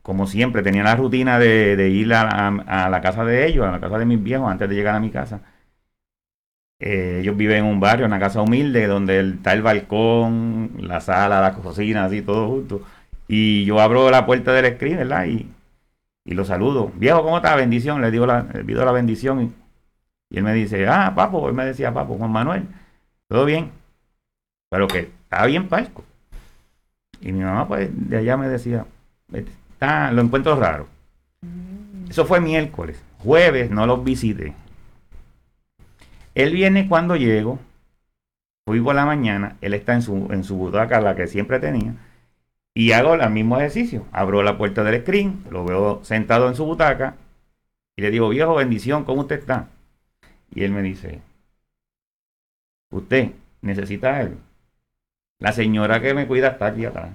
como 0.02 0.28
siempre, 0.28 0.64
tenía 0.64 0.84
la 0.84 0.96
rutina 0.96 1.40
de, 1.40 1.90
ir 1.90 2.14
a, 2.14 2.90
la 2.90 3.02
casa 3.02 3.24
de 3.26 3.48
ellos, 3.48 3.66
a 3.66 3.72
la 3.72 3.80
casa 3.80 4.00
de 4.00 4.06
mis 4.06 4.22
viejos, 4.24 4.50
antes 4.52 4.70
de 4.70 4.76
llegar 4.76 4.96
a 4.96 5.00
mi 5.00 5.12
casa. 5.12 5.42
Eh, 6.80 7.20
ellos 7.22 7.38
viven 7.38 7.60
en 7.60 7.66
un 7.66 7.80
barrio, 7.80 8.06
en 8.06 8.12
una 8.12 8.20
casa 8.20 8.42
humilde, 8.42 8.88
donde 8.88 9.20
está 9.20 9.54
el 9.54 9.62
balcón, 9.62 10.72
la 10.80 11.00
sala, 11.00 11.40
la 11.40 11.54
cocina, 11.54 12.06
así 12.06 12.22
todo 12.24 12.48
junto. 12.48 12.82
Y 13.28 13.66
yo 13.66 13.80
abro 13.80 14.10
la 14.10 14.26
puerta 14.26 14.52
del 14.54 14.76
screen, 14.76 14.98
¿verdad? 14.98 15.26
Y, 15.26 15.48
y 16.26 16.34
lo 16.34 16.46
saludo. 16.46 16.92
Viejo, 16.96 17.24
¿cómo 17.24 17.38
está? 17.38 17.56
Bendición. 17.56 18.02
Le 18.02 18.12
digo 18.12 18.26
la, 18.26 18.44
le 18.54 18.64
pido 18.64 18.84
la 18.86 18.92
bendición. 18.92 19.54
Y, 20.30 20.38
él 20.38 20.44
me 20.44 20.54
dice, 20.54 20.88
ah, 20.88 21.14
papo. 21.16 21.48
Él 21.50 21.56
me 21.56 21.66
decía, 21.66 21.94
papo, 21.94 22.18
Juan 22.18 22.32
Manuel, 22.32 22.68
todo 23.28 23.46
bien. 23.46 23.72
Pero 24.70 24.88
que 24.88 25.00
está 25.24 25.46
bien 25.46 25.68
palco. 25.68 26.04
Y 27.22 27.32
mi 27.32 27.42
mamá, 27.44 27.68
pues, 27.68 27.90
de 27.94 28.18
allá 28.18 28.38
me 28.38 28.48
decía, 28.50 28.86
lo 29.82 30.22
encuentro 30.22 30.56
raro. 30.56 30.88
Eso 32.10 32.26
fue 32.26 32.40
miércoles. 32.40 33.02
Jueves 33.20 33.72
no 33.72 33.86
los 33.88 34.04
visité. 34.04 34.54
Él 36.36 36.54
viene 36.54 36.88
cuando 36.88 37.16
llego. 37.16 37.60
Fui 38.66 38.80
por 38.80 38.96
la 38.96 39.06
mañana. 39.06 39.58
Él 39.62 39.74
está 39.74 39.94
en 39.94 40.02
su, 40.02 40.28
en 40.32 40.44
su 40.44 40.56
butaca, 40.56 41.02
la 41.02 41.16
que 41.16 41.28
siempre 41.28 41.60
tenía. 41.60 41.96
Y 42.74 42.92
hago 42.92 43.16
el 43.16 43.30
mismo 43.32 43.58
ejercicio. 43.58 44.06
Abro 44.12 44.44
la 44.44 44.58
puerta 44.58 44.84
del 44.84 45.02
screen. 45.02 45.44
Lo 45.50 45.66
veo 45.66 46.04
sentado 46.04 46.48
en 46.48 46.56
su 46.56 46.66
butaca. 46.66 47.16
Y 47.96 48.02
le 48.02 48.12
digo, 48.12 48.30
viejo, 48.30 48.56
bendición, 48.56 49.04
¿cómo 49.04 49.22
usted 49.22 49.40
está? 49.40 49.68
Y 50.54 50.64
él 50.64 50.72
me 50.72 50.82
dice, 50.82 51.22
usted 52.92 53.32
necesita 53.62 54.18
algo. 54.18 54.38
La 55.40 55.52
señora 55.52 56.02
que 56.02 56.14
me 56.14 56.28
cuida 56.28 56.50
está 56.50 56.68
aquí 56.68 56.86
atrás. 56.86 57.10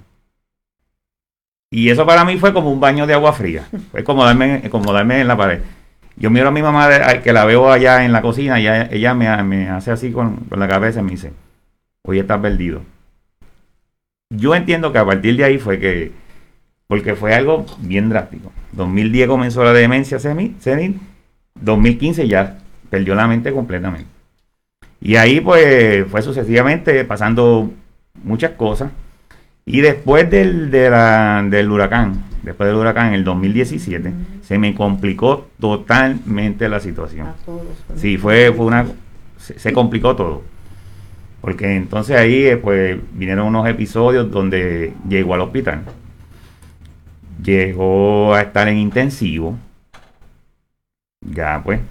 Y 1.69 1.89
eso 1.89 2.05
para 2.05 2.23
mí 2.23 2.37
fue 2.37 2.53
como 2.53 2.71
un 2.71 2.79
baño 2.79 3.05
de 3.05 3.13
agua 3.13 3.33
fría. 3.33 3.67
Fue 3.91 4.03
como 4.03 4.23
darme, 4.23 4.69
como 4.69 4.93
darme 4.93 5.21
en 5.21 5.27
la 5.27 5.35
pared. 5.37 5.61
Yo 6.15 6.31
miro 6.31 6.47
a 6.47 6.51
mi 6.51 6.63
mamá 6.63 6.89
que 7.23 7.31
la 7.31 7.45
veo 7.45 7.71
allá 7.71 8.03
en 8.03 8.11
la 8.11 8.23
cocina 8.23 8.59
y 8.59 8.67
ella, 8.67 9.13
me, 9.13 9.69
hace 9.69 9.91
así 9.91 10.11
con, 10.11 10.47
la 10.49 10.67
cabeza 10.67 11.01
y 11.01 11.03
me 11.03 11.11
dice, 11.11 11.31
hoy 12.03 12.19
estás 12.19 12.39
perdido. 12.41 12.81
Yo 14.29 14.55
entiendo 14.55 14.91
que 14.91 14.97
a 14.97 15.05
partir 15.05 15.37
de 15.37 15.43
ahí 15.43 15.59
fue 15.59 15.79
que, 15.79 16.11
porque 16.87 17.15
fue 17.15 17.35
algo 17.35 17.65
bien 17.79 18.09
drástico. 18.09 18.51
2010 18.71 19.27
comenzó 19.27 19.63
la 19.63 19.73
demencia 19.73 20.17
senil, 20.19 20.99
2015 21.61 22.27
ya 22.27 22.57
perdió 22.89 23.13
la 23.13 23.27
mente 23.27 23.51
completamente. 23.51 24.09
Y 24.99 25.17
ahí 25.17 25.39
pues 25.39 26.07
fue 26.09 26.23
sucesivamente 26.23 27.05
pasando 27.05 27.71
muchas 28.23 28.51
cosas. 28.51 28.91
Y 29.67 29.81
después 29.81 30.29
del, 30.31 30.71
del 30.71 31.69
huracán, 31.69 32.23
después 32.41 32.69
del 32.69 32.77
huracán 32.77 33.07
en 33.07 33.15
el 33.15 33.25
2017, 33.25 34.13
se 34.41 34.57
me 34.57 34.73
complicó 34.73 35.49
totalmente 35.59 36.69
la 36.69 36.79
situación. 36.79 37.33
Sí, 37.97 38.17
fue, 38.17 38.53
fue 38.53 38.65
una... 38.65 38.85
Se, 39.35 39.73
complicó 39.73 40.15
todo. 40.15 40.41
Porque 41.41 41.75
entonces 41.75 42.15
ahí 42.15 42.45
eh, 42.45 42.55
pues 42.55 42.97
vinieron 43.11 43.47
unos 43.47 43.67
episodios 43.67 44.31
donde 44.31 44.93
llegó 45.07 45.33
al 45.33 45.41
hospital. 45.41 45.81
Llegó 47.43 48.35
a 48.35 48.43
estar 48.43 48.69
en 48.69 48.77
intensivo. 48.77 49.57
Ya 51.19 51.61
pues, 51.61 51.81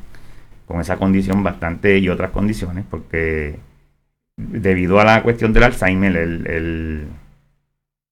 con 0.64 0.80
esa 0.80 0.96
condición 0.96 1.42
bastante 1.42 1.98
y 1.98 2.08
otras 2.08 2.30
condiciones, 2.30 2.86
porque 2.88 3.58
debido 4.38 4.98
a 4.98 5.04
la 5.04 5.22
cuestión 5.22 5.52
del 5.52 5.64
Alzheimer, 5.64 6.16
el 6.16 7.08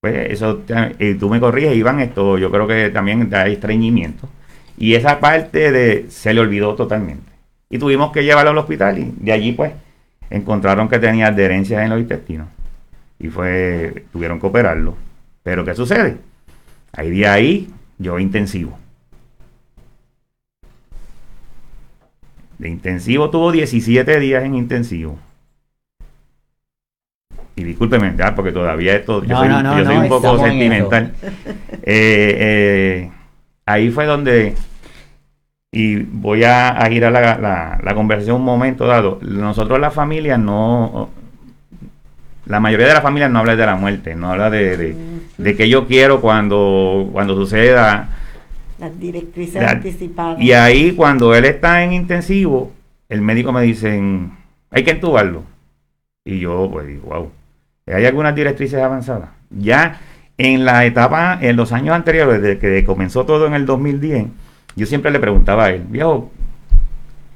pues 0.05 0.33
eso, 0.33 0.61
y 0.99 1.15
tú 1.15 1.31
me 1.31 1.41
corriges, 1.41 1.75
Iván, 1.75 1.99
esto 1.99 2.37
yo 2.37 2.51
creo 2.51 2.67
que 2.67 2.91
también 2.91 3.31
da 3.31 3.47
estreñimiento. 3.47 4.29
Y 4.77 4.97
esa 4.97 5.19
parte 5.19 5.73
de 5.73 6.11
se 6.11 6.35
le 6.35 6.41
olvidó 6.41 6.75
totalmente. 6.75 7.33
Y 7.71 7.79
tuvimos 7.79 8.13
que 8.13 8.23
llevarlo 8.23 8.51
al 8.51 8.59
hospital 8.59 8.99
y 8.99 9.15
de 9.17 9.33
allí 9.33 9.53
pues 9.53 9.73
encontraron 10.29 10.91
que 10.91 10.99
tenía 10.99 11.29
adherencias 11.29 11.83
en 11.83 11.89
los 11.89 12.01
intestinos. 12.01 12.49
Y 13.19 13.29
fue, 13.29 14.05
tuvieron 14.13 14.39
que 14.39 14.47
operarlo. 14.47 14.95
Pero 15.43 15.65
¿qué 15.65 15.75
sucede? 15.75 16.19
Ahí 16.93 17.09
de 17.09 17.27
ahí 17.27 17.71
yo 17.97 18.19
intensivo. 18.19 18.79
De 22.59 22.69
intensivo 22.69 23.31
tuvo 23.31 23.53
17 23.53 24.21
días 24.21 24.45
en 24.45 24.55
intensivo 24.55 25.19
y 27.57 27.63
discúlpeme, 27.63 28.15
ya, 28.17 28.35
porque 28.35 28.53
todavía 28.53 28.97
esto, 28.97 29.23
yo 29.25 29.37
soy, 29.37 29.97
un 29.97 30.09
poco 30.09 30.39
sentimental. 30.39 31.13
Eh, 31.87 32.37
eh, 32.41 33.11
ahí 33.67 33.91
fue 33.91 34.07
donde, 34.07 34.55
y 35.71 35.97
voy 35.97 36.43
a, 36.45 36.71
a 36.71 36.89
girar 36.89 37.13
la, 37.13 37.79
la, 37.83 37.95
conversación 37.95 38.37
un 38.37 38.45
momento 38.45 38.87
dado, 38.87 39.19
nosotros 39.21 39.79
la 39.79 39.91
familia 39.91 40.39
no, 40.39 41.11
la 42.47 42.61
mayoría 42.61 42.87
de 42.87 42.95
la 42.95 43.03
familia 43.03 43.29
no 43.29 43.39
habla 43.41 43.55
de 43.55 43.67
la 43.67 43.77
muerte, 43.77 44.15
no 44.15 44.31
habla 44.31 44.49
de, 44.49 44.97
de, 45.37 45.57
que 45.57 45.69
yo 45.69 45.87
quiero 45.87 46.23
cuando, 46.23 47.11
cuando 47.13 47.35
suceda. 47.35 48.09
Las 48.79 48.99
directrices 48.99 49.63
anticipadas. 49.63 50.41
Y 50.41 50.53
ahí 50.53 50.93
cuando 50.93 51.35
él 51.35 51.45
está 51.45 51.85
en 51.85 51.93
intensivo, 51.93 52.73
el 53.11 53.21
médico 53.21 53.53
me 53.53 53.61
dice, 53.61 54.01
hay 54.71 54.85
que 54.85 54.91
entubarlo. 54.93 55.43
Y 56.25 56.39
yo 56.39 56.71
pues 56.73 56.87
digo, 56.87 57.09
wow 57.09 57.31
hay 57.87 58.07
algunas 58.07 58.35
directrices 58.35 58.81
avanzadas. 58.81 59.31
Ya 59.51 60.01
en 60.39 60.65
la 60.65 60.85
etapa, 60.85 61.39
en 61.41 61.57
los 61.57 61.73
años 61.73 61.95
anteriores, 61.95 62.43
desde 62.43 62.59
que 62.59 62.85
comenzó 62.85 63.25
todo 63.25 63.47
en 63.47 63.55
el 63.55 63.67
2010, 63.67 64.27
yo 64.77 64.87
siempre 64.87 65.11
le 65.11 65.21
preguntaba 65.21 65.67
a 65.67 65.71
él, 65.71 65.85
viejo, 65.89 66.33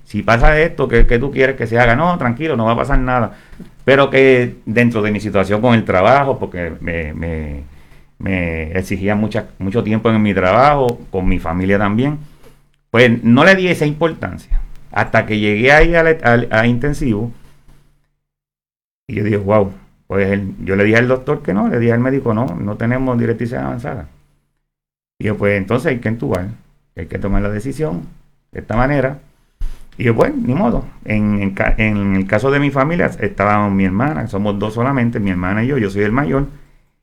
si 0.04 0.22
pasa 0.22 0.58
esto, 0.58 0.88
¿qué, 0.88 1.04
tú 1.18 1.30
quieres 1.30 1.56
que 1.56 1.66
se 1.66 1.78
haga? 1.78 1.94
No, 1.94 2.16
tranquilo, 2.16 2.56
no 2.56 2.64
va 2.64 2.72
a 2.72 2.76
pasar 2.76 2.98
nada. 2.98 3.34
Pero 3.84 4.08
que 4.08 4.56
dentro 4.64 5.02
de 5.02 5.12
mi 5.12 5.20
situación 5.20 5.60
con 5.60 5.74
el 5.74 5.84
trabajo, 5.84 6.38
porque 6.38 6.72
me, 6.80 7.64
exigía 8.74 9.14
mucho 9.14 9.84
tiempo 9.84 10.10
en 10.10 10.22
mi 10.22 10.32
trabajo, 10.32 10.98
con 11.10 11.28
mi 11.28 11.38
familia 11.38 11.78
también, 11.78 12.18
pues 12.90 13.22
no 13.22 13.44
le 13.44 13.54
di 13.54 13.68
esa 13.68 13.84
importancia. 13.84 14.62
Hasta 14.92 15.26
que 15.26 15.38
llegué 15.38 15.72
ahí 15.72 15.94
a, 15.94 16.04
a 16.50 16.66
intensivo, 16.66 17.30
y 19.06 19.16
yo 19.16 19.24
dije, 19.24 19.36
wow, 19.36 19.72
pues 20.08 20.40
yo 20.64 20.74
le 20.74 20.84
dije 20.84 20.96
al 20.96 21.06
doctor 21.06 21.42
que 21.42 21.52
no, 21.52 21.68
le 21.68 21.78
dije 21.78 21.92
al 21.92 22.00
médico 22.00 22.32
no, 22.32 22.46
no 22.46 22.76
tenemos 22.76 23.16
directrices 23.18 23.58
avanzadas. 23.58 24.06
Y 25.20 25.24
yo, 25.24 25.36
pues 25.36 25.58
entonces 25.58 25.92
hay 25.92 25.98
que 25.98 26.08
entubar, 26.08 26.48
hay 26.96 27.06
que 27.06 27.18
tomar 27.18 27.42
la 27.42 27.50
decisión 27.50 28.02
de 28.50 28.60
esta 28.60 28.74
manera. 28.74 29.18
Y 29.98 30.04
yo, 30.04 30.14
pues, 30.14 30.34
ni 30.34 30.54
modo. 30.54 30.86
En, 31.04 31.54
el 32.16 32.26
caso 32.26 32.50
de 32.50 32.58
mi 32.58 32.70
familia 32.70 33.06
estábamos 33.20 33.72
mi 33.72 33.84
hermana, 33.84 34.28
somos 34.28 34.58
dos 34.58 34.74
solamente, 34.74 35.20
mi 35.20 35.30
hermana 35.30 35.62
y 35.62 35.66
yo, 35.66 35.76
yo 35.76 35.90
soy 35.90 36.02
el 36.04 36.12
mayor, 36.12 36.46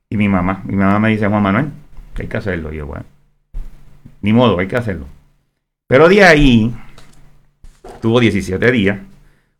y 0.09 0.17
mi 0.17 0.27
mamá. 0.27 0.63
Mi 0.65 0.75
mamá 0.75 0.97
me 0.99 1.09
dice, 1.09 1.27
Juan 1.27 1.43
Manuel, 1.43 1.67
hay 2.17 2.27
que 2.27 2.37
hacerlo. 2.37 2.73
Y 2.73 2.77
yo, 2.77 2.87
bueno, 2.87 3.05
ni 4.21 4.33
modo, 4.33 4.57
hay 4.57 4.67
que 4.67 4.77
hacerlo. 4.77 5.05
Pero 5.87 6.09
de 6.09 6.23
ahí, 6.23 6.73
tuvo 8.01 8.19
17 8.19 8.71
días 8.71 8.97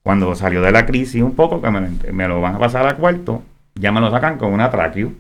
cuando 0.05 0.35
salió 0.35 0.61
de 0.61 0.71
la 0.71 0.85
crisis 0.85 1.23
un 1.23 1.33
poco, 1.33 1.59
que 1.59 1.71
me, 1.71 2.27
lo 2.27 2.39
van 2.39 2.53
a 2.53 2.59
pasar 2.59 2.87
a 2.87 2.95
cuarto, 2.95 3.41
ya 3.73 3.91
me 3.91 3.99
lo 3.99 4.11
sacan 4.11 4.37
con 4.37 4.53
una 4.53 4.69
tráqueo. 4.69 5.11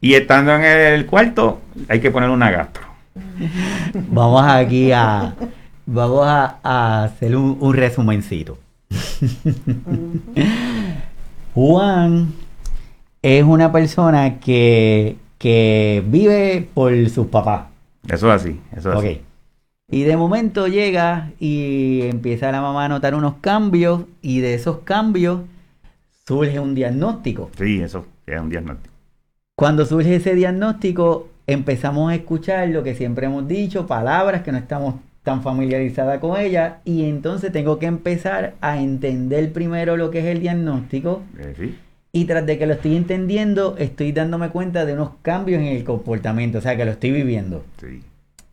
Y 0.00 0.14
estando 0.14 0.54
en 0.54 0.62
el 0.62 1.04
cuarto, 1.06 1.62
hay 1.88 1.98
que 1.98 2.12
poner 2.12 2.30
una 2.30 2.52
gastro. 2.52 2.84
Vamos 4.08 4.44
aquí 4.46 4.92
a. 4.92 5.34
Vamos 5.84 6.28
a, 6.28 7.02
hacer 7.02 7.34
un, 7.34 7.74
resumencito. 7.74 8.56
Juan 11.54 12.34
es 13.20 13.42
una 13.42 13.72
persona 13.72 14.38
que, 14.38 15.16
que 15.38 16.04
vive 16.06 16.68
por 16.72 17.10
sus 17.10 17.26
papás. 17.26 17.62
Eso 18.06 18.32
es 18.32 18.42
así, 18.42 18.60
eso 18.76 18.92
es 18.92 18.98
así. 18.98 19.20
Y 19.88 20.02
de 20.02 20.16
momento 20.16 20.66
llega 20.66 21.30
y 21.38 22.02
empieza 22.02 22.50
la 22.50 22.60
mamá 22.60 22.86
a 22.86 22.88
notar 22.88 23.14
unos 23.14 23.34
cambios 23.40 24.02
y 24.20 24.40
de 24.40 24.54
esos 24.54 24.78
cambios 24.78 25.42
surge 26.26 26.58
un 26.58 26.74
diagnóstico. 26.74 27.50
Sí, 27.56 27.80
eso 27.80 28.04
es 28.26 28.40
un 28.40 28.48
diagnóstico. 28.48 28.92
Cuando 29.54 29.86
surge 29.86 30.16
ese 30.16 30.34
diagnóstico 30.34 31.28
empezamos 31.46 32.10
a 32.10 32.16
escuchar 32.16 32.68
lo 32.70 32.82
que 32.82 32.96
siempre 32.96 33.26
hemos 33.26 33.46
dicho, 33.46 33.86
palabras 33.86 34.42
que 34.42 34.50
no 34.50 34.58
estamos 34.58 34.96
tan 35.22 35.42
familiarizadas 35.42 36.18
con 36.18 36.38
ellas 36.38 36.74
y 36.84 37.04
entonces 37.08 37.52
tengo 37.52 37.78
que 37.78 37.86
empezar 37.86 38.54
a 38.60 38.80
entender 38.80 39.52
primero 39.52 39.96
lo 39.96 40.10
que 40.10 40.18
es 40.18 40.24
el 40.26 40.40
diagnóstico. 40.40 41.22
Eh, 41.38 41.74
y 42.10 42.24
tras 42.24 42.44
de 42.44 42.58
que 42.58 42.66
lo 42.66 42.74
estoy 42.74 42.96
entendiendo, 42.96 43.76
estoy 43.78 44.10
dándome 44.10 44.48
cuenta 44.50 44.84
de 44.84 44.94
unos 44.94 45.10
cambios 45.22 45.60
en 45.60 45.68
el 45.68 45.84
comportamiento, 45.84 46.58
o 46.58 46.60
sea, 46.60 46.76
que 46.76 46.84
lo 46.84 46.90
estoy 46.90 47.12
viviendo. 47.12 47.64
Sí 47.80 48.00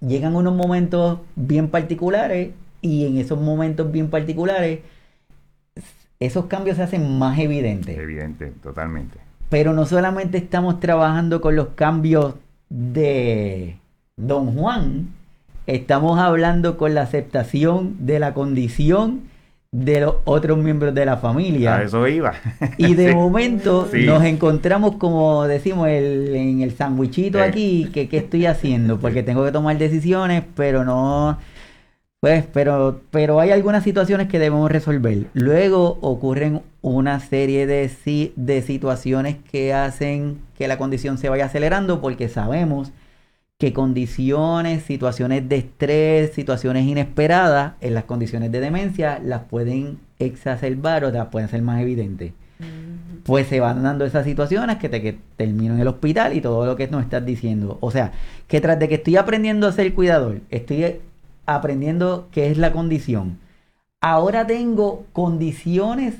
llegan 0.06 0.36
unos 0.36 0.54
momentos 0.54 1.20
bien 1.36 1.70
particulares 1.70 2.52
y 2.82 3.06
en 3.06 3.18
esos 3.18 3.40
momentos 3.40 3.92
bien 3.92 4.10
particulares 4.10 4.80
esos 6.20 6.46
cambios 6.46 6.78
se 6.78 6.84
hacen 6.84 7.18
más 7.18 7.38
evidentes. 7.40 7.98
Evidente, 7.98 8.54
totalmente. 8.62 9.18
Pero 9.50 9.74
no 9.74 9.86
solamente 9.86 10.38
estamos 10.38 10.80
trabajando 10.80 11.42
con 11.42 11.56
los 11.56 11.70
cambios 11.70 12.36
de 12.70 13.78
Don 14.16 14.56
Juan, 14.56 15.10
estamos 15.68 16.20
hablando 16.20 16.78
con 16.78 16.94
la 16.96 17.02
aceptación 17.02 18.06
de 18.06 18.20
la 18.20 18.34
condición 18.34 19.22
de 19.74 20.02
los 20.02 20.16
otros 20.24 20.58
miembros 20.60 20.94
de 20.94 21.04
la 21.04 21.18
familia. 21.18 21.78
A 21.78 21.84
eso 21.84 22.08
iba. 22.08 22.34
Y 22.78 22.94
de 22.94 23.14
momento 23.14 23.90
nos 23.92 24.24
encontramos, 24.24 24.96
como 24.98 25.46
decimos, 25.46 25.90
el, 25.90 26.34
en 26.36 26.62
el 26.62 26.72
sandwichito 26.72 27.42
aquí, 27.42 27.90
que 27.92 28.08
qué 28.08 28.18
estoy 28.18 28.46
haciendo, 28.46 29.00
porque 29.00 29.24
tengo 29.24 29.44
que 29.44 29.52
tomar 29.52 29.78
decisiones, 29.78 30.44
pero 30.56 30.86
no... 30.86 31.40
Pues, 32.22 32.46
pero, 32.54 33.02
pero 33.12 33.42
hay 33.42 33.52
algunas 33.52 33.84
situaciones 33.84 34.30
que 34.30 34.40
debemos 34.40 34.72
resolver. 34.72 35.26
Luego 35.34 35.98
ocurren 36.00 36.62
una 36.82 37.20
serie 37.20 37.68
de, 37.68 37.92
de 38.38 38.62
situaciones 38.62 39.38
que 39.52 39.74
hacen 39.74 40.38
que 40.58 40.70
la 40.70 40.78
condición 40.78 41.18
se 41.18 41.28
vaya 41.28 41.46
acelerando 41.46 42.00
porque 42.00 42.30
sabemos 42.30 42.94
que 43.64 43.72
condiciones, 43.72 44.84
situaciones 44.84 45.48
de 45.48 45.56
estrés, 45.56 46.34
situaciones 46.34 46.86
inesperadas 46.86 47.76
en 47.80 47.94
las 47.94 48.04
condiciones 48.04 48.52
de 48.52 48.60
demencia 48.60 49.22
las 49.24 49.44
pueden 49.44 50.00
exacerbar 50.20 51.06
o 51.06 51.12
las 51.12 51.28
pueden 51.28 51.48
ser 51.48 51.62
más 51.62 51.82
evidentes. 51.82 52.34
Pues 53.24 53.48
se 53.48 53.62
van 53.62 53.82
dando 53.82 54.04
esas 54.04 54.26
situaciones 54.26 54.80
que 54.80 54.90
te 54.90 55.02
que 55.02 55.18
termino 55.38 55.76
en 55.76 55.80
el 55.80 55.88
hospital 55.88 56.36
y 56.36 56.42
todo 56.42 56.66
lo 56.66 56.76
que 56.76 56.90
nos 56.90 57.04
estás 57.04 57.26
diciendo. 57.26 57.78
O 57.80 57.90
sea, 57.90 58.12
que 58.50 58.60
tras 58.60 58.78
de 58.80 58.90
que 58.90 58.96
estoy 58.96 59.16
aprendiendo 59.16 59.66
a 59.66 59.72
ser 59.72 59.94
cuidador, 59.94 60.42
estoy 60.50 60.98
aprendiendo 61.46 62.28
qué 62.34 62.52
es 62.52 62.58
la 62.58 62.74
condición. 62.74 63.38
Ahora 64.02 64.46
tengo 64.46 65.06
condiciones 65.14 66.16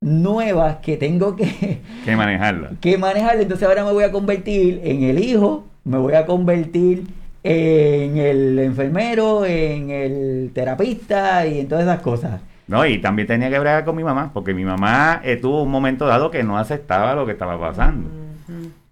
nuevas 0.00 0.78
que 0.78 0.96
tengo 0.96 1.36
que, 1.36 1.80
que 2.04 2.16
manejarlas. 2.16 2.72
Que 2.80 2.98
manejarlas. 2.98 3.42
Entonces 3.42 3.68
ahora 3.68 3.84
me 3.84 3.92
voy 3.92 4.02
a 4.02 4.10
convertir 4.10 4.80
en 4.82 5.04
el 5.04 5.20
hijo 5.20 5.64
me 5.86 5.98
voy 5.98 6.14
a 6.14 6.26
convertir 6.26 7.06
en 7.44 8.16
el 8.16 8.58
enfermero, 8.58 9.46
en 9.46 9.90
el 9.90 10.50
terapista 10.52 11.46
y 11.46 11.60
en 11.60 11.68
todas 11.68 11.84
esas 11.84 12.00
cosas. 12.00 12.40
No, 12.66 12.84
y 12.84 12.98
también 12.98 13.28
tenía 13.28 13.48
que 13.48 13.58
bregar 13.60 13.84
con 13.84 13.94
mi 13.94 14.02
mamá, 14.02 14.32
porque 14.34 14.52
mi 14.52 14.64
mamá 14.64 15.20
eh, 15.22 15.36
tuvo 15.36 15.62
un 15.62 15.70
momento 15.70 16.04
dado 16.06 16.32
que 16.32 16.42
no 16.42 16.58
aceptaba 16.58 17.14
lo 17.14 17.24
que 17.24 17.32
estaba 17.32 17.58
pasando. 17.60 18.10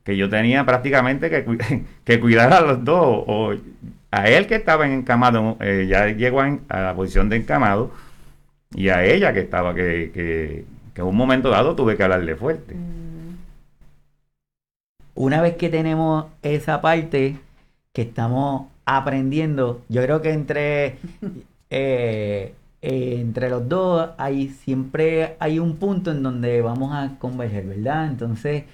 Que 0.04 0.16
yo 0.16 0.28
tenía 0.28 0.64
prácticamente 0.64 1.30
que, 1.30 1.84
que 2.04 2.20
cuidar 2.20 2.52
a 2.52 2.60
los 2.60 2.84
dos, 2.84 3.24
o 3.26 3.54
a 4.12 4.28
él 4.28 4.46
que 4.46 4.54
estaba 4.54 4.86
en 4.86 4.92
encamado, 4.92 5.56
eh, 5.60 5.86
ya 5.88 6.06
llegó 6.06 6.42
a, 6.42 6.58
la 6.68 6.94
posición 6.94 7.28
de 7.28 7.36
encamado, 7.36 7.90
y 8.72 8.90
a 8.90 9.04
ella 9.04 9.32
que 9.32 9.40
estaba, 9.40 9.74
que, 9.74 10.12
que, 10.14 10.64
que 10.94 11.00
en 11.00 11.06
un 11.08 11.16
momento 11.16 11.50
dado 11.50 11.74
tuve 11.74 11.96
que 11.96 12.04
hablarle 12.04 12.36
fuerte. 12.36 12.76
Una 15.14 15.40
vez 15.42 15.56
que 15.56 15.68
tenemos 15.68 16.26
esa 16.42 16.80
parte, 16.80 17.38
que 17.92 18.02
estamos 18.02 18.68
aprendiendo, 18.84 19.82
yo 19.88 20.02
creo 20.02 20.22
que 20.22 20.32
entre... 20.32 20.98
Eh, 21.76 22.54
eh, 22.86 23.16
entre 23.18 23.48
los 23.48 23.66
dos 23.66 24.10
hay 24.18 24.48
siempre 24.50 25.36
hay 25.40 25.58
un 25.58 25.76
punto 25.76 26.10
en 26.10 26.22
donde 26.22 26.60
vamos 26.60 26.94
a 26.94 27.18
converger, 27.18 27.64
¿verdad? 27.64 28.06
Entonces 28.06 28.64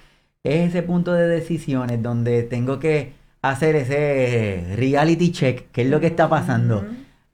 es 0.43 0.69
ese 0.69 0.83
punto 0.83 1.13
de 1.13 1.27
decisiones 1.27 2.03
donde 2.03 2.43
tengo 2.43 2.77
que 2.77 3.13
hacer 3.41 3.77
ese 3.77 4.75
reality 4.75 5.31
check, 5.31 5.71
qué 5.71 5.83
es 5.83 5.89
lo 5.89 6.01
que 6.01 6.07
está 6.07 6.27
pasando. 6.27 6.85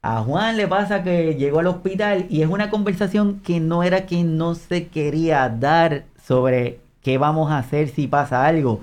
A 0.02 0.22
Juan 0.22 0.56
le 0.56 0.68
pasa 0.68 1.02
que 1.02 1.34
llegó 1.34 1.58
al 1.58 1.66
hospital 1.66 2.26
y 2.30 2.42
es 2.42 2.48
una 2.48 2.70
conversación 2.70 3.40
que 3.40 3.58
no 3.58 3.82
era 3.82 4.06
que 4.06 4.22
no 4.22 4.54
se 4.54 4.86
quería 4.86 5.48
dar 5.48 6.04
sobre 6.22 6.78
qué 7.02 7.18
vamos 7.18 7.50
a 7.50 7.58
hacer 7.58 7.88
si 7.88 8.06
pasa 8.06 8.46
algo. 8.46 8.82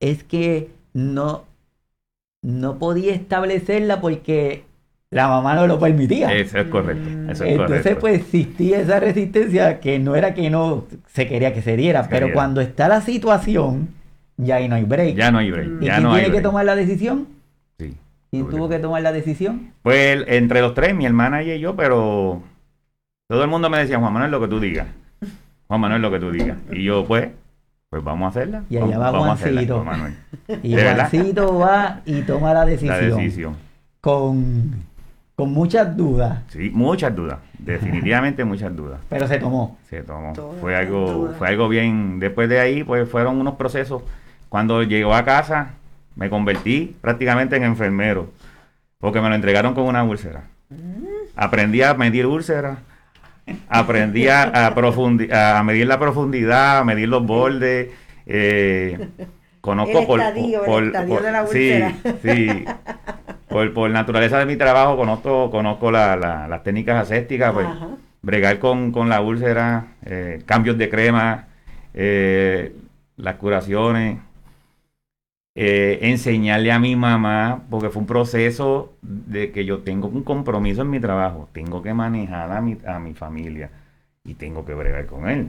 Es 0.00 0.24
que 0.24 0.70
no, 0.92 1.44
no 2.42 2.78
podía 2.78 3.14
establecerla 3.14 4.00
porque 4.00 4.64
la 5.10 5.28
mamá 5.28 5.54
no 5.54 5.66
lo 5.66 5.78
permitía. 5.78 6.32
Eso 6.34 6.58
es 6.58 6.68
correcto. 6.68 7.08
Eso 7.30 7.44
es 7.44 7.58
Entonces, 7.58 7.96
pues 7.96 8.20
existía 8.20 8.80
esa 8.80 9.00
resistencia 9.00 9.80
que 9.80 9.98
no 9.98 10.16
era 10.16 10.34
que 10.34 10.50
no 10.50 10.86
se 11.06 11.26
quería 11.26 11.54
que 11.54 11.62
se 11.62 11.76
diera, 11.76 12.08
pero 12.08 12.32
cuando 12.32 12.60
está 12.60 12.88
la 12.88 13.00
situación, 13.00 13.88
ya 14.36 14.56
ahí 14.56 14.68
no 14.68 14.74
hay 14.74 14.84
break. 14.84 15.16
Ya 15.16 15.30
no 15.30 15.38
hay 15.38 15.50
break. 15.50 15.82
¿Y 15.82 15.86
ya 15.86 15.94
quién 15.94 16.02
no 16.02 16.14
tiene 16.14 16.30
que 16.30 16.40
tomar 16.40 16.64
la 16.64 16.76
decisión? 16.76 17.28
Sí. 17.78 17.94
¿Quién 18.30 18.48
tuvo 18.48 18.68
que 18.68 18.78
tomar 18.78 19.02
la 19.02 19.12
decisión? 19.12 19.72
Pues 19.82 20.24
entre 20.26 20.60
los 20.60 20.74
tres, 20.74 20.94
mi 20.94 21.06
hermana 21.06 21.42
y 21.42 21.58
yo, 21.60 21.76
pero 21.76 22.42
todo 23.28 23.42
el 23.42 23.48
mundo 23.48 23.70
me 23.70 23.78
decía, 23.78 23.98
Juan 23.98 24.12
Manuel, 24.12 24.30
lo 24.30 24.40
que 24.40 24.48
tú 24.48 24.60
digas. 24.60 24.88
Juan 25.68 25.80
Manuel, 25.80 26.02
lo 26.02 26.10
que 26.10 26.18
tú 26.18 26.30
digas. 26.30 26.58
Y 26.70 26.84
yo, 26.84 27.04
pues, 27.06 27.30
pues 27.90 28.02
vamos 28.02 28.26
a 28.26 28.28
hacerla. 28.28 28.64
Y 28.68 28.76
allá 28.76 28.98
va 28.98 29.10
vamos 29.10 29.40
Juancito. 29.40 29.84
y 30.62 30.74
Juancito 30.74 31.58
va 31.58 32.00
y 32.04 32.22
toma 32.22 32.54
la 32.54 32.64
decisión. 32.64 33.10
La 33.10 33.16
decisión. 33.16 33.56
Con 34.00 34.86
con 35.36 35.52
muchas 35.52 35.94
dudas. 35.94 36.40
Sí, 36.48 36.70
muchas 36.72 37.14
dudas. 37.14 37.38
Definitivamente 37.58 38.42
muchas 38.44 38.74
dudas. 38.74 39.00
Pero 39.10 39.28
se 39.28 39.38
tomó. 39.38 39.78
Se 39.84 40.02
tomó. 40.02 40.32
fue 40.62 40.74
algo, 40.74 41.34
fue 41.38 41.48
algo 41.48 41.68
bien. 41.68 42.18
Después 42.18 42.48
de 42.48 42.58
ahí, 42.58 42.82
pues 42.82 43.08
fueron 43.08 43.38
unos 43.38 43.56
procesos. 43.56 44.02
Cuando 44.48 44.82
llegó 44.82 45.14
a 45.14 45.26
casa, 45.26 45.74
me 46.14 46.30
convertí 46.30 46.96
prácticamente 47.02 47.54
en 47.56 47.64
enfermero. 47.64 48.30
Porque 48.98 49.20
me 49.20 49.28
lo 49.28 49.34
entregaron 49.34 49.74
con 49.74 49.84
una 49.84 50.02
úlcera. 50.04 50.44
Mm. 50.70 51.04
Aprendí 51.36 51.82
a 51.82 51.92
medir 51.92 52.24
úlceras. 52.24 52.78
Aprendí 53.68 54.28
a, 54.28 54.66
a, 54.66 55.62
medir 55.62 55.86
la 55.86 55.98
profundidad, 55.98 56.78
a 56.78 56.84
medir 56.84 57.08
los 57.08 57.24
bordes. 57.24 57.90
Eh, 58.26 59.08
conozco 59.60 60.16
el 60.16 60.20
estadio, 60.20 60.64
por, 60.64 60.82
el 60.82 60.88
estadio 60.88 61.20
de 61.20 61.32
la. 61.32 61.46
Sí, 61.46 61.82
sí. 62.22 62.64
por, 63.48 63.72
por 63.72 63.90
naturaleza 63.90 64.38
de 64.38 64.46
mi 64.46 64.56
trabajo 64.56 64.96
conozco, 64.96 65.50
conozco 65.50 65.90
las 65.90 66.62
técnicas 66.64 67.02
asépticas, 67.02 67.52
pues, 67.52 67.66
bregar 68.22 68.58
con, 68.58 69.08
la 69.08 69.20
úlcera, 69.20 69.94
eh, 70.04 70.42
cambios 70.44 70.76
de 70.76 70.88
crema, 70.88 71.46
eh, 71.94 72.74
las 73.16 73.36
curaciones, 73.36 74.18
eh, 75.56 75.98
enseñarle 76.02 76.70
a 76.70 76.78
mi 76.78 76.94
mamá, 76.94 77.64
porque 77.70 77.90
fue 77.90 78.02
un 78.02 78.06
proceso 78.06 78.92
de 79.02 79.50
que 79.50 79.64
yo 79.64 79.80
tengo 79.80 80.08
un 80.08 80.22
compromiso 80.22 80.82
en 80.82 80.90
mi 80.90 81.00
trabajo, 81.00 81.48
tengo 81.52 81.82
que 81.82 81.94
manejar 81.94 82.52
a 82.52 82.60
mi, 82.60 82.78
a 82.86 82.98
mi 83.00 83.14
familia 83.14 83.70
y 84.24 84.34
tengo 84.34 84.64
que 84.64 84.74
bregar 84.74 85.06
con 85.06 85.28
él. 85.28 85.48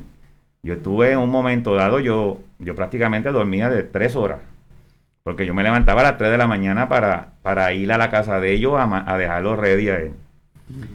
Yo 0.64 0.74
estuve 0.74 1.12
en 1.12 1.20
un 1.20 1.30
momento 1.30 1.76
dado, 1.76 2.00
yo, 2.00 2.40
yo 2.58 2.74
prácticamente 2.74 3.32
dormía 3.32 3.70
de 3.70 3.84
tres 3.84 4.16
horas 4.16 4.40
porque 5.28 5.46
yo 5.46 5.54
me 5.54 5.62
levantaba 5.62 6.00
a 6.00 6.04
las 6.06 6.18
3 6.18 6.32
de 6.32 6.38
la 6.38 6.48
mañana 6.48 6.88
para, 6.88 7.34
para 7.42 7.74
ir 7.74 7.92
a 7.92 7.98
la 7.98 8.10
casa 8.10 8.40
de 8.40 8.54
ellos 8.54 8.76
a, 8.78 9.12
a 9.12 9.18
dejarlos 9.18 9.60
ready 9.60 9.90
a 9.90 9.98
él. 9.98 10.14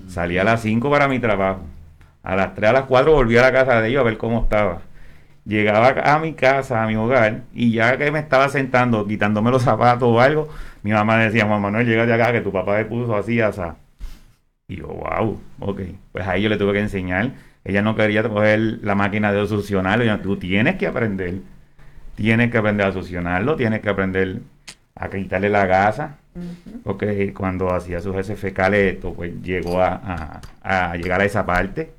Salía 0.09 0.41
a 0.41 0.45
las 0.45 0.63
5 0.63 0.91
para 0.91 1.07
mi 1.07 1.19
trabajo. 1.19 1.61
A 2.23 2.35
las 2.35 2.55
3, 2.55 2.71
a 2.71 2.73
las 2.73 2.85
4 2.85 3.13
volví 3.13 3.37
a 3.37 3.43
la 3.43 3.53
casa 3.53 3.83
de 3.83 3.91
ellos 3.91 4.01
a 4.01 4.05
ver 4.05 4.17
cómo 4.17 4.45
estaba. 4.45 4.81
Llegaba 5.45 5.89
a 6.15 6.19
mi 6.21 6.35
casa, 6.35 6.83
a 6.83 6.87
mi 6.87 6.95
hogar, 6.97 7.43
y 7.53 7.73
ya 7.73 7.97
que 7.99 8.11
me 8.13 8.21
estaba 8.21 8.49
sentando, 8.49 9.07
quitándome 9.07 9.51
los 9.51 9.63
zapatos 9.63 10.09
o 10.09 10.21
algo, 10.21 10.49
mi 10.83 10.93
mamá 10.93 11.19
decía, 11.19 11.47
Juan 11.47 11.61
Manuel, 11.61 11.87
llega 11.87 12.07
de 12.07 12.15
acá 12.15 12.33
que 12.33 12.41
tu 12.41 12.53
papá 12.53 12.77
me 12.77 12.85
puso 12.85 13.17
así, 13.17 13.41
así. 13.41 13.61
Y 14.69 14.77
yo, 14.77 14.89
wow, 14.89 15.41
ok. 15.61 15.81
Pues 16.13 16.27
ahí 16.27 16.43
yo 16.43 16.49
le 16.49 16.57
tuve 16.57 16.73
que 16.75 16.81
enseñar. 16.81 17.33
Ella 17.65 17.83
no 17.83 17.95
quería 17.95 18.23
coger 18.23 18.79
la 18.83 18.95
máquina 18.95 19.33
de 19.33 19.47
succionarlo. 19.47 20.05
Yo, 20.05 20.19
tú 20.21 20.37
tienes 20.37 20.77
que 20.77 20.87
aprender 20.87 21.43
tienes 22.15 22.51
que 22.51 22.59
aprender 22.59 22.87
a 22.87 22.93
succionarlo, 22.93 23.57
tienes 23.57 23.81
que 23.81 23.89
aprender 23.89 24.41
a 24.95 25.09
quitarle 25.09 25.49
la 25.49 25.67
gasa, 25.67 26.19
porque 26.85 27.33
cuando 27.35 27.75
hacía 27.75 28.01
sus 28.01 28.17
heces 28.17 28.39
fecales, 28.39 28.95
esto, 28.95 29.15
pues 29.15 29.33
llegó 29.43 29.81
a, 29.81 30.41
llegar 30.97 31.21
a 31.21 31.25
esa 31.25 31.47
parte, 31.47 31.93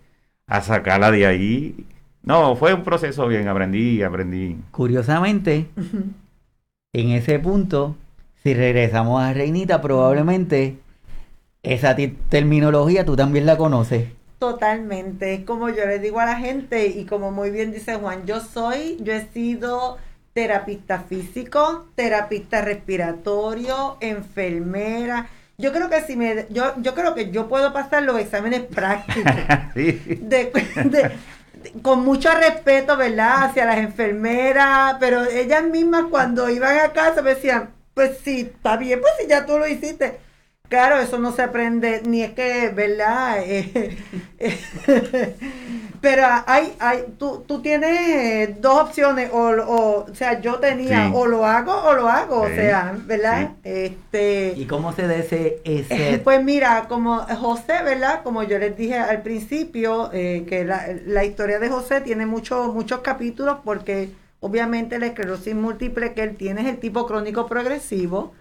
a 0.47 0.61
sacarla 0.61 1.11
de 1.11 1.25
ahí. 1.25 1.85
No, 2.23 2.55
fue 2.55 2.73
un 2.73 2.83
proceso 2.83 3.27
bien, 3.27 3.49
aprendí, 3.49 4.01
aprendí. 4.01 4.57
Curiosamente, 4.71 5.67
en 6.93 7.09
ese 7.09 7.37
punto, 7.39 7.97
si 8.41 8.53
regresamos 8.53 9.21
a 9.21 9.33
Reinita, 9.33 9.81
probablemente 9.81 10.77
esa 11.63 11.95
terminología 12.29 13.03
tú 13.03 13.17
también 13.17 13.45
la 13.45 13.57
conoces. 13.57 14.07
Totalmente, 14.39 15.33
es 15.33 15.43
como 15.45 15.69
yo 15.69 15.85
le 15.85 15.99
digo 15.99 16.19
a 16.19 16.25
la 16.25 16.35
gente 16.37 16.87
y 16.87 17.05
como 17.05 17.31
muy 17.31 17.51
bien 17.51 17.71
dice 17.71 17.95
Juan, 17.95 18.25
yo 18.25 18.39
soy, 18.39 18.97
yo 19.01 19.13
he 19.13 19.27
sido 19.27 19.97
terapista 20.33 20.99
físico, 20.99 21.87
terapista 21.95 22.61
respiratorio, 22.61 23.97
enfermera. 23.99 25.27
Yo 25.57 25.71
creo 25.71 25.89
que 25.89 26.01
si 26.01 26.15
me, 26.15 26.47
yo, 26.49 26.73
yo 26.81 26.93
creo 26.93 27.13
que 27.13 27.31
yo 27.31 27.47
puedo 27.47 27.71
pasar 27.71 28.03
los 28.03 28.19
exámenes 28.19 28.61
prácticos. 28.61 29.31
con 31.81 32.03
mucho 32.03 32.29
respeto, 32.33 32.97
¿verdad? 32.97 33.43
Hacia 33.43 33.65
las 33.65 33.77
enfermeras, 33.77 34.95
pero 34.99 35.23
ellas 35.23 35.63
mismas 35.63 36.05
cuando 36.09 36.49
iban 36.49 36.77
a 36.79 36.93
casa 36.93 37.21
me 37.21 37.35
decían, 37.35 37.73
pues 37.93 38.17
sí, 38.23 38.51
está 38.53 38.77
bien, 38.77 39.01
pues 39.01 39.13
si 39.19 39.27
ya 39.27 39.45
tú 39.45 39.57
lo 39.57 39.67
hiciste. 39.67 40.19
Claro, 40.69 40.97
eso 40.99 41.19
no 41.19 41.31
se 41.31 41.43
aprende, 41.43 42.01
ni 42.03 42.23
es 42.23 42.31
que, 42.33 42.69
¿verdad? 42.69 43.43
Eh, 43.43 43.95
eh, 44.39 44.57
pero 46.01 46.23
hay, 46.47 46.73
hay, 46.79 47.03
tú, 47.19 47.43
tú 47.47 47.61
tienes 47.61 48.59
dos 48.59 48.81
opciones, 48.81 49.29
o, 49.31 49.49
o, 49.51 50.05
o 50.11 50.15
sea, 50.15 50.41
yo 50.41 50.55
tenía, 50.59 51.11
o 51.13 51.27
lo 51.27 51.45
hago 51.45 51.73
o 51.73 51.93
lo 51.93 52.07
hago, 52.09 52.41
o 52.41 52.47
sea, 52.47 52.97
¿verdad? 53.05 53.51
Este, 53.63 54.53
¿Y 54.57 54.65
cómo 54.65 54.93
se 54.93 55.07
dice 55.07 55.61
ese? 55.63 56.19
Pues 56.23 56.43
mira, 56.43 56.85
como 56.87 57.19
José, 57.19 57.83
¿verdad? 57.83 58.23
Como 58.23 58.41
yo 58.41 58.57
les 58.57 58.75
dije 58.75 58.97
al 58.97 59.21
principio, 59.21 60.09
eh, 60.11 60.45
que 60.47 60.65
la, 60.65 60.87
la 61.05 61.23
historia 61.23 61.59
de 61.59 61.69
José 61.69 62.01
tiene 62.01 62.25
muchos 62.25 62.73
muchos 62.73 63.01
capítulos 63.01 63.57
porque 63.63 64.11
obviamente 64.39 64.97
la 64.97 65.05
esclerosis 65.07 65.53
múltiple 65.53 66.13
que 66.13 66.23
él 66.23 66.35
tiene 66.35 66.61
es 66.61 66.67
el 66.67 66.79
tipo 66.79 67.05
crónico 67.05 67.45
progresivo 67.47 68.33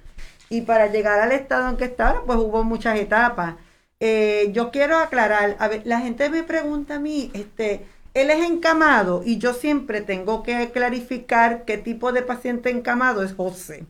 y 0.53 0.61
para 0.61 0.89
llegar 0.89 1.19
al 1.19 1.33
estado 1.33 1.71
en 1.71 1.79
que 1.79 1.87
está, 1.87 2.21
pues 2.27 2.39
hubo 2.39 2.63
muchas 2.63 2.99
etapas. 2.99 3.55
Eh, 4.01 4.51
yo 4.53 4.71
quiero 4.71 4.99
aclarar, 4.99 5.57
a 5.59 5.67
ver, 5.67 5.81
la 5.87 6.01
gente 6.01 6.29
me 6.29 6.43
pregunta 6.43 6.97
a 6.97 6.99
mí, 6.99 7.31
este, 7.33 7.87
él 8.13 8.31
es 8.31 8.45
encamado 8.45 9.23
y 9.25 9.39
yo 9.39 9.55
siempre 9.55 10.03
tengo 10.03 10.43
que 10.43 10.71
clarificar 10.71 11.65
qué 11.65 11.79
tipo 11.79 12.13
de 12.13 12.21
paciente 12.21 12.69
encamado 12.69 13.23
es 13.23 13.33
José. 13.33 13.87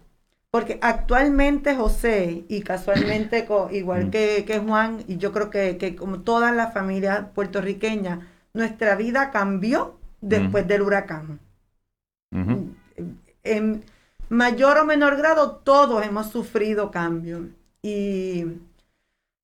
Porque 0.53 0.79
actualmente 0.83 1.75
José, 1.75 2.45
y 2.47 2.63
casualmente 2.63 3.49
igual 3.73 4.07
mm. 4.07 4.11
que, 4.11 4.63
Juan, 4.65 5.03
y 5.09 5.17
yo 5.17 5.33
creo 5.33 5.51
que, 5.51 5.97
como 5.97 6.21
todas 6.21 6.55
las 6.55 6.73
familias 6.73 7.25
puertorriqueñas, 7.35 8.21
nuestra 8.55 8.95
vida 8.95 9.33
cambió 9.33 9.99
después 10.21 10.69
del 10.69 10.83
huracán 10.83 11.41
mayor 14.33 14.79
o 14.79 14.85
menor 14.87 15.17
grado, 15.19 15.57
todos 15.57 16.05
hemos 16.05 16.31
sufrido 16.31 16.91
cambios. 16.91 17.43
Y 17.83 18.47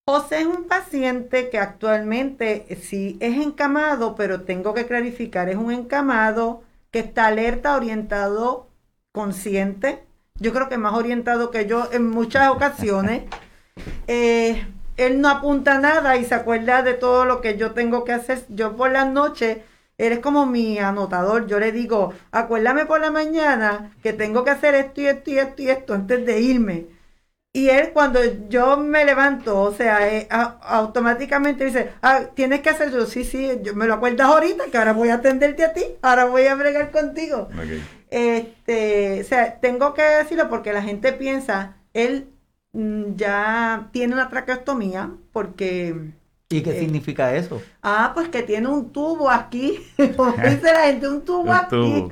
José 0.07 0.41
es 0.41 0.47
un 0.47 0.65
paciente 0.65 1.51
que 1.51 1.59
actualmente 1.59 2.67
sí 2.81 3.19
es 3.21 3.37
encamado, 3.37 4.15
pero 4.15 4.43
tengo 4.43 4.73
que 4.73 4.87
clarificar, 4.87 5.51
es 5.51 5.57
un 5.57 5.73
encamado 5.73 6.63
que 6.91 7.01
está 7.01 7.27
alerta, 7.27 7.77
orientado, 7.77 8.69
consciente, 9.13 10.05
yo 10.37 10.55
creo 10.55 10.71
que 10.71 10.79
más 10.79 10.95
orientado 10.95 11.51
que 11.51 11.67
yo 11.67 11.89
en 11.93 12.09
muchas 12.09 12.51
ocasiones. 12.51 13.25
Eh, 14.09 14.67
él 14.97 15.21
no 15.21 15.29
apunta 15.29 15.79
nada 15.79 16.17
y 16.17 16.25
se 16.25 16.35
acuerda 16.35 16.83
de 16.83 16.95
todo 16.95 17.25
lo 17.25 17.41
que 17.41 17.57
yo 17.57 17.75
tengo 17.75 18.03
que 18.03 18.13
hacer. 18.13 18.45
Yo 18.49 18.77
por 18.77 18.91
las 18.91 19.07
noches, 19.09 19.59
eres 19.99 20.21
como 20.21 20.47
mi 20.47 20.79
anotador. 20.79 21.47
Yo 21.47 21.59
le 21.59 21.73
digo, 21.73 22.15
acuérdame 22.31 22.87
por 22.87 23.01
la 23.01 23.11
mañana 23.11 23.93
que 24.03 24.13
tengo 24.13 24.45
que 24.45 24.51
hacer 24.51 24.75
esto 24.75 25.01
y 25.01 25.07
esto 25.09 25.31
y 25.31 25.39
esto 25.39 25.63
y 25.63 25.71
esto 25.71 25.95
antes 25.95 26.25
de 26.25 26.41
irme. 26.41 26.87
Y 27.53 27.71
él 27.71 27.91
cuando 27.93 28.21
yo 28.49 28.77
me 28.77 29.05
levanto, 29.05 29.61
o 29.61 29.75
sea, 29.75 30.09
eh, 30.15 30.29
automáticamente 30.31 31.65
dice, 31.65 31.91
ah, 32.03 32.21
tienes 32.35 32.61
que 32.61 32.71
hacer 32.71 32.93
yo, 32.93 33.07
sí, 33.07 33.25
sí, 33.25 33.51
yo 33.63 33.75
me 33.75 33.87
lo 33.87 33.95
acuerdas 33.95 34.29
ahorita, 34.29 34.67
que 34.67 34.79
ahora 34.79 34.93
voy 34.93 35.09
a 35.09 35.15
atenderte 35.15 35.65
a 35.65 35.73
ti, 35.73 35.83
ahora 36.03 36.27
voy 36.27 36.47
a 36.47 36.55
bregar 36.55 36.91
contigo. 36.93 37.49
Este, 38.11 39.23
o 39.23 39.25
sea, 39.25 39.59
tengo 39.61 39.95
que 39.95 40.03
decirlo 40.03 40.49
porque 40.49 40.73
la 40.73 40.83
gente 40.83 41.13
piensa, 41.13 41.77
él 41.95 42.29
mm, 42.73 43.17
ya 43.17 43.89
tiene 43.93 44.15
una 44.15 44.29
traqueostomía 44.29 45.11
porque... 45.33 46.13
¿Y 46.51 46.63
qué 46.63 46.71
eh, 46.71 46.81
significa 46.81 47.35
eso? 47.35 47.61
Ah, 47.83 48.13
pues 48.15 48.29
que 48.31 48.43
tiene 48.43 48.69
un 48.69 48.91
tubo 48.91 49.31
aquí, 49.31 49.79
como 50.17 50.33
dice 50.37 50.73
la 50.73 50.87
gente, 50.87 51.09
un 51.09 51.25
tubo 51.25 51.53
aquí. 51.53 52.09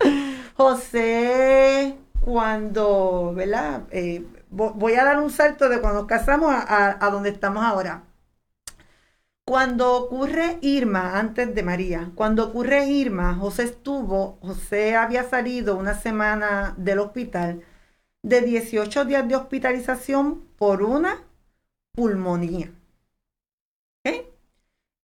José, 0.56 1.98
cuando, 2.20 3.32
¿verdad? 3.34 3.82
Eh, 3.90 4.24
voy 4.50 4.94
a 4.94 5.04
dar 5.04 5.20
un 5.20 5.30
salto 5.30 5.68
de 5.68 5.80
cuando 5.80 6.00
nos 6.00 6.08
casamos 6.08 6.54
a, 6.54 7.10
donde 7.10 7.30
estamos 7.30 7.64
ahora. 7.64 8.04
Cuando 9.46 9.92
ocurre 9.94 10.58
Irma, 10.62 11.18
antes 11.18 11.54
de 11.54 11.62
María, 11.62 12.12
cuando 12.14 12.46
ocurre 12.46 12.86
Irma, 12.86 13.34
José 13.34 13.64
estuvo, 13.64 14.38
José 14.40 14.96
había 14.96 15.24
salido 15.24 15.76
una 15.76 15.94
semana 15.94 16.72
del 16.78 17.00
hospital 17.00 17.62
de 18.22 18.40
18 18.40 19.04
días 19.04 19.28
de 19.28 19.36
hospitalización 19.36 20.40
por 20.56 20.82
una 20.82 21.18
pulmonía. 21.92 22.72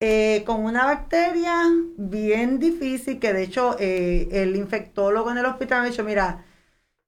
Eh, 0.03 0.45
con 0.47 0.65
una 0.65 0.87
bacteria 0.87 1.63
bien 1.99 2.59
difícil 2.59 3.19
que 3.21 3.35
de 3.35 3.43
hecho 3.43 3.77
eh, 3.79 4.29
el 4.33 4.57
infectólogo 4.57 5.31
en 5.31 5.37
el 5.39 5.45
hospital 5.45 5.83
me 5.83 5.89
ha 5.89 5.91
dicho, 5.91 6.05
mira, 6.05 6.45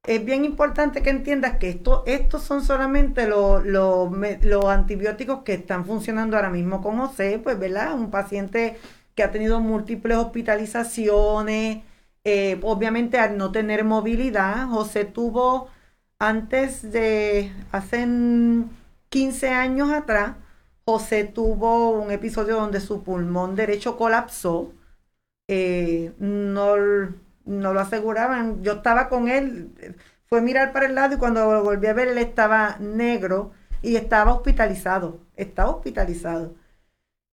es 0.04 0.24
bien 0.24 0.44
importante 0.44 1.02
que 1.02 1.10
entiendas 1.10 1.58
que 1.58 1.70
esto, 1.70 2.04
estos 2.06 2.42
son 2.42 2.62
solamente 2.62 3.26
los, 3.28 3.64
los, 3.64 4.64
antibióticos 4.66 5.42
que 5.44 5.54
están 5.54 5.86
funcionando 5.86 6.36
ahora 6.36 6.50
mismo 6.50 6.82
con 6.82 6.98
José, 6.98 7.40
pues, 7.42 7.58
¿verdad? 7.58 7.94
Un 7.94 8.10
paciente 8.10 8.78
que 9.14 9.22
ha 9.22 9.30
tenido 9.30 9.60
múltiples 9.60 10.18
hospitalizaciones, 10.18 11.84
eh, 12.24 12.58
obviamente 12.62 13.18
al 13.18 13.36
no 13.38 13.52
tener 13.52 13.84
movilidad, 13.84 14.68
José 14.68 15.04
tuvo 15.04 15.68
antes 16.18 16.92
de, 16.92 17.52
hace 17.72 18.06
15 19.08 19.48
años 19.50 19.90
atrás, 19.92 20.36
José 20.84 21.24
tuvo 21.24 21.90
un 21.90 22.10
episodio 22.10 22.56
donde 22.56 22.80
su 22.80 23.02
pulmón 23.02 23.54
derecho 23.56 23.96
colapsó. 23.96 24.72
Eh, 25.48 26.12
no 26.18 26.76
no 27.44 27.72
lo 27.72 27.80
aseguraban. 27.80 28.62
Yo 28.62 28.74
estaba 28.74 29.08
con 29.08 29.28
él, 29.28 29.96
fue 30.26 30.40
mirar 30.40 30.72
para 30.72 30.86
el 30.86 30.94
lado 30.94 31.14
y 31.14 31.18
cuando 31.18 31.52
lo 31.52 31.64
volví 31.64 31.86
a 31.86 31.92
ver 31.92 32.08
él 32.08 32.18
estaba 32.18 32.76
negro 32.78 33.52
y 33.82 33.96
estaba 33.96 34.32
hospitalizado, 34.32 35.20
estaba 35.36 35.70
hospitalizado. 35.70 36.54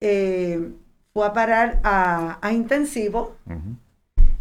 Eh, 0.02 0.72
fue 1.14 1.26
a 1.26 1.34
parar 1.34 1.80
a, 1.84 2.52
intensivo. 2.52 3.36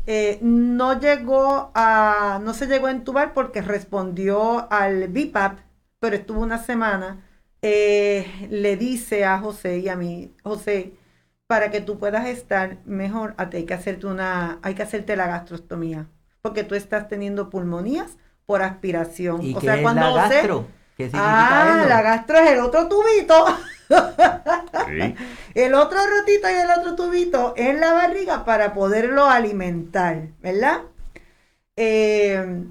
Eh, 0.06 0.38
no 0.40 0.98
llegó 0.98 1.70
a, 1.74 2.40
no 2.42 2.54
se 2.54 2.66
llegó 2.66 2.86
a 2.86 2.92
entubar 2.92 3.34
porque 3.34 3.60
respondió 3.60 4.70
al 4.72 5.08
BIPAP, 5.08 5.58
pero 6.00 6.16
estuvo 6.16 6.40
una 6.40 6.58
semana. 6.58 7.24
Eh, 7.62 8.48
le 8.50 8.76
dice 8.76 9.24
a 9.24 9.38
José 9.38 9.78
y 9.78 9.88
a 9.88 9.96
mí, 9.96 10.32
José, 10.44 10.92
para 11.46 11.70
que 11.70 11.80
tú 11.80 11.98
puedas 11.98 12.26
estar 12.28 12.78
mejor, 12.84 13.34
hay 13.36 13.64
que 13.64 13.74
hacerte 13.74 14.06
una, 14.06 14.58
hay 14.62 14.74
que 14.74 14.82
hacerte 14.82 15.16
la 15.16 15.26
gastrostomía, 15.26 16.08
porque 16.42 16.62
tú 16.62 16.74
estás 16.74 17.08
teniendo 17.08 17.50
pulmonías 17.50 18.18
por 18.46 18.62
aspiración. 18.62 19.42
¿Y 19.42 19.54
o 19.54 19.60
sea, 19.60 19.82
cuando 19.82 20.02
la 20.02 20.28
gastro? 20.28 20.66
¿Qué 20.96 21.04
significa 21.04 21.82
ah, 21.82 21.86
la 21.86 22.02
gastro 22.02 22.38
es 22.38 22.50
el 22.50 22.60
otro 22.60 22.88
tubito. 22.88 23.46
El 25.54 25.74
otro 25.74 25.98
rotito 25.98 26.50
y 26.50 26.54
el 26.54 26.70
otro 26.70 26.94
tubito 26.94 27.54
en 27.56 27.80
la 27.80 27.92
barriga 27.94 28.44
para 28.44 28.74
poderlo 28.74 29.26
alimentar, 29.26 30.28
¿verdad? 30.40 30.82
Eh, 31.76 32.64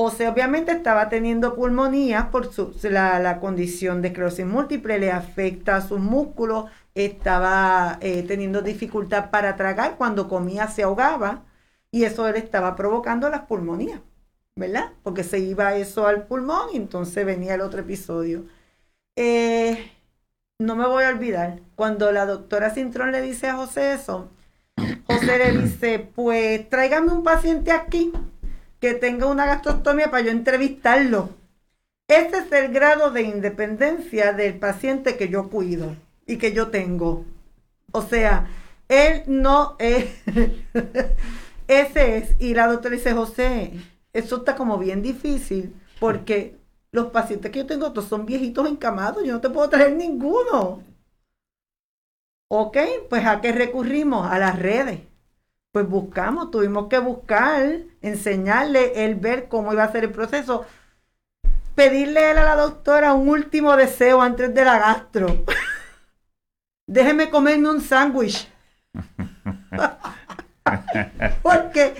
José 0.00 0.28
obviamente 0.28 0.70
estaba 0.70 1.08
teniendo 1.08 1.56
pulmonía 1.56 2.30
por 2.30 2.52
su, 2.52 2.72
la, 2.84 3.18
la, 3.18 3.40
condición 3.40 4.00
de 4.00 4.08
esclerosis 4.08 4.46
múltiple, 4.46 5.00
le 5.00 5.10
afecta 5.10 5.74
a 5.74 5.80
sus 5.80 5.98
músculos, 5.98 6.66
estaba 6.94 7.98
eh, 8.00 8.22
teniendo 8.22 8.62
dificultad 8.62 9.30
para 9.30 9.56
tragar, 9.56 9.96
cuando 9.96 10.28
comía 10.28 10.68
se 10.68 10.84
ahogaba 10.84 11.42
y 11.90 12.04
eso 12.04 12.30
le 12.30 12.38
estaba 12.38 12.76
provocando 12.76 13.28
las 13.28 13.40
pulmonías, 13.46 14.00
¿verdad? 14.54 14.92
Porque 15.02 15.24
se 15.24 15.40
iba 15.40 15.74
eso 15.74 16.06
al 16.06 16.26
pulmón 16.28 16.68
y 16.72 16.76
entonces 16.76 17.26
venía 17.26 17.54
el 17.54 17.60
otro 17.60 17.80
episodio. 17.80 18.44
Eh, 19.16 19.90
no 20.60 20.76
me 20.76 20.86
voy 20.86 21.04
a 21.04 21.08
olvidar, 21.08 21.58
cuando 21.74 22.12
la 22.12 22.24
doctora 22.24 22.70
Cintrón 22.70 23.10
le 23.10 23.20
dice 23.20 23.48
a 23.48 23.56
José 23.56 23.94
eso, 23.94 24.30
José 25.08 25.38
le 25.38 25.62
dice, 25.62 25.98
pues 26.14 26.68
tráigame 26.68 27.10
un 27.10 27.24
paciente 27.24 27.72
aquí 27.72 28.12
que 28.80 28.94
tenga 28.94 29.26
una 29.26 29.46
gastrostomía 29.46 30.10
para 30.10 30.24
yo 30.24 30.30
entrevistarlo. 30.30 31.30
Ese 32.08 32.38
es 32.38 32.52
el 32.52 32.72
grado 32.72 33.10
de 33.10 33.22
independencia 33.22 34.32
del 34.32 34.58
paciente 34.58 35.16
que 35.16 35.28
yo 35.28 35.50
cuido 35.50 35.94
y 36.26 36.38
que 36.38 36.52
yo 36.52 36.68
tengo. 36.68 37.24
O 37.92 38.02
sea, 38.02 38.48
él 38.88 39.22
no 39.26 39.76
es... 39.78 40.06
Ese 41.68 42.16
es. 42.16 42.34
Y 42.38 42.54
la 42.54 42.66
doctora 42.66 42.94
dice, 42.94 43.12
José, 43.12 43.72
eso 44.12 44.36
está 44.38 44.56
como 44.56 44.78
bien 44.78 45.02
difícil 45.02 45.74
porque 46.00 46.56
los 46.92 47.08
pacientes 47.08 47.50
que 47.52 47.60
yo 47.60 47.66
tengo 47.66 47.92
todos 47.92 48.08
son 48.08 48.24
viejitos 48.24 48.66
encamados, 48.68 49.22
yo 49.24 49.34
no 49.34 49.40
te 49.40 49.50
puedo 49.50 49.68
traer 49.68 49.92
ninguno. 49.92 50.82
Ok, 52.50 52.78
pues 53.10 53.26
a 53.26 53.40
qué 53.40 53.52
recurrimos? 53.52 54.26
A 54.26 54.38
las 54.38 54.58
redes. 54.58 55.00
Pues 55.78 55.90
buscamos, 55.90 56.50
tuvimos 56.50 56.88
que 56.88 56.98
buscar, 56.98 57.62
enseñarle, 58.02 59.04
él 59.04 59.14
ver 59.14 59.46
cómo 59.46 59.72
iba 59.72 59.84
a 59.84 59.92
ser 59.92 60.02
el 60.02 60.10
proceso, 60.10 60.66
pedirle 61.76 62.26
a 62.26 62.34
la 62.34 62.56
doctora 62.56 63.14
un 63.14 63.28
último 63.28 63.76
deseo 63.76 64.20
antes 64.20 64.52
de 64.52 64.64
la 64.64 64.80
gastro. 64.80 65.44
déjeme 66.88 67.30
comerme 67.30 67.70
un 67.70 67.80
sándwich. 67.80 68.50
porque, 71.42 71.94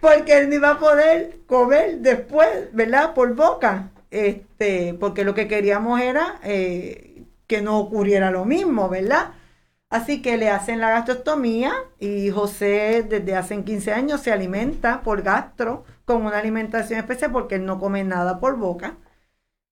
porque 0.00 0.38
él 0.38 0.48
no 0.48 0.54
iba 0.54 0.70
a 0.70 0.78
poder 0.78 1.38
comer 1.48 1.98
después, 1.98 2.68
¿verdad? 2.72 3.14
Por 3.14 3.34
boca. 3.34 3.90
Este, 4.12 4.94
porque 4.94 5.24
lo 5.24 5.34
que 5.34 5.48
queríamos 5.48 6.00
era 6.00 6.38
eh, 6.44 7.24
que 7.48 7.62
no 7.62 7.80
ocurriera 7.80 8.30
lo 8.30 8.44
mismo, 8.44 8.88
¿verdad? 8.88 9.32
Así 9.94 10.22
que 10.22 10.36
le 10.36 10.50
hacen 10.50 10.80
la 10.80 10.90
gastrostomía 10.90 11.72
y 12.00 12.28
José 12.30 13.06
desde 13.08 13.36
hace 13.36 13.62
15 13.62 13.92
años 13.92 14.22
se 14.22 14.32
alimenta 14.32 15.02
por 15.02 15.22
gastro 15.22 15.84
con 16.04 16.26
una 16.26 16.38
alimentación 16.38 16.98
especial 16.98 17.30
porque 17.30 17.54
él 17.54 17.64
no 17.64 17.78
come 17.78 18.02
nada 18.02 18.40
por 18.40 18.56
boca. 18.56 18.96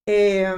Eh, 0.07 0.55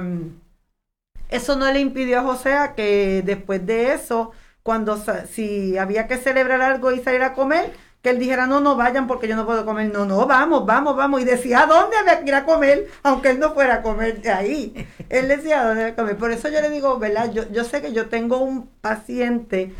eso 1.29 1.55
no 1.55 1.71
le 1.71 1.79
impidió 1.79 2.19
a 2.19 2.23
José 2.23 2.53
a 2.53 2.75
que 2.75 3.23
después 3.25 3.65
de 3.65 3.93
eso, 3.93 4.33
cuando 4.61 5.03
si 5.27 5.79
había 5.79 6.05
que 6.07 6.17
celebrar 6.17 6.61
algo 6.61 6.91
y 6.91 6.99
salir 6.99 7.23
a 7.23 7.33
comer, 7.33 7.73
que 8.05 8.11
él 8.11 8.19
dijera, 8.19 8.45
no, 8.45 8.59
no 8.59 8.75
vayan 8.75 9.07
porque 9.07 9.27
yo 9.27 9.35
no 9.35 9.47
puedo 9.47 9.65
comer. 9.65 9.91
No, 9.91 10.05
no, 10.05 10.27
vamos, 10.27 10.63
vamos, 10.63 10.95
vamos. 10.95 11.21
Y 11.21 11.25
decía, 11.25 11.63
¿a 11.63 11.65
dónde 11.65 11.97
había 11.97 12.19
que 12.19 12.27
ir 12.27 12.35
a 12.35 12.45
comer? 12.45 12.87
Aunque 13.01 13.31
él 13.31 13.39
no 13.39 13.55
fuera 13.55 13.77
a 13.77 13.81
comer 13.81 14.21
de 14.21 14.29
ahí. 14.29 14.87
Él 15.09 15.27
decía, 15.27 15.61
¿a 15.61 15.65
dónde 15.65 15.81
había 15.81 15.95
que 15.95 16.01
comer? 16.01 16.17
Por 16.17 16.31
eso 16.31 16.47
yo 16.49 16.61
le 16.61 16.69
digo, 16.69 16.99
¿verdad? 16.99 17.33
Yo, 17.33 17.49
yo 17.51 17.63
sé 17.63 17.81
que 17.81 17.93
yo 17.93 18.07
tengo 18.07 18.37
un 18.37 18.67
paciente 18.67 19.73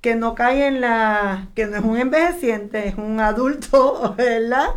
que 0.00 0.16
no 0.16 0.34
cae 0.34 0.66
en 0.66 0.80
la, 0.80 1.46
que 1.54 1.66
no 1.66 1.76
es 1.76 1.84
un 1.84 1.96
envejeciente, 1.96 2.88
es 2.88 2.96
un 2.96 3.20
adulto, 3.20 4.14
¿verdad? 4.18 4.70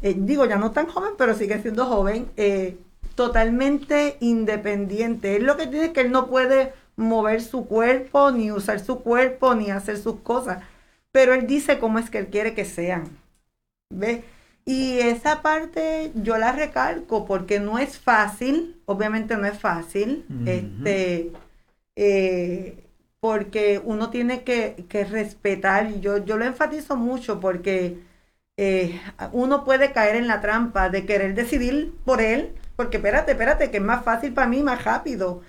Eh, 0.00 0.14
digo, 0.16 0.46
ya 0.46 0.56
no 0.56 0.70
tan 0.70 0.86
joven, 0.86 1.12
pero 1.18 1.34
sigue 1.34 1.60
siendo 1.60 1.84
joven. 1.84 2.30
Eh, 2.38 2.78
totalmente 3.16 4.16
independiente. 4.20 5.36
Él 5.36 5.44
lo 5.44 5.58
que 5.58 5.66
tiene 5.66 5.86
es 5.86 5.92
que 5.92 6.00
él 6.00 6.10
no 6.10 6.26
puede 6.26 6.72
mover 6.96 7.42
su 7.42 7.66
cuerpo, 7.66 8.30
ni 8.30 8.50
usar 8.50 8.80
su 8.80 9.00
cuerpo, 9.00 9.54
ni 9.54 9.70
hacer 9.70 9.98
sus 9.98 10.20
cosas. 10.20 10.62
Pero 11.12 11.34
él 11.34 11.46
dice 11.46 11.78
cómo 11.78 11.98
es 11.98 12.10
que 12.10 12.18
él 12.18 12.28
quiere 12.28 12.54
que 12.54 12.64
sean. 12.64 13.18
¿Ve? 13.92 14.22
Y 14.64 14.98
esa 15.00 15.42
parte 15.42 16.12
yo 16.14 16.38
la 16.38 16.52
recalco 16.52 17.26
porque 17.26 17.58
no 17.58 17.78
es 17.78 17.98
fácil, 17.98 18.80
obviamente 18.86 19.36
no 19.36 19.46
es 19.46 19.58
fácil, 19.58 20.24
este, 20.46 21.32
eh, 21.96 22.84
porque 23.18 23.80
uno 23.84 24.10
tiene 24.10 24.44
que, 24.44 24.84
que 24.88 25.04
respetar, 25.04 26.00
yo, 26.00 26.18
yo 26.24 26.36
lo 26.36 26.44
enfatizo 26.44 26.96
mucho 26.96 27.40
porque 27.40 27.98
eh, 28.62 29.00
uno 29.32 29.64
puede 29.64 29.90
caer 29.92 30.16
en 30.16 30.26
la 30.28 30.42
trampa 30.42 30.90
de 30.90 31.06
querer 31.06 31.34
decidir 31.34 31.94
por 32.04 32.20
él, 32.20 32.52
porque 32.76 32.98
espérate, 32.98 33.32
espérate, 33.32 33.70
que 33.70 33.78
es 33.78 33.82
más 33.82 34.04
fácil 34.04 34.34
para 34.34 34.48
mí, 34.48 34.62
más 34.62 34.84
rápido, 34.84 35.40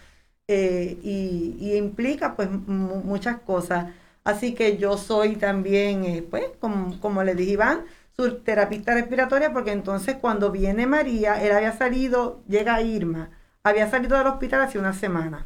eh, 0.48 0.98
y, 1.04 1.76
implica 1.76 2.36
pues 2.38 2.50
muchas 2.50 3.40
cosas. 3.42 3.88
Así 4.24 4.54
que 4.54 4.78
yo 4.78 4.98
soy 4.98 5.36
también, 5.36 6.06
eh, 6.06 6.24
pues, 6.30 6.46
como, 6.60 7.00
como 7.00 7.24
le 7.24 7.36
dije 7.36 7.54
Iván, 7.54 7.86
su 8.16 8.40
terapista 8.40 8.94
respiratoria, 8.94 9.54
porque 9.54 9.72
entonces 9.72 10.18
cuando 10.22 10.52
viene 10.52 10.86
María, 10.88 11.42
él 11.44 11.52
había 11.52 11.72
salido, 11.74 12.44
llega 12.48 12.82
Irma, 12.82 13.32
había 13.64 13.90
salido 13.90 14.18
del 14.18 14.28
hospital 14.28 14.62
hace 14.62 14.80
una 14.80 14.94
semana. 14.94 15.46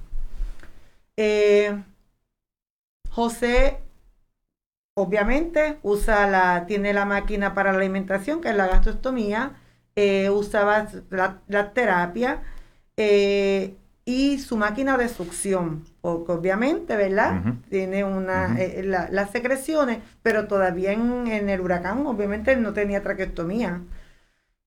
Eh, 1.18 1.82
José, 3.10 3.80
obviamente, 4.96 5.80
usa 5.84 6.28
la, 6.28 6.66
tiene 6.66 6.94
la 6.94 7.06
máquina 7.06 7.54
para 7.54 7.72
la 7.72 7.80
alimentación, 7.80 8.42
que 8.42 8.50
es 8.50 8.56
la 8.56 8.68
gastrostomía, 8.68 9.54
eh, 9.96 10.30
usaba 10.30 10.88
la, 11.10 11.74
terapia 11.74 12.44
y 14.06 14.38
su 14.38 14.56
máquina 14.56 14.98
de 14.98 15.10
succión, 15.10 15.84
porque 16.02 16.32
obviamente, 16.32 16.96
¿verdad? 16.96 17.42
Tiene 17.70 18.04
una, 18.04 18.56
las 19.10 19.32
secreciones, 19.32 20.00
pero 20.22 20.48
todavía 20.48 20.92
en, 20.92 21.26
en, 21.26 21.50
el 21.50 21.60
huracán, 21.60 22.06
obviamente, 22.06 22.56
no 22.56 22.74
tenía 22.74 23.02
traqueostomía. 23.02 23.82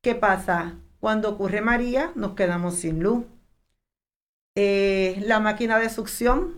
¿Qué 0.03 0.17
pasa? 0.17 0.75
Cuando 0.99 1.31
ocurre 1.31 1.61
María, 1.61 2.11
nos 2.17 2.35
quedamos 2.35 2.75
sin 2.75 3.01
luz. 3.01 3.25
Eh, 4.57 5.23
la 5.25 5.39
máquina 5.39 5.79
de 5.79 5.89
succión 5.89 6.55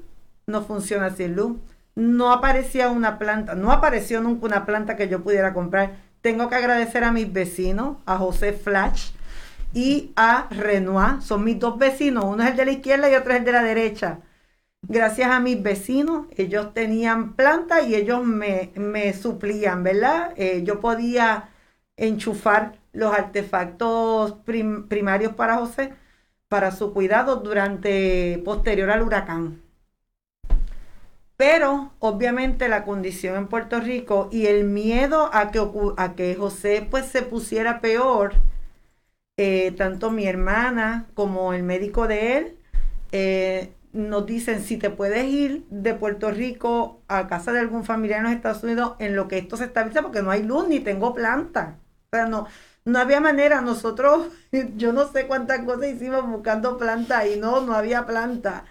no 0.47 0.63
funciona 0.63 1.11
sin 1.11 1.37
luz. 1.37 1.59
No 1.95 2.33
aparecía 2.33 2.89
una 2.89 3.19
planta, 3.19 3.55
no 3.55 3.73
apareció 3.73 4.23
nunca 4.23 4.47
una 4.47 4.65
planta 4.65 4.97
que 4.97 5.09
yo 5.09 5.23
pudiera 5.23 5.53
comprar. 5.53 5.97
Tengo 6.23 6.49
que 6.49 6.55
agradecer 6.55 7.05
a 7.05 7.13
mis 7.13 7.31
vecinos, 7.31 7.99
a 8.07 8.17
José 8.17 8.55
Flash 8.55 9.11
y 9.73 10.13
a 10.17 10.49
Renoir. 10.51 11.23
Son 11.23 11.45
mis 11.45 11.59
dos 11.59 11.79
vecinos, 11.79 12.25
uno 12.25 12.43
es 12.43 12.51
el 12.51 12.57
de 12.57 12.65
la 12.65 12.73
izquierda 12.73 13.11
y 13.11 13.15
otro 13.15 13.33
es 13.33 13.39
el 13.39 13.45
de 13.45 13.53
la 13.53 13.63
derecha. 13.63 14.21
Gracias 14.83 15.31
a 15.31 15.41
mis 15.41 15.63
vecinos, 15.63 16.27
ellos 16.37 16.73
tenían 16.75 17.35
planta 17.35 17.83
y 17.83 17.95
ellos 17.95 18.25
me, 18.25 19.13
suplían, 19.13 19.83
¿verdad? 19.83 20.33
Eh, 20.37 20.63
yo 20.65 20.81
podía 20.81 21.51
enchufar 21.97 22.79
los 22.93 23.13
artefactos 23.13 24.37
primarios 24.89 25.35
para 25.35 25.59
José 25.59 25.93
para 26.51 26.73
su 26.73 26.93
cuidado 26.93 27.37
durante 27.37 28.43
posterior 28.45 28.91
al 28.91 29.03
huracán. 29.03 29.63
Pero 31.37 31.93
obviamente 32.01 32.69
la 32.69 32.85
condición 32.85 33.37
en 33.37 33.47
Puerto 33.47 33.79
Rico 33.81 34.29
y 34.33 34.47
el 34.47 34.65
miedo 34.65 35.31
a 35.33 35.53
que, 35.53 35.65
a 35.97 36.15
que 36.17 36.35
José 36.35 36.87
pues 36.91 37.07
se 37.07 37.23
pusiera 37.23 37.81
peor, 37.81 38.35
eh, 39.43 39.73
tanto 39.73 40.11
mi 40.11 40.27
hermana 40.27 41.07
como 41.15 41.55
el 41.55 41.63
médico 41.63 42.07
de 42.07 42.37
él, 42.37 42.59
eh, 43.11 43.73
nos 43.95 44.27
dicen 44.27 44.63
si 44.63 44.77
te 44.77 44.91
puedes 44.91 45.25
ir 45.25 45.65
de 45.71 45.95
Puerto 45.95 46.31
Rico 46.31 47.01
a 47.09 47.27
casa 47.27 47.51
de 47.53 47.61
algún 47.61 47.85
familiar 47.85 48.19
en 48.19 48.25
los 48.25 48.33
Estados 48.35 48.63
Unidos 48.63 48.97
en 48.99 49.17
lo 49.17 49.29
que 49.29 49.39
esto 49.39 49.57
se 49.57 49.65
estabiliza 49.65 50.03
porque 50.03 50.21
no 50.23 50.31
hay 50.31 50.43
luz 50.43 50.69
ni 50.69 50.81
tengo 50.81 51.15
planta. 51.15 51.79
O 52.13 52.17
sea, 52.17 52.27
no, 52.27 52.49
no 52.85 52.99
había 52.99 53.21
manera, 53.21 53.63
nosotros, 53.63 54.29
yo 54.77 54.93
no 54.93 55.09
sé 55.11 55.27
cuántas 55.27 55.61
cosas 55.65 55.89
hicimos 55.89 56.27
buscando 56.29 56.77
planta 56.77 57.27
y 57.27 57.39
no, 57.39 57.63
no 57.63 57.75
había 57.75 58.05
planta. 58.07 58.67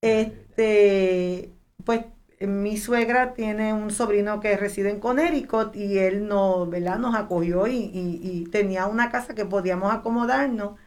Este, 0.00 1.52
pues 1.84 2.06
mi 2.46 2.76
suegra 2.76 3.34
tiene 3.34 3.72
un 3.74 3.90
sobrino 3.90 4.40
que 4.40 4.56
reside 4.56 4.90
en 4.90 5.00
Connecticut 5.00 5.74
y 5.76 5.98
él 5.98 6.26
no, 6.28 6.66
¿verdad? 6.66 6.98
nos 6.98 7.14
acogió 7.14 7.66
y, 7.66 8.48
tenía 8.50 8.86
una 8.86 9.10
casa 9.10 9.34
que 9.34 9.44
podíamos 9.46 9.92
acomodarnos. 9.92 10.78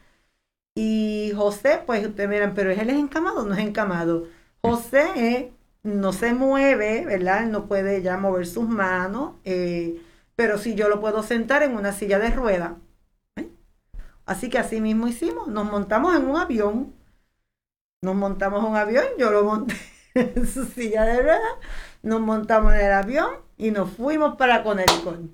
Y 0.74 1.32
José, 1.36 1.82
pues 1.86 2.06
ustedes 2.06 2.28
miran, 2.28 2.54
pero 2.54 2.70
él 2.70 2.90
es 2.90 2.96
encamado, 2.96 3.44
no 3.46 3.54
es 3.54 3.60
encamado. 3.60 4.26
José 4.62 5.52
no 5.82 6.12
se 6.12 6.34
mueve, 6.34 7.04
¿verdad? 7.06 7.44
Él 7.44 7.52
no 7.52 7.66
puede 7.66 8.02
ya 8.02 8.18
mover 8.18 8.46
sus 8.46 8.68
manos. 8.68 9.34
Eh, 9.44 10.02
pero 10.36 10.58
si 10.58 10.74
yo 10.74 10.88
lo 10.88 11.00
puedo 11.00 11.22
sentar 11.22 11.62
en 11.62 11.74
una 11.76 11.92
silla 11.92 12.18
de 12.18 12.30
rueda. 12.30 12.78
¿eh? 13.36 13.48
Así 14.26 14.50
que 14.50 14.58
así 14.58 14.80
mismo 14.80 15.08
hicimos, 15.08 15.48
nos 15.48 15.66
montamos 15.70 16.14
en 16.16 16.26
un 16.28 16.36
avión, 16.36 16.94
nos 18.02 18.14
montamos 18.16 18.64
en 18.64 18.70
un 18.70 18.76
avión, 18.76 19.04
yo 19.18 19.30
lo 19.32 19.44
monté 19.44 19.74
en 20.16 20.46
su 20.54 20.64
silla 20.64 21.04
de 21.04 21.22
rueda, 21.22 21.48
nos 22.02 22.20
montamos 22.20 22.74
en 22.74 22.80
el 22.80 22.92
avión 22.92 23.30
y 23.56 23.70
nos 23.70 23.90
fuimos 23.90 24.36
para 24.36 24.62
Connecticut, 24.62 25.30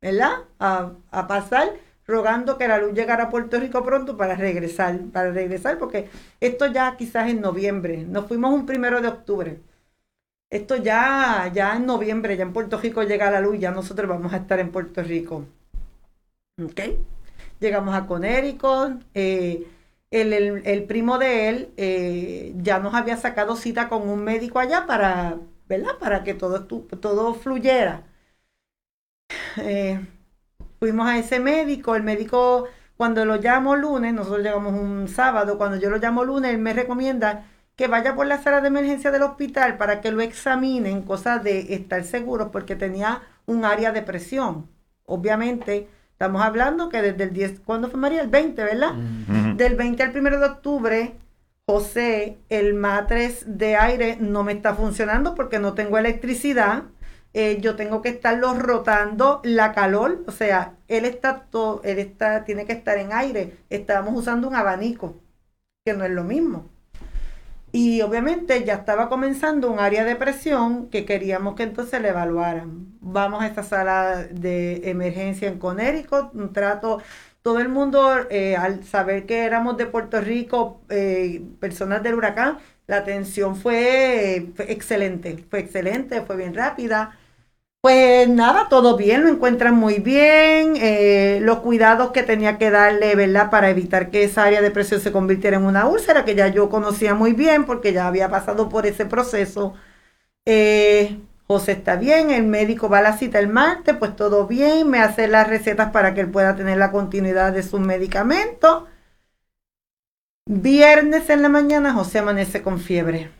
¿verdad? 0.00 0.44
A, 0.58 0.92
a 1.10 1.26
pasar 1.26 1.72
rogando 2.06 2.58
que 2.58 2.68
la 2.68 2.78
luz 2.78 2.92
llegara 2.94 3.24
a 3.24 3.30
Puerto 3.30 3.58
Rico 3.60 3.84
pronto 3.84 4.16
para 4.16 4.34
regresar, 4.34 4.98
para 5.12 5.30
regresar, 5.30 5.78
porque 5.78 6.08
esto 6.40 6.66
ya 6.66 6.96
quizás 6.96 7.28
en 7.30 7.40
noviembre, 7.40 8.04
nos 8.04 8.26
fuimos 8.26 8.52
un 8.52 8.66
primero 8.66 9.00
de 9.00 9.08
octubre. 9.08 9.60
Esto 10.50 10.76
ya, 10.76 11.50
ya 11.54 11.76
en 11.76 11.86
noviembre, 11.86 12.36
ya 12.36 12.42
en 12.42 12.52
Puerto 12.52 12.78
Rico 12.78 13.02
llega 13.04 13.30
la 13.30 13.40
luz, 13.40 13.58
ya 13.60 13.70
nosotros 13.70 14.08
vamos 14.08 14.32
a 14.32 14.38
estar 14.38 14.58
en 14.58 14.72
Puerto 14.72 15.02
Rico. 15.02 15.44
¿Ok? 16.62 16.80
Llegamos 17.60 17.94
a 17.94 18.06
Connecticut. 18.06 19.02
Eh, 19.14 19.66
el, 20.10 20.84
primo 20.86 21.18
de 21.18 21.48
él 21.48 21.74
eh, 21.76 22.52
ya 22.56 22.78
nos 22.78 22.94
había 22.94 23.16
sacado 23.16 23.56
cita 23.56 23.88
con 23.88 24.08
un 24.08 24.24
médico 24.24 24.58
allá 24.58 24.86
para, 24.86 25.38
¿verdad? 25.68 25.98
Para 25.98 26.24
que 26.24 26.34
todo, 26.34 26.64
todo 26.66 27.34
fluyera. 27.34 28.04
Eh, 29.58 30.00
fuimos 30.78 31.08
a 31.08 31.18
ese 31.18 31.40
médico, 31.40 31.94
el 31.96 32.02
médico 32.02 32.68
cuando 32.96 33.24
lo 33.24 33.36
llamo 33.36 33.76
lunes, 33.76 34.12
nosotros 34.12 34.42
llegamos 34.42 34.74
un 34.74 35.08
sábado, 35.08 35.56
cuando 35.58 35.78
yo 35.78 35.90
lo 35.90 35.98
llamo 35.98 36.24
lunes, 36.24 36.52
él 36.52 36.58
me 36.58 36.74
recomienda 36.74 37.46
que 37.76 37.86
vaya 37.88 38.14
por 38.14 38.26
la 38.26 38.42
sala 38.42 38.60
de 38.60 38.68
emergencia 38.68 39.10
del 39.10 39.22
hospital 39.22 39.78
para 39.78 40.00
que 40.02 40.12
lo 40.12 40.20
examinen, 40.20 41.02
cosa 41.02 41.38
de 41.38 41.74
estar 41.74 42.04
seguros, 42.04 42.50
porque 42.52 42.76
tenía 42.76 43.22
un 43.46 43.64
área 43.64 43.92
de 43.92 44.02
presión. 44.02 44.68
Obviamente, 45.06 45.88
estamos 46.20 46.42
hablando 46.42 46.90
que 46.90 47.00
desde 47.00 47.24
el 47.24 47.32
10, 47.32 47.60
¿cuándo 47.60 47.88
fue 47.88 47.98
María? 47.98 48.20
El 48.20 48.28
20, 48.28 48.62
¿verdad? 48.62 48.92
Del 49.56 49.74
20 49.74 50.02
al 50.02 50.14
1 50.14 50.38
de 50.38 50.44
octubre, 50.44 51.14
José, 51.66 52.36
el 52.50 52.74
matres 52.74 53.44
de 53.46 53.76
aire 53.76 54.18
no 54.20 54.44
me 54.44 54.52
está 54.52 54.74
funcionando 54.74 55.34
porque 55.34 55.58
no 55.58 55.72
tengo 55.72 55.96
electricidad. 55.96 56.82
Eh, 57.32 57.56
yo 57.62 57.74
tengo 57.74 58.02
que 58.02 58.10
estarlo 58.10 58.52
rotando 58.52 59.40
la 59.44 59.72
calor, 59.72 60.22
o 60.26 60.30
sea, 60.30 60.74
él 60.88 61.06
está 61.06 61.44
todo, 61.44 61.80
él 61.84 61.98
está, 61.98 62.44
tiene 62.44 62.66
que 62.66 62.74
estar 62.74 62.98
en 62.98 63.14
aire. 63.14 63.56
Estábamos 63.70 64.14
usando 64.14 64.46
un 64.46 64.54
abanico, 64.54 65.22
que 65.86 65.94
no 65.94 66.04
es 66.04 66.10
lo 66.10 66.24
mismo. 66.24 66.68
Y 67.72 68.00
obviamente 68.02 68.64
ya 68.64 68.74
estaba 68.74 69.08
comenzando 69.08 69.70
un 69.70 69.78
área 69.78 70.04
de 70.04 70.16
presión 70.16 70.90
que 70.90 71.04
queríamos 71.04 71.54
que 71.54 71.62
entonces 71.62 72.00
le 72.02 72.08
evaluaran. 72.08 72.88
Vamos 73.00 73.42
a 73.42 73.46
esta 73.46 73.62
sala 73.62 74.24
de 74.24 74.90
emergencia 74.90 75.48
en 75.48 75.58
Connecticut, 75.60 76.34
un 76.34 76.52
trato, 76.52 77.00
todo 77.42 77.60
el 77.60 77.68
mundo 77.68 78.26
eh, 78.30 78.56
al 78.56 78.84
saber 78.84 79.24
que 79.26 79.44
éramos 79.44 79.76
de 79.76 79.86
Puerto 79.86 80.20
Rico, 80.20 80.82
eh, 80.90 81.42
personas 81.60 82.02
del 82.02 82.14
huracán, 82.14 82.58
la 82.88 82.98
atención 82.98 83.54
fue 83.56 84.48
excelente, 84.58 85.44
fue 85.48 85.60
excelente, 85.60 86.22
fue 86.22 86.36
bien 86.36 86.54
rápida. 86.54 87.19
Pues 87.82 88.28
nada, 88.28 88.68
todo 88.68 88.96
bien, 88.98 89.22
lo 89.22 89.30
encuentran 89.30 89.74
muy 89.74 90.00
bien. 90.00 90.74
Eh, 90.76 91.38
los 91.40 91.60
cuidados 91.60 92.10
que 92.12 92.22
tenía 92.22 92.58
que 92.58 92.70
darle, 92.70 93.14
¿verdad? 93.14 93.50
Para 93.50 93.70
evitar 93.70 94.10
que 94.10 94.24
esa 94.24 94.44
área 94.44 94.60
de 94.60 94.70
presión 94.70 95.00
se 95.00 95.12
convirtiera 95.12 95.56
en 95.56 95.64
una 95.64 95.86
úlcera, 95.86 96.26
que 96.26 96.34
ya 96.34 96.48
yo 96.48 96.68
conocía 96.68 97.14
muy 97.14 97.32
bien 97.32 97.64
porque 97.64 97.94
ya 97.94 98.06
había 98.06 98.28
pasado 98.28 98.68
por 98.68 98.84
ese 98.86 99.06
proceso. 99.06 99.74
Eh, 100.46 101.20
José 101.46 101.72
está 101.72 101.96
bien, 101.96 102.30
el 102.30 102.44
médico 102.44 102.88
va 102.88 102.98
a 102.98 103.02
la 103.02 103.16
cita 103.18 103.38
el 103.38 103.48
martes, 103.48 103.96
pues 103.96 104.16
todo 104.16 104.46
bien, 104.46 104.90
me 104.90 105.00
hace 105.00 105.28
las 105.28 105.48
recetas 105.48 105.90
para 105.92 106.14
que 106.14 106.22
él 106.22 106.30
pueda 106.30 106.56
tener 106.56 106.78
la 106.78 106.92
continuidad 106.92 107.52
de 107.52 107.62
sus 107.62 107.80
medicamentos. 107.80 108.84
Viernes 110.46 111.30
en 111.30 111.42
la 111.42 111.48
mañana 111.48 111.94
José 111.94 112.18
amanece 112.18 112.62
con 112.62 112.78
fiebre 112.78 113.30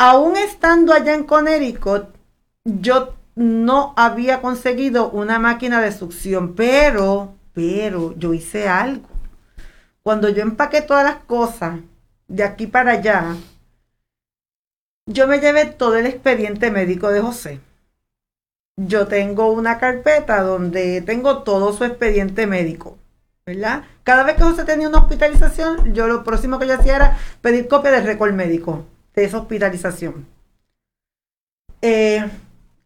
aún 0.00 0.34
estando 0.38 0.94
allá 0.94 1.12
en 1.12 1.24
Connecticut, 1.24 2.06
yo 2.64 3.16
no 3.34 3.92
había 3.98 4.40
conseguido 4.40 5.10
una 5.10 5.38
máquina 5.38 5.82
de 5.82 5.92
succión, 5.92 6.54
pero, 6.54 7.34
pero 7.52 8.14
yo 8.16 8.32
hice 8.32 8.66
algo. 8.66 9.06
Cuando 10.02 10.30
yo 10.30 10.40
empaqué 10.40 10.80
todas 10.80 11.04
las 11.04 11.16
cosas 11.24 11.80
de 12.28 12.44
aquí 12.44 12.66
para 12.66 12.92
allá, 12.92 13.36
yo 15.04 15.26
me 15.26 15.38
llevé 15.38 15.66
todo 15.66 15.96
el 15.96 16.06
expediente 16.06 16.70
médico 16.70 17.10
de 17.10 17.20
José. 17.20 17.60
Yo 18.78 19.06
tengo 19.06 19.52
una 19.52 19.76
carpeta 19.76 20.40
donde 20.40 21.02
tengo 21.02 21.42
todo 21.42 21.74
su 21.74 21.84
expediente 21.84 22.46
médico, 22.46 22.96
¿verdad? 23.44 23.84
Cada 24.02 24.22
vez 24.22 24.36
que 24.36 24.44
José 24.44 24.64
tenía 24.64 24.88
una 24.88 25.00
hospitalización, 25.00 25.92
yo 25.92 26.06
lo 26.06 26.24
próximo 26.24 26.58
que 26.58 26.68
yo 26.68 26.78
hacía 26.78 26.96
era 26.96 27.18
pedir 27.42 27.68
copia 27.68 27.90
del 27.90 28.06
récord 28.06 28.32
médico 28.32 28.86
de 29.20 29.26
esa 29.26 29.38
hospitalización. 29.38 30.26
Eh, 31.82 32.28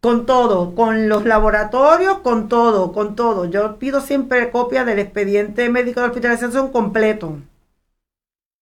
con 0.00 0.26
todo, 0.26 0.74
con 0.74 1.08
los 1.08 1.24
laboratorios, 1.24 2.18
con 2.18 2.48
todo, 2.48 2.92
con 2.92 3.16
todo. 3.16 3.46
Yo 3.46 3.78
pido 3.78 4.00
siempre 4.00 4.50
copia 4.50 4.84
del 4.84 4.98
expediente 4.98 5.68
médico 5.70 6.00
de 6.00 6.08
hospitalización 6.08 6.70
completo. 6.72 7.38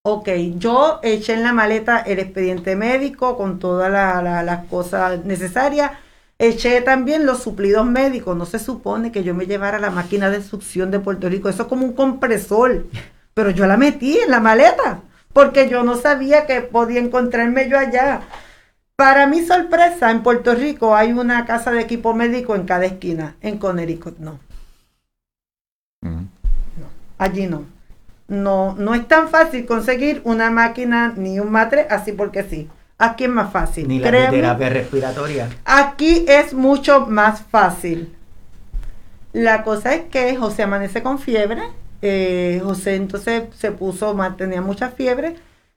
Ok, 0.04 0.28
yo 0.58 1.00
eché 1.02 1.34
en 1.34 1.44
la 1.44 1.52
maleta 1.52 1.98
el 2.00 2.18
expediente 2.18 2.76
médico 2.76 3.36
con 3.36 3.58
todas 3.58 3.90
las 3.90 4.66
cosas 4.66 5.24
necesarias. 5.24 5.92
Eché 6.38 6.80
también 6.82 7.24
los 7.24 7.42
suplidos 7.42 7.86
médicos. 7.86 8.36
No 8.36 8.46
se 8.46 8.58
supone 8.58 9.12
que 9.12 9.24
yo 9.24 9.34
me 9.34 9.46
llevara 9.46 9.78
la 9.78 9.90
máquina 9.90 10.28
de 10.30 10.42
succión 10.42 10.90
de 10.90 11.00
Puerto 11.00 11.28
Rico. 11.28 11.48
Eso 11.48 11.62
es 11.62 11.68
como 11.68 11.86
un 11.86 11.92
compresor. 11.94 12.86
Pero 13.34 13.50
yo 13.50 13.66
la 13.66 13.76
metí 13.76 14.18
en 14.18 14.30
la 14.30 14.40
maleta 14.40 15.02
porque 15.32 15.68
yo 15.68 15.82
no 15.82 15.96
sabía 15.96 16.46
que 16.46 16.60
podía 16.60 17.00
encontrarme 17.00 17.68
yo 17.68 17.78
allá. 17.78 18.22
Para 18.96 19.26
mi 19.26 19.44
sorpresa, 19.44 20.10
en 20.10 20.22
Puerto 20.22 20.54
Rico 20.54 20.94
hay 20.94 21.12
una 21.12 21.44
casa 21.46 21.72
de 21.72 21.80
equipo 21.80 22.14
médico 22.14 22.54
en 22.54 22.64
cada 22.64 22.84
esquina. 22.84 23.36
En 23.40 23.58
Connecticut 23.58 24.18
no. 24.18 24.38
no 26.02 26.28
allí 27.18 27.46
no. 27.46 27.64
No, 28.28 28.74
no 28.78 28.94
es 28.94 29.06
tan 29.08 29.28
fácil 29.28 29.66
conseguir 29.66 30.22
una 30.24 30.50
máquina 30.50 31.12
ni 31.16 31.40
un 31.40 31.50
matre 31.50 31.86
así 31.90 32.12
porque 32.12 32.44
sí. 32.44 32.68
Aquí 32.98 33.24
es 33.24 33.30
más 33.30 33.52
fácil. 33.52 33.88
Ni 33.88 33.98
la 33.98 34.30
terapia 34.30 34.68
respiratoria. 34.68 35.48
Aquí 35.64 36.24
es 36.28 36.54
mucho 36.54 37.06
más 37.06 37.42
fácil. 37.42 38.14
La 39.32 39.64
cosa 39.64 39.94
es 39.94 40.04
que 40.04 40.36
José 40.36 40.62
amanece 40.62 41.02
con 41.02 41.18
fiebre. 41.18 41.62
Eh, 42.02 42.60
José 42.64 42.96
entonces 42.96 43.44
se 43.54 43.70
puso, 43.70 44.16
tenía 44.36 44.60
mucha 44.60 44.90
fiebre 44.90 45.36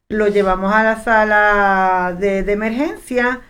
lo 0.09 0.27
llevamos 0.27 0.73
a 0.73 0.83
la 0.83 1.03
sala 1.03 2.15
de, 2.19 2.39
emergencia 2.51 3.41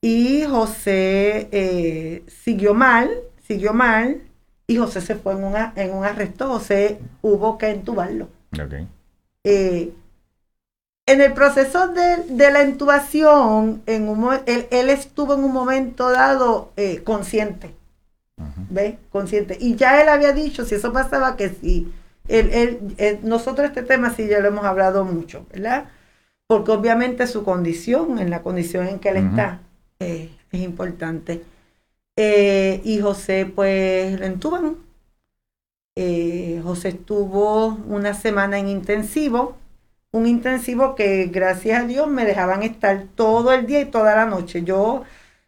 y 0.00 0.44
José 0.44 1.48
eh, 1.52 2.24
siguió 2.26 2.74
mal, 2.74 3.10
siguió 3.46 3.72
mal 3.72 4.20
y 4.66 4.76
José 4.76 5.00
se 5.00 5.14
fue 5.14 5.32
en, 5.32 5.42
en 5.76 5.94
un 5.94 6.04
arresto. 6.04 6.48
José 6.48 6.98
hubo 7.22 7.56
que 7.56 7.70
entubarlo. 7.70 8.28
Eh, 9.44 9.92
en 11.06 11.20
el 11.20 11.32
proceso 11.32 11.88
de, 11.88 12.50
la 12.50 12.62
intubación, 12.62 13.82
en 13.86 14.08
un, 14.08 14.40
él, 14.46 14.66
él, 14.70 14.90
estuvo 14.90 15.34
en 15.34 15.44
un 15.44 15.52
momento 15.52 16.10
dado 16.10 16.72
consciente. 17.04 17.74
¿Ve? 18.70 18.98
Consciente. 19.10 19.56
Y 19.60 19.76
ya 19.76 20.00
él 20.00 20.08
había 20.08 20.32
dicho, 20.32 20.64
si 20.64 20.74
eso 20.74 20.92
pasaba, 20.92 21.36
que 21.36 21.50
sí. 22.28 22.34
Él, 22.34 23.20
nosotros 23.22 23.68
este 23.68 23.82
tema 23.82 24.10
sí 24.14 24.26
ya 24.28 24.40
lo 24.40 24.48
hemos 24.48 24.64
hablado 24.64 25.04
mucho, 25.04 25.46
¿verdad? 25.52 25.88
porque 26.52 26.70
obviamente 26.70 27.26
su 27.26 27.44
condición, 27.44 28.18
en 28.18 28.28
la 28.28 28.42
condición 28.42 28.86
en 28.86 28.98
que 28.98 29.08
él 29.08 29.16
está, 29.16 29.60
eh, 30.00 30.30
es 30.50 30.60
importante. 30.60 31.42
Eh, 32.16 32.82
y 32.84 33.00
José, 33.00 33.46
pues, 33.46 34.20
lo 34.20 34.26
entuban. 34.26 34.76
Eh, 35.96 36.60
José 36.62 36.90
estuvo 36.90 37.68
una 37.88 38.12
semana 38.12 38.58
en 38.58 38.68
intensivo, 38.68 39.56
un 40.10 40.26
intensivo 40.26 40.94
que 40.94 41.26
gracias 41.26 41.84
a 41.84 41.86
Dios 41.86 42.08
me 42.08 42.26
dejaban 42.26 42.62
estar 42.62 43.04
todo 43.14 43.52
el 43.52 43.66
día 43.66 43.80
y 43.80 43.86
toda 43.86 44.14
la 44.14 44.26
noche. 44.26 44.62
Yo 44.62 45.04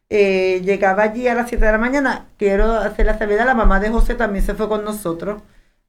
llegaba 0.09 1.03
allí 1.03 1.29
a 1.29 1.35
las 1.35 1.49
7 1.51 1.67
de 1.67 1.73
la 1.73 1.79
mañana, 1.79 2.29
quiero 2.39 2.73
hacer 2.73 3.05
la 3.07 3.19
salida, 3.19 3.45
la 3.45 3.55
mamá 3.55 3.79
de 3.81 3.91
José 3.91 4.15
también 4.15 4.45
se 4.45 4.55
fue 4.55 4.69
con 4.69 4.85
nosotros. 4.85 5.43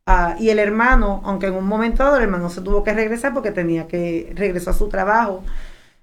Ah, 0.07 0.35
y 0.39 0.49
el 0.49 0.59
hermano, 0.59 1.21
aunque 1.25 1.47
en 1.47 1.55
un 1.55 1.65
momento 1.65 2.03
dado 2.03 2.17
el 2.17 2.23
hermano 2.23 2.51
se 2.51 2.61
tuvo 2.61 2.83
que 2.83 2.93
regresar 2.93 3.33
porque 3.33 3.49
tenía 3.51 3.87
que 3.87 4.31
regresar 4.35 4.75
a 4.75 4.77
su 4.77 4.87
trabajo, 4.87 5.43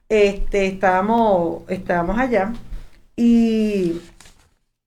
este, 0.08 0.66
estábamos, 0.66 1.62
estábamos 1.68 2.18
allá 2.18 2.52
y 3.14 4.00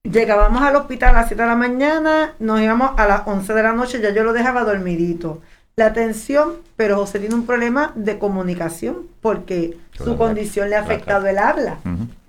llegábamos 0.04 0.62
al 0.62 0.76
hospital 0.76 1.16
a 1.16 1.22
las 1.22 1.28
7 1.30 1.44
de 1.44 1.48
la 1.48 1.56
mañana, 1.56 2.34
nos 2.40 2.60
íbamos 2.60 2.92
a 2.98 3.08
las 3.08 3.22
11 3.26 3.54
de 3.54 3.64
la 3.64 3.72
noche, 3.72 4.02
ya 4.02 4.14
yo 4.14 4.26
lo 4.26 4.34
dejaba 4.34 4.66
dormidito. 4.66 5.42
La 5.78 5.88
atención, 5.88 6.56
pero 6.76 6.98
José 6.98 7.20
tiene 7.20 7.36
un 7.36 7.46
problema 7.46 7.94
de 7.96 8.20
comunicación 8.20 9.08
porque 9.22 9.78
su 9.92 10.18
condición 10.18 10.70
le 10.70 10.76
ha 10.76 10.82
afectado 10.82 11.28
el 11.28 11.38
habla, 11.38 11.78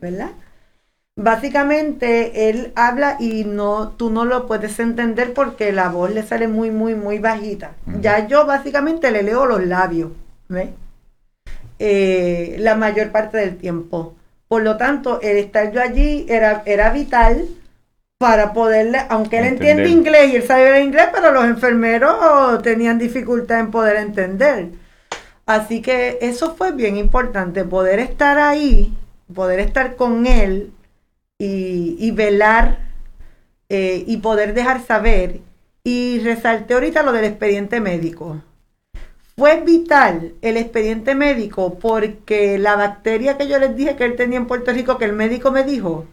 ¿verdad? 0.00 0.30
Básicamente 1.16 2.50
él 2.50 2.72
habla 2.76 3.16
y 3.18 3.44
no 3.44 3.88
tú 3.96 4.10
no 4.10 4.24
lo 4.24 4.46
puedes 4.46 4.78
entender 4.78 5.32
porque 5.32 5.72
la 5.72 5.88
voz 5.88 6.12
le 6.12 6.22
sale 6.22 6.46
muy 6.46 6.70
muy 6.70 6.94
muy 6.94 7.18
bajita. 7.18 7.72
Ya 8.00 8.26
yo 8.26 8.46
básicamente 8.46 9.10
le 9.10 9.22
leo 9.22 9.46
los 9.46 9.64
labios 9.66 10.10
eh, 11.78 12.56
la 12.58 12.76
mayor 12.76 13.10
parte 13.10 13.38
del 13.38 13.56
tiempo. 13.56 14.14
Por 14.46 14.62
lo 14.62 14.76
tanto 14.76 15.20
el 15.22 15.38
estar 15.38 15.72
yo 15.72 15.80
allí 15.80 16.26
era 16.28 16.62
era 16.66 16.90
vital 16.90 17.48
para 18.18 18.52
poderle 18.52 19.00
aunque 19.08 19.38
él 19.38 19.46
entiende 19.46 19.88
inglés 19.88 20.32
y 20.32 20.36
él 20.36 20.42
sabe 20.42 20.82
inglés 20.82 21.08
pero 21.12 21.32
los 21.32 21.44
enfermeros 21.44 22.62
tenían 22.62 22.98
dificultad 22.98 23.60
en 23.60 23.70
poder 23.70 23.96
entender. 23.96 24.68
Así 25.46 25.80
que 25.80 26.18
eso 26.20 26.54
fue 26.56 26.72
bien 26.72 26.96
importante 26.96 27.64
poder 27.64 28.00
estar 28.00 28.38
ahí 28.38 28.94
poder 29.34 29.60
estar 29.60 29.96
con 29.96 30.26
él 30.26 30.72
y, 31.38 32.10
velar 32.12 32.78
eh, 33.68 34.04
y 34.06 34.18
poder 34.18 34.54
dejar 34.54 34.84
saber. 34.84 35.40
Y 35.84 36.20
resalté 36.20 36.74
ahorita 36.74 37.02
lo 37.02 37.12
del 37.12 37.24
expediente 37.24 37.80
médico. 37.80 38.42
Fue 39.36 39.60
vital 39.60 40.32
el 40.40 40.56
expediente 40.56 41.14
médico 41.14 41.78
porque 41.78 42.58
la 42.58 42.74
bacteria 42.74 43.36
que 43.36 43.46
yo 43.46 43.58
les 43.58 43.76
dije 43.76 43.94
que 43.94 44.04
él 44.04 44.16
tenía 44.16 44.38
en 44.38 44.46
Puerto 44.46 44.72
Rico, 44.72 44.96
que 44.96 45.04
el 45.04 45.12
médico 45.12 45.52
me 45.52 45.62
dijo, 45.62 46.06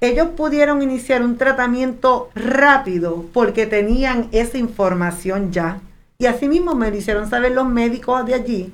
ellos 0.00 0.28
pudieron 0.36 0.80
iniciar 0.80 1.22
un 1.22 1.36
tratamiento 1.36 2.30
rápido 2.34 3.26
porque 3.32 3.66
tenían 3.66 4.28
esa 4.32 4.58
información 4.58 5.52
ya. 5.52 5.80
Y 6.18 6.26
así 6.26 6.48
mismo 6.48 6.74
me 6.74 6.90
lo 6.90 6.96
hicieron 6.96 7.28
saber 7.28 7.52
los 7.52 7.68
médicos 7.68 8.24
de 8.26 8.34
allí. 8.34 8.72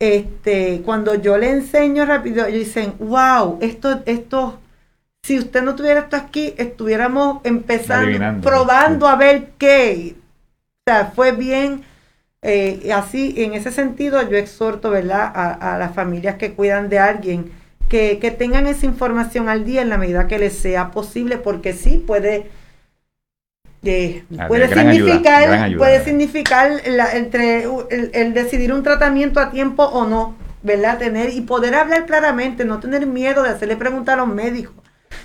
Este, 0.00 0.82
cuando 0.84 1.14
yo 1.14 1.38
le 1.38 1.50
enseño 1.50 2.04
rápido, 2.04 2.46
ellos 2.46 2.66
dicen, 2.66 2.94
wow, 2.98 3.58
esto, 3.60 4.02
esto 4.06 4.58
si 5.24 5.38
usted 5.38 5.62
no 5.62 5.74
tuviera 5.74 6.00
esto 6.00 6.16
aquí, 6.16 6.52
estuviéramos 6.58 7.40
empezando, 7.44 8.42
probando 8.42 9.08
a 9.08 9.16
ver 9.16 9.52
qué. 9.56 10.16
O 10.86 10.90
sea, 10.90 11.12
fue 11.14 11.32
bien. 11.32 11.82
Eh, 12.42 12.90
así, 12.94 13.34
en 13.38 13.54
ese 13.54 13.72
sentido, 13.72 14.20
yo 14.28 14.36
exhorto, 14.36 14.90
¿verdad?, 14.90 15.32
a, 15.34 15.78
las 15.78 15.94
familias 15.94 16.34
que 16.34 16.52
cuidan 16.52 16.90
de 16.90 16.98
alguien 16.98 17.50
que, 17.88 18.36
tengan 18.38 18.66
esa 18.66 18.84
información 18.84 19.48
al 19.48 19.64
día 19.64 19.80
en 19.80 19.88
la 19.88 19.96
medida 19.96 20.26
que 20.26 20.38
les 20.38 20.58
sea 20.58 20.90
posible, 20.90 21.38
porque 21.38 21.72
sí 21.72 22.04
puede. 22.06 22.50
Eh, 23.82 24.24
puede, 24.46 24.68
significar, 24.68 25.74
puede 25.78 26.04
significar 26.04 26.70
entre 27.14 27.66
el 28.12 28.34
decidir 28.34 28.74
un 28.74 28.82
tratamiento 28.82 29.40
a 29.40 29.50
tiempo 29.50 29.84
o 29.84 30.06
no, 30.06 30.36
¿verdad? 30.62 30.98
Tener 30.98 31.30
y 31.30 31.40
poder 31.40 31.74
hablar 31.74 32.04
claramente, 32.04 32.66
no 32.66 32.78
tener 32.78 33.06
miedo 33.06 33.42
de 33.42 33.50
hacerle 33.50 33.76
preguntar 33.76 34.18
a 34.18 34.26
los 34.26 34.34
médicos 34.34 34.83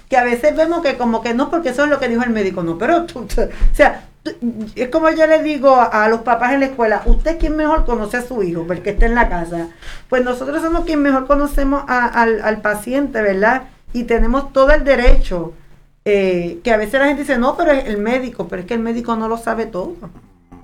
que 0.10 0.18
a 0.18 0.24
veces 0.24 0.56
vemos 0.56 0.82
que 0.82 0.98
como 0.98 1.22
que 1.22 1.34
no, 1.34 1.50
porque 1.50 1.70
eso 1.70 1.84
es 1.84 1.90
lo 1.90 2.00
que 2.00 2.08
dijo 2.08 2.24
el 2.24 2.32
médico, 2.32 2.64
no, 2.64 2.78
pero 2.78 3.06
tú, 3.06 3.22
o 3.22 3.76
sea, 3.76 4.06
es 4.76 4.90
como 4.90 5.10
yo 5.12 5.28
le 5.28 5.42
digo 5.44 5.76
a, 5.80 6.08
los 6.10 6.22
papás 6.22 6.54
en 6.54 6.60
la 6.60 6.68
escuela, 6.68 7.02
usted 7.06 7.38
quien 7.38 7.56
mejor 7.56 7.86
conoce 7.86 8.18
a 8.18 8.22
su 8.22 8.44
hijo, 8.44 8.66
porque 8.68 8.92
está 8.92 9.06
en 9.06 9.16
la 9.16 9.30
casa. 9.30 9.70
Pues 10.10 10.24
nosotros 10.24 10.62
somos 10.62 10.86
quien 10.86 11.02
mejor 11.02 11.26
conocemos 11.26 11.84
al, 11.88 12.42
al, 12.42 12.62
paciente, 12.62 13.22
¿verdad? 13.22 13.64
Y 13.94 14.04
tenemos 14.04 14.52
todo 14.54 14.72
el 14.72 14.84
derecho, 14.84 15.54
eh, 16.06 16.60
que 16.64 16.72
a 16.72 16.78
veces 16.78 17.00
la 17.00 17.08
gente 17.08 17.22
dice, 17.22 17.38
no, 17.38 17.56
pero 17.56 17.72
es 17.72 17.86
el 17.86 17.98
médico, 17.98 18.48
pero 18.48 18.62
es 18.62 18.68
que 18.68 18.74
el 18.74 18.82
médico 18.82 19.16
no 19.16 19.28
lo 19.28 19.38
sabe 19.38 19.66
todo. 19.66 19.96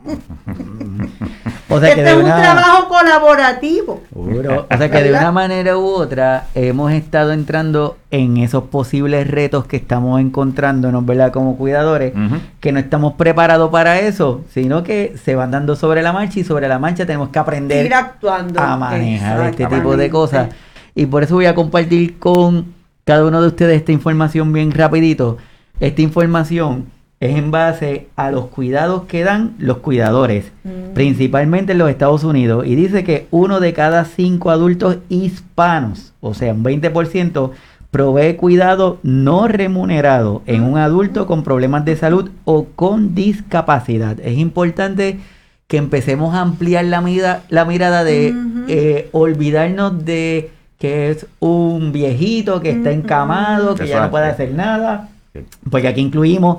O 1.75 1.79
sea 1.79 1.89
este 1.89 2.09
es 2.09 2.15
un 2.15 2.23
trabajo 2.23 2.87
colaborativo. 2.87 4.01
O 4.13 4.77
sea 4.77 4.89
que 4.89 5.03
de 5.03 5.11
una 5.11 5.31
manera 5.31 5.77
u 5.77 5.85
otra 5.85 6.47
hemos 6.55 6.91
estado 6.93 7.33
entrando 7.33 7.97
en 8.11 8.37
esos 8.37 8.65
posibles 8.65 9.29
retos 9.29 9.65
que 9.65 9.75
estamos 9.75 10.21
encontrándonos, 10.21 11.05
¿verdad? 11.05 11.31
Como 11.31 11.57
cuidadores, 11.57 12.13
que 12.59 12.71
no 12.71 12.79
estamos 12.79 13.13
preparados 13.13 13.69
para 13.69 13.99
eso, 13.99 14.41
sino 14.53 14.83
que 14.83 15.15
se 15.23 15.35
van 15.35 15.51
dando 15.51 15.75
sobre 15.75 16.01
la 16.01 16.13
marcha 16.13 16.39
y 16.39 16.43
sobre 16.43 16.67
la 16.67 16.79
marcha 16.79 17.05
tenemos 17.05 17.29
que 17.29 17.39
aprender 17.39 17.93
a 17.93 18.77
manejar 18.77 19.49
este 19.49 19.65
tipo 19.65 19.97
de 19.97 20.09
cosas. 20.09 20.49
Y 20.95 21.07
por 21.07 21.23
eso 21.23 21.35
voy 21.35 21.45
a 21.45 21.55
compartir 21.55 22.17
con 22.19 22.73
cada 23.03 23.25
uno 23.25 23.41
de 23.41 23.49
ustedes 23.49 23.77
esta 23.77 23.91
información 23.91 24.53
bien 24.53 24.71
rapidito. 24.71 25.37
Esta 25.79 26.01
información 26.01 26.85
es 27.19 27.37
en 27.37 27.51
base 27.51 28.07
a 28.15 28.31
los 28.31 28.47
cuidados 28.47 29.03
que 29.05 29.23
dan 29.23 29.55
los 29.57 29.77
cuidadores, 29.77 30.51
mm. 30.63 30.93
principalmente 30.93 31.71
en 31.71 31.77
los 31.77 31.89
Estados 31.89 32.23
Unidos. 32.23 32.65
Y 32.67 32.75
dice 32.75 33.03
que 33.03 33.27
uno 33.31 33.59
de 33.59 33.73
cada 33.73 34.05
cinco 34.05 34.51
adultos 34.51 34.97
hispanos, 35.09 36.13
o 36.21 36.33
sea, 36.33 36.53
un 36.53 36.63
20%, 36.63 37.51
provee 37.91 38.35
cuidado 38.35 38.99
no 39.03 39.47
remunerado 39.47 40.41
en 40.45 40.63
un 40.63 40.77
adulto 40.77 41.27
con 41.27 41.43
problemas 41.43 41.85
de 41.85 41.95
salud 41.95 42.29
o 42.43 42.65
con 42.75 43.15
discapacidad. 43.15 44.19
Es 44.19 44.37
importante 44.37 45.19
que 45.67 45.77
empecemos 45.77 46.35
a 46.35 46.41
ampliar 46.41 46.83
la, 46.85 46.99
mirada, 46.99 47.43
la 47.47 47.63
mirada 47.63 48.03
de 48.03 48.33
eh, 48.67 49.09
olvidarnos 49.13 50.03
de 50.03 50.51
que 50.77 51.09
es 51.09 51.25
un 51.39 51.93
viejito 51.93 52.59
que 52.59 52.71
está 52.71 52.91
encamado, 52.91 53.75
que 53.75 53.87
ya 53.87 54.01
no 54.01 54.11
puede 54.11 54.27
hacer 54.27 54.53
nada. 54.53 55.09
Porque 55.69 55.87
aquí 55.87 56.01
incluimos 56.01 56.57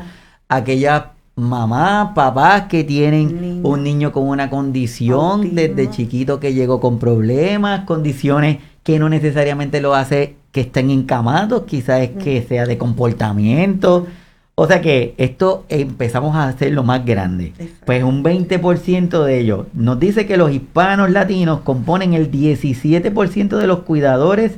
aquellas 0.49 1.05
mamás, 1.36 2.12
papás 2.14 2.62
que 2.62 2.82
tienen 2.82 3.61
un 3.62 3.82
niño 3.82 4.11
con 4.11 4.26
una 4.28 4.49
condición 4.49 5.55
desde 5.55 5.90
chiquito 5.90 6.40
que 6.40 6.55
llegó 6.55 6.80
con 6.80 6.99
problemas, 6.99 7.84
condiciones 7.84 8.59
que 8.82 8.99
no 8.99 9.09
necesariamente 9.09 9.80
lo 9.80 9.94
hace 9.94 10.36
que 10.53 10.62
estén 10.62 10.90
encamados, 10.90 11.64
quizás 11.64 12.01
es 12.01 12.11
que 12.11 12.42
sea 12.42 12.64
de 12.64 12.78
comportamiento. 12.78 14.07
O 14.55 14.66
sea 14.66 14.80
que 14.80 15.14
esto 15.18 15.66
empezamos 15.68 16.34
a 16.34 16.49
hacerlo 16.49 16.82
más 16.82 17.05
grande. 17.05 17.53
Pues 17.84 18.03
un 18.03 18.24
20% 18.24 19.22
de 19.22 19.38
ellos 19.38 19.66
nos 19.74 20.01
dice 20.01 20.24
que 20.24 20.38
los 20.38 20.51
hispanos 20.51 21.11
latinos 21.11 21.61
componen 21.61 22.14
el 22.14 22.30
17% 22.30 23.59
de 23.59 23.66
los 23.66 23.80
cuidadores 23.80 24.53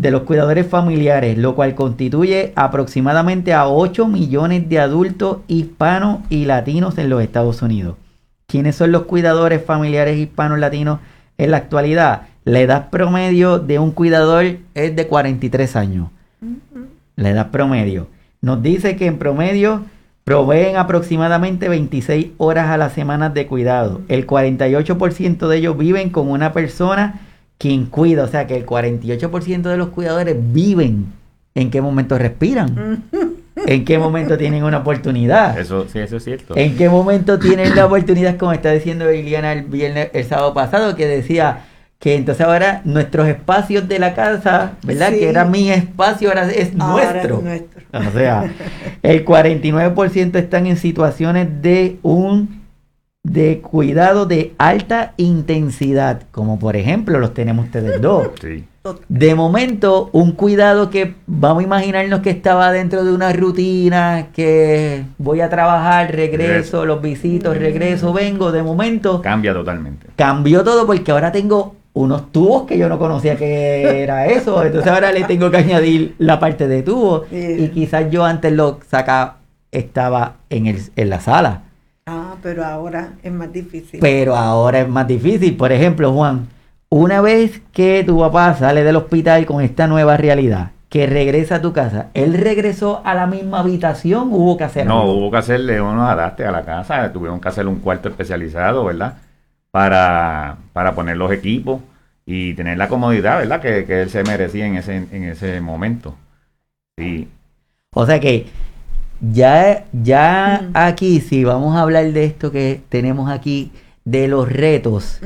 de 0.00 0.10
los 0.10 0.22
cuidadores 0.22 0.66
familiares, 0.66 1.36
lo 1.36 1.54
cual 1.54 1.74
constituye 1.74 2.52
aproximadamente 2.56 3.52
a 3.52 3.68
8 3.68 4.06
millones 4.08 4.66
de 4.68 4.78
adultos 4.78 5.38
hispanos 5.46 6.20
y 6.30 6.46
latinos 6.46 6.96
en 6.96 7.10
los 7.10 7.22
Estados 7.22 7.60
Unidos. 7.60 7.96
¿Quiénes 8.46 8.76
son 8.76 8.92
los 8.92 9.02
cuidadores 9.02 9.62
familiares 9.62 10.18
hispanos 10.18 10.58
latinos 10.58 11.00
en 11.36 11.50
la 11.50 11.58
actualidad? 11.58 12.22
La 12.44 12.60
edad 12.60 12.88
promedio 12.88 13.58
de 13.58 13.78
un 13.78 13.90
cuidador 13.90 14.46
es 14.74 14.96
de 14.96 15.06
43 15.06 15.76
años. 15.76 16.08
La 17.16 17.28
edad 17.28 17.50
promedio. 17.50 18.08
Nos 18.40 18.62
dice 18.62 18.96
que 18.96 19.04
en 19.04 19.18
promedio 19.18 19.84
proveen 20.24 20.76
aproximadamente 20.76 21.68
26 21.68 22.28
horas 22.38 22.70
a 22.70 22.78
la 22.78 22.88
semana 22.88 23.28
de 23.28 23.46
cuidado. 23.46 24.00
El 24.08 24.26
48% 24.26 25.46
de 25.46 25.56
ellos 25.58 25.76
viven 25.76 26.08
con 26.08 26.30
una 26.30 26.54
persona 26.54 27.20
quien 27.60 27.84
cuida, 27.84 28.24
o 28.24 28.26
sea 28.26 28.46
que 28.46 28.56
el 28.56 28.64
48% 28.64 29.62
de 29.62 29.76
los 29.76 29.90
cuidadores 29.90 30.34
viven 30.38 31.12
en 31.54 31.70
qué 31.70 31.82
momento 31.82 32.16
respiran. 32.16 33.04
¿En 33.66 33.84
qué 33.84 33.98
momento 33.98 34.38
tienen 34.38 34.64
una 34.64 34.78
oportunidad? 34.78 35.58
Eso, 35.58 35.86
sí, 35.86 35.98
eso 35.98 36.16
es 36.16 36.24
cierto. 36.24 36.56
¿En 36.56 36.74
qué 36.78 36.88
momento 36.88 37.38
tienen 37.38 37.76
la 37.76 37.84
oportunidad, 37.84 38.38
como 38.38 38.54
está 38.54 38.70
diciendo 38.70 39.10
Liliana 39.10 39.52
el, 39.52 39.64
viernes, 39.64 40.08
el 40.14 40.24
sábado 40.24 40.54
pasado, 40.54 40.96
que 40.96 41.06
decía, 41.06 41.64
que 41.98 42.14
entonces 42.14 42.46
ahora 42.46 42.80
nuestros 42.86 43.28
espacios 43.28 43.86
de 43.86 43.98
la 43.98 44.14
casa, 44.14 44.72
¿verdad? 44.82 45.10
Que 45.10 45.28
era 45.28 45.44
mi 45.44 45.70
espacio, 45.70 46.30
ahora 46.30 46.50
es 46.50 46.72
nuestro. 46.72 47.42
O 47.92 48.10
sea, 48.12 48.50
el 49.02 49.26
49% 49.26 50.36
están 50.36 50.66
en 50.66 50.78
situaciones 50.78 51.60
de 51.60 51.98
un 52.02 52.59
de 53.22 53.60
cuidado 53.60 54.26
de 54.26 54.54
alta 54.58 55.12
intensidad, 55.16 56.22
como 56.30 56.58
por 56.58 56.76
ejemplo 56.76 57.18
los 57.18 57.34
tenemos 57.34 57.66
ustedes 57.66 58.00
dos. 58.00 58.28
De 59.10 59.34
momento, 59.34 60.08
un 60.12 60.32
cuidado 60.32 60.88
que 60.88 61.14
vamos 61.26 61.62
a 61.62 61.66
imaginarnos 61.66 62.20
que 62.20 62.30
estaba 62.30 62.72
dentro 62.72 63.04
de 63.04 63.12
una 63.12 63.30
rutina, 63.30 64.28
que 64.34 65.04
voy 65.18 65.42
a 65.42 65.50
trabajar, 65.50 66.14
regreso, 66.14 66.86
los 66.86 67.02
visitos, 67.02 67.58
regreso, 67.58 68.14
vengo, 68.14 68.52
de 68.52 68.62
momento... 68.62 69.20
Cambia 69.20 69.52
totalmente. 69.52 70.06
Cambió 70.16 70.64
todo 70.64 70.86
porque 70.86 71.12
ahora 71.12 71.30
tengo 71.30 71.76
unos 71.92 72.32
tubos 72.32 72.66
que 72.66 72.78
yo 72.78 72.88
no 72.88 72.98
conocía 72.98 73.36
que 73.36 74.02
era 74.02 74.26
eso. 74.28 74.64
Entonces 74.64 74.90
ahora 74.90 75.12
le 75.12 75.24
tengo 75.24 75.50
que 75.50 75.58
añadir 75.58 76.14
la 76.16 76.40
parte 76.40 76.66
de 76.66 76.82
tubo. 76.82 77.26
Y 77.30 77.68
quizás 77.68 78.10
yo 78.10 78.24
antes 78.24 78.50
lo 78.50 78.80
sacaba, 78.88 79.40
estaba 79.72 80.36
en, 80.48 80.68
el, 80.68 80.78
en 80.96 81.10
la 81.10 81.20
sala. 81.20 81.64
Ah, 82.06 82.36
pero 82.42 82.64
ahora 82.64 83.12
es 83.22 83.32
más 83.32 83.52
difícil. 83.52 84.00
Pero 84.00 84.36
ahora 84.36 84.80
es 84.80 84.88
más 84.88 85.06
difícil. 85.06 85.56
Por 85.56 85.72
ejemplo, 85.72 86.12
Juan, 86.12 86.48
una 86.88 87.20
vez 87.20 87.62
que 87.72 88.02
tu 88.04 88.18
papá 88.18 88.54
sale 88.54 88.82
del 88.82 88.96
hospital 88.96 89.46
con 89.46 89.62
esta 89.62 89.86
nueva 89.86 90.16
realidad, 90.16 90.72
que 90.88 91.06
regresa 91.06 91.56
a 91.56 91.62
tu 91.62 91.72
casa, 91.72 92.08
¿él 92.14 92.34
regresó 92.34 93.00
a 93.04 93.14
la 93.14 93.26
misma 93.26 93.60
habitación? 93.60 94.28
¿Hubo 94.32 94.56
que 94.56 94.64
hacer 94.64 94.86
No, 94.86 95.04
hubo 95.04 95.30
que 95.30 95.36
hacerle 95.36 95.80
unos 95.80 96.08
adaptes 96.08 96.46
a 96.46 96.50
la 96.50 96.64
casa. 96.64 97.12
Tuvieron 97.12 97.40
que 97.40 97.48
hacerle 97.48 97.70
un 97.70 97.78
cuarto 97.78 98.08
especializado, 98.08 98.84
¿verdad? 98.84 99.14
para, 99.70 100.58
para 100.72 100.94
poner 100.94 101.16
los 101.16 101.32
equipos 101.32 101.80
y 102.26 102.54
tener 102.54 102.78
la 102.78 102.88
comodidad, 102.88 103.38
¿verdad? 103.38 103.60
Que, 103.60 103.84
que, 103.84 104.02
él 104.02 104.10
se 104.10 104.22
merecía 104.24 104.66
en 104.66 104.76
ese, 104.76 104.96
en 104.96 105.24
ese 105.24 105.60
momento. 105.60 106.16
Sí. 106.96 107.28
O 107.92 108.06
sea 108.06 108.20
que 108.20 108.46
ya, 109.20 109.86
ya 109.92 110.70
aquí, 110.74 111.20
si 111.20 111.44
vamos 111.44 111.76
a 111.76 111.82
hablar 111.82 112.12
de 112.12 112.24
esto 112.24 112.50
que 112.50 112.80
tenemos 112.88 113.30
aquí, 113.30 113.70
de 114.04 114.28
los 114.28 114.50
retos, 114.50 115.20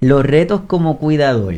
los 0.00 0.24
retos 0.24 0.62
como 0.66 0.98
cuidador. 0.98 1.54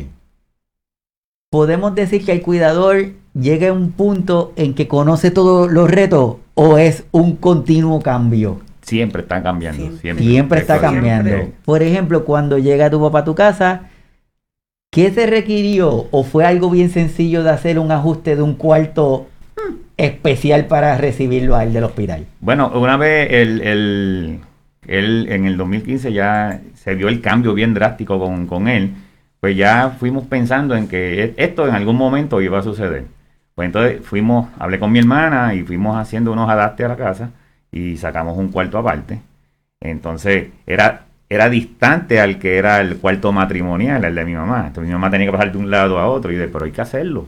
¿Podemos 1.51 1.93
decir 1.95 2.25
que 2.25 2.31
el 2.31 2.41
cuidador 2.41 3.11
llega 3.33 3.69
a 3.69 3.73
un 3.73 3.91
punto 3.91 4.53
en 4.55 4.73
que 4.73 4.87
conoce 4.87 5.31
todos 5.31 5.69
los 5.71 5.91
retos 5.91 6.37
o 6.53 6.77
es 6.77 7.03
un 7.11 7.35
continuo 7.35 8.01
cambio? 8.01 8.61
Siempre 8.81 9.21
está 9.21 9.43
cambiando. 9.43 9.97
Siempre, 9.97 10.59
está 10.59 10.79
cambiando. 10.79 11.49
Por 11.65 11.83
ejemplo, 11.83 12.25
cuando 12.25 12.57
llega 12.57 12.89
tu 12.89 13.01
papá 13.01 13.19
a 13.19 13.25
tu 13.25 13.35
casa, 13.35 13.89
¿qué 14.91 15.11
se 15.11 15.27
requirió? 15.27 16.07
¿O 16.11 16.23
fue 16.23 16.45
algo 16.45 16.69
bien 16.69 16.89
sencillo 16.89 17.43
de 17.43 17.51
hacer 17.51 17.79
un 17.79 17.91
ajuste 17.91 18.35
de 18.35 18.41
un 18.41 18.55
cuarto 18.55 19.27
especial 20.01 20.65
para 20.65 20.97
recibirlo 20.97 21.55
a 21.55 21.63
él 21.63 21.73
del 21.73 21.83
hospital? 21.83 22.25
Bueno, 22.39 22.71
una 22.73 22.97
vez 22.97 23.31
el, 23.31 23.61
el, 24.87 25.31
en 25.31 25.45
el 25.45 25.57
2015 25.57 26.11
ya 26.11 26.59
se 26.73 26.95
vio 26.95 27.07
el 27.07 27.21
cambio 27.21 27.53
bien 27.53 27.73
drástico 27.73 28.19
con, 28.19 28.47
con 28.47 28.67
él, 28.67 28.93
pues 29.39 29.55
ya 29.55 29.95
fuimos 29.99 30.25
pensando 30.25 30.75
en 30.75 30.87
que 30.87 31.23
e, 31.23 31.33
esto 31.37 31.67
en 31.67 31.75
algún 31.75 31.97
momento 31.97 32.41
iba 32.41 32.59
a 32.59 32.63
suceder. 32.63 33.05
Pues 33.53 33.67
entonces 33.67 34.01
fuimos, 34.03 34.49
hablé 34.57 34.79
con 34.79 34.91
mi 34.91 34.99
hermana 34.99 35.53
y 35.53 35.61
fuimos 35.63 35.95
haciendo 35.97 36.31
unos 36.31 36.49
adaptes 36.49 36.85
a 36.85 36.89
la 36.89 36.95
casa 36.97 37.29
y 37.71 37.97
sacamos 37.97 38.37
un 38.37 38.49
cuarto 38.49 38.79
aparte. 38.79 39.21
Entonces 39.79 40.47
era, 40.65 41.05
era 41.29 41.49
distante 41.49 42.19
al 42.19 42.39
que 42.39 42.57
era 42.57 42.81
el 42.81 42.97
cuarto 42.97 43.31
matrimonial, 43.31 44.03
el 44.03 44.15
de 44.15 44.25
mi 44.25 44.33
mamá. 44.33 44.65
Entonces 44.67 44.87
mi 44.87 44.93
mamá 44.93 45.11
tenía 45.11 45.27
que 45.27 45.31
pasar 45.33 45.51
de 45.51 45.57
un 45.59 45.69
lado 45.69 45.99
a 45.99 46.07
otro 46.07 46.31
y 46.31 46.37
de, 46.37 46.47
pero 46.47 46.65
hay 46.65 46.71
que 46.71 46.81
hacerlo. 46.81 47.27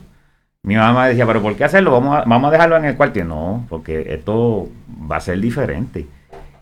Mi 0.64 0.76
mamá 0.76 1.08
decía, 1.08 1.26
pero 1.26 1.42
¿por 1.42 1.54
qué 1.56 1.64
hacerlo? 1.64 1.92
Vamos 1.92 2.16
a, 2.16 2.24
vamos 2.24 2.48
a 2.48 2.52
dejarlo 2.52 2.76
en 2.78 2.86
el 2.86 2.96
cuarto. 2.96 3.22
No, 3.22 3.66
porque 3.68 4.14
esto 4.14 4.68
va 5.10 5.16
a 5.16 5.20
ser 5.20 5.38
diferente. 5.38 6.06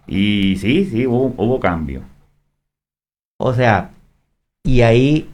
Y 0.08 0.56
sí, 0.56 0.86
sí, 0.86 1.06
hubo, 1.06 1.60
cambio. 1.60 2.02
O 3.38 3.54
sea, 3.54 3.90
y 4.64 4.82
ahí 4.82 5.30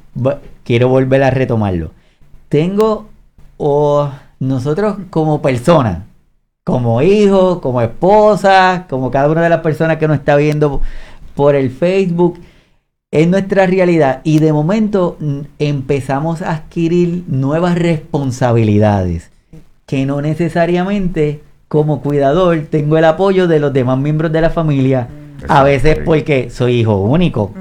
quiero 0.64 0.88
volver 0.88 1.22
a 1.22 1.30
retomarlo. 1.30 1.92
Tengo, 2.50 3.08
o 3.56 4.10
nosotros 4.38 4.98
como 5.08 5.40
personas, 5.40 6.02
como 6.62 7.00
hijo, 7.00 7.62
como 7.62 7.80
esposa, 7.80 8.84
como 8.90 9.10
cada 9.10 9.30
una 9.30 9.42
de 9.42 9.48
las 9.48 9.60
personas 9.60 9.96
que 9.96 10.08
nos 10.08 10.18
está 10.18 10.36
viendo 10.36 10.82
por 11.34 11.54
el 11.54 11.70
Facebook, 11.70 12.38
es 13.10 13.26
nuestra 13.28 13.66
realidad 13.66 14.20
y 14.24 14.38
de 14.38 14.52
momento 14.52 15.16
empezamos 15.58 16.42
a 16.42 16.52
adquirir 16.52 17.24
nuevas 17.26 17.78
responsabilidades 17.78 19.30
que 19.86 20.04
no 20.04 20.20
necesariamente 20.20 21.40
como 21.68 22.02
cuidador 22.02 22.66
tengo 22.70 22.98
el 22.98 23.04
apoyo 23.04 23.48
de 23.48 23.60
los 23.60 23.72
demás 23.72 23.98
miembros 23.98 24.30
de 24.32 24.40
la 24.42 24.50
familia, 24.50 25.08
a 25.48 25.62
veces 25.62 25.98
porque 26.04 26.50
soy 26.50 26.80
hijo 26.80 26.96
único, 27.00 27.52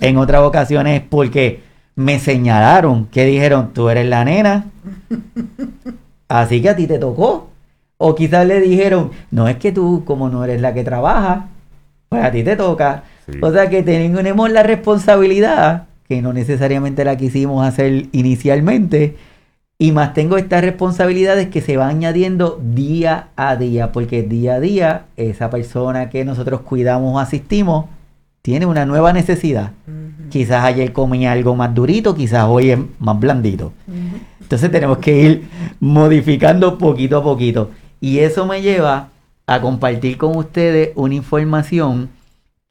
en 0.00 0.16
otras 0.16 0.42
ocasiones 0.42 1.02
porque 1.08 1.60
me 1.96 2.18
señalaron 2.18 3.06
que 3.06 3.24
dijeron, 3.24 3.72
tú 3.72 3.88
eres 3.88 4.06
la 4.06 4.24
nena, 4.24 4.66
así 6.28 6.62
que 6.62 6.68
a 6.70 6.76
ti 6.76 6.86
te 6.86 6.98
tocó. 6.98 7.48
O 7.98 8.16
quizás 8.16 8.44
le 8.46 8.60
dijeron, 8.60 9.12
no 9.30 9.46
es 9.46 9.56
que 9.58 9.70
tú, 9.70 10.02
como 10.04 10.28
no 10.28 10.42
eres 10.42 10.60
la 10.60 10.74
que 10.74 10.82
trabaja, 10.82 11.46
pues 12.08 12.24
a 12.24 12.32
ti 12.32 12.42
te 12.42 12.56
toca. 12.56 13.04
O 13.40 13.52
sea 13.52 13.70
que 13.70 13.82
tenemos 13.82 14.50
la 14.50 14.62
responsabilidad, 14.62 15.86
que 16.08 16.20
no 16.22 16.32
necesariamente 16.32 17.04
la 17.04 17.16
quisimos 17.16 17.66
hacer 17.66 18.06
inicialmente, 18.12 19.16
y 19.78 19.90
más 19.90 20.14
tengo 20.14 20.36
estas 20.36 20.62
responsabilidades 20.62 21.48
que 21.48 21.60
se 21.60 21.76
van 21.76 21.90
añadiendo 21.90 22.60
día 22.62 23.28
a 23.34 23.56
día, 23.56 23.90
porque 23.90 24.22
día 24.22 24.54
a 24.54 24.60
día 24.60 25.04
esa 25.16 25.50
persona 25.50 26.08
que 26.08 26.24
nosotros 26.24 26.60
cuidamos 26.60 27.16
o 27.16 27.18
asistimos 27.18 27.86
tiene 28.42 28.66
una 28.66 28.86
nueva 28.86 29.12
necesidad. 29.12 29.72
Quizás 30.30 30.64
ayer 30.64 30.92
comía 30.92 31.32
algo 31.32 31.56
más 31.56 31.74
durito, 31.74 32.14
quizás 32.14 32.44
hoy 32.48 32.70
es 32.70 32.78
más 32.98 33.18
blandito. 33.18 33.72
Entonces 34.40 34.70
tenemos 34.70 34.98
que 34.98 35.18
ir 35.18 35.48
modificando 35.80 36.78
poquito 36.78 37.18
a 37.18 37.22
poquito. 37.22 37.70
Y 38.00 38.18
eso 38.18 38.46
me 38.46 38.62
lleva 38.62 39.08
a 39.46 39.60
compartir 39.60 40.16
con 40.16 40.36
ustedes 40.36 40.90
una 40.94 41.14
información 41.14 42.08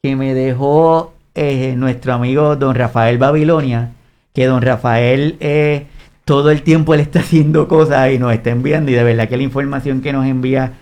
que 0.04 0.16
me 0.16 0.34
dejó 0.34 1.12
eh, 1.36 1.76
nuestro 1.76 2.12
amigo 2.12 2.56
don 2.56 2.74
Rafael 2.74 3.18
Babilonia, 3.18 3.92
que 4.32 4.46
don 4.46 4.60
Rafael 4.60 5.36
eh, 5.38 5.86
todo 6.24 6.50
el 6.50 6.62
tiempo 6.62 6.92
él 6.92 6.98
está 6.98 7.20
haciendo 7.20 7.68
cosas 7.68 8.10
y 8.10 8.18
nos 8.18 8.32
está 8.32 8.50
enviando 8.50 8.90
y 8.90 8.94
de 8.94 9.04
verdad 9.04 9.28
que 9.28 9.36
la 9.36 9.44
información 9.44 10.00
que 10.00 10.12
nos 10.12 10.26
envía 10.26 10.72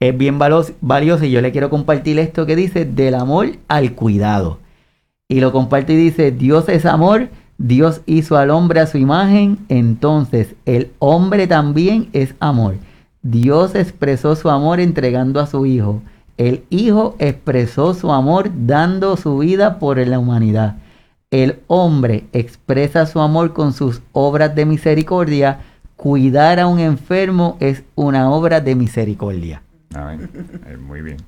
es 0.00 0.16
bien 0.16 0.38
valiosa 0.38 1.26
y 1.26 1.30
yo 1.30 1.42
le 1.42 1.52
quiero 1.52 1.68
compartir 1.68 2.18
esto 2.18 2.46
que 2.46 2.56
dice 2.56 2.86
del 2.86 3.16
amor 3.16 3.50
al 3.68 3.92
cuidado. 3.92 4.60
Y 5.28 5.40
lo 5.40 5.52
comparte 5.52 5.92
y 5.92 5.96
dice, 5.96 6.32
Dios 6.32 6.70
es 6.70 6.86
amor, 6.86 7.28
Dios 7.58 8.00
hizo 8.06 8.38
al 8.38 8.48
hombre 8.48 8.80
a 8.80 8.86
su 8.86 8.96
imagen, 8.96 9.58
entonces 9.68 10.54
el 10.64 10.90
hombre 11.00 11.46
también 11.46 12.08
es 12.14 12.34
amor. 12.40 12.76
Dios 13.20 13.74
expresó 13.74 14.36
su 14.36 14.48
amor 14.48 14.80
entregando 14.80 15.38
a 15.38 15.46
su 15.46 15.66
Hijo. 15.66 16.00
El 16.40 16.64
Hijo 16.70 17.16
expresó 17.18 17.92
su 17.92 18.10
amor 18.10 18.50
dando 18.64 19.18
su 19.18 19.36
vida 19.36 19.78
por 19.78 19.98
la 19.98 20.18
humanidad. 20.18 20.76
El 21.30 21.58
hombre 21.66 22.24
expresa 22.32 23.04
su 23.04 23.20
amor 23.20 23.52
con 23.52 23.74
sus 23.74 24.00
obras 24.12 24.54
de 24.54 24.64
misericordia. 24.64 25.60
Cuidar 25.96 26.58
a 26.58 26.66
un 26.66 26.80
enfermo 26.80 27.58
es 27.60 27.82
una 27.94 28.30
obra 28.30 28.62
de 28.62 28.74
misericordia. 28.74 29.62
Eh, 29.94 30.78
muy 30.78 31.02
bien. 31.02 31.18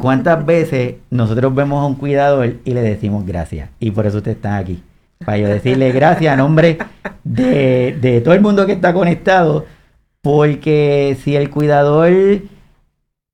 ¿Cuántas 0.00 0.44
veces 0.44 0.96
nosotros 1.08 1.54
vemos 1.54 1.80
a 1.80 1.86
un 1.86 1.94
cuidador 1.94 2.56
y 2.64 2.74
le 2.74 2.82
decimos 2.82 3.24
gracias? 3.24 3.70
Y 3.78 3.92
por 3.92 4.04
eso 4.04 4.16
usted 4.16 4.32
está 4.32 4.56
aquí. 4.56 4.82
Para 5.24 5.38
yo 5.38 5.46
decirle 5.46 5.92
gracias 5.92 6.34
a 6.34 6.36
nombre 6.36 6.76
de, 7.22 7.96
de 8.00 8.20
todo 8.20 8.34
el 8.34 8.40
mundo 8.40 8.66
que 8.66 8.72
está 8.72 8.92
conectado. 8.92 9.64
Porque 10.22 11.16
si 11.22 11.36
el 11.36 11.50
cuidador 11.50 12.10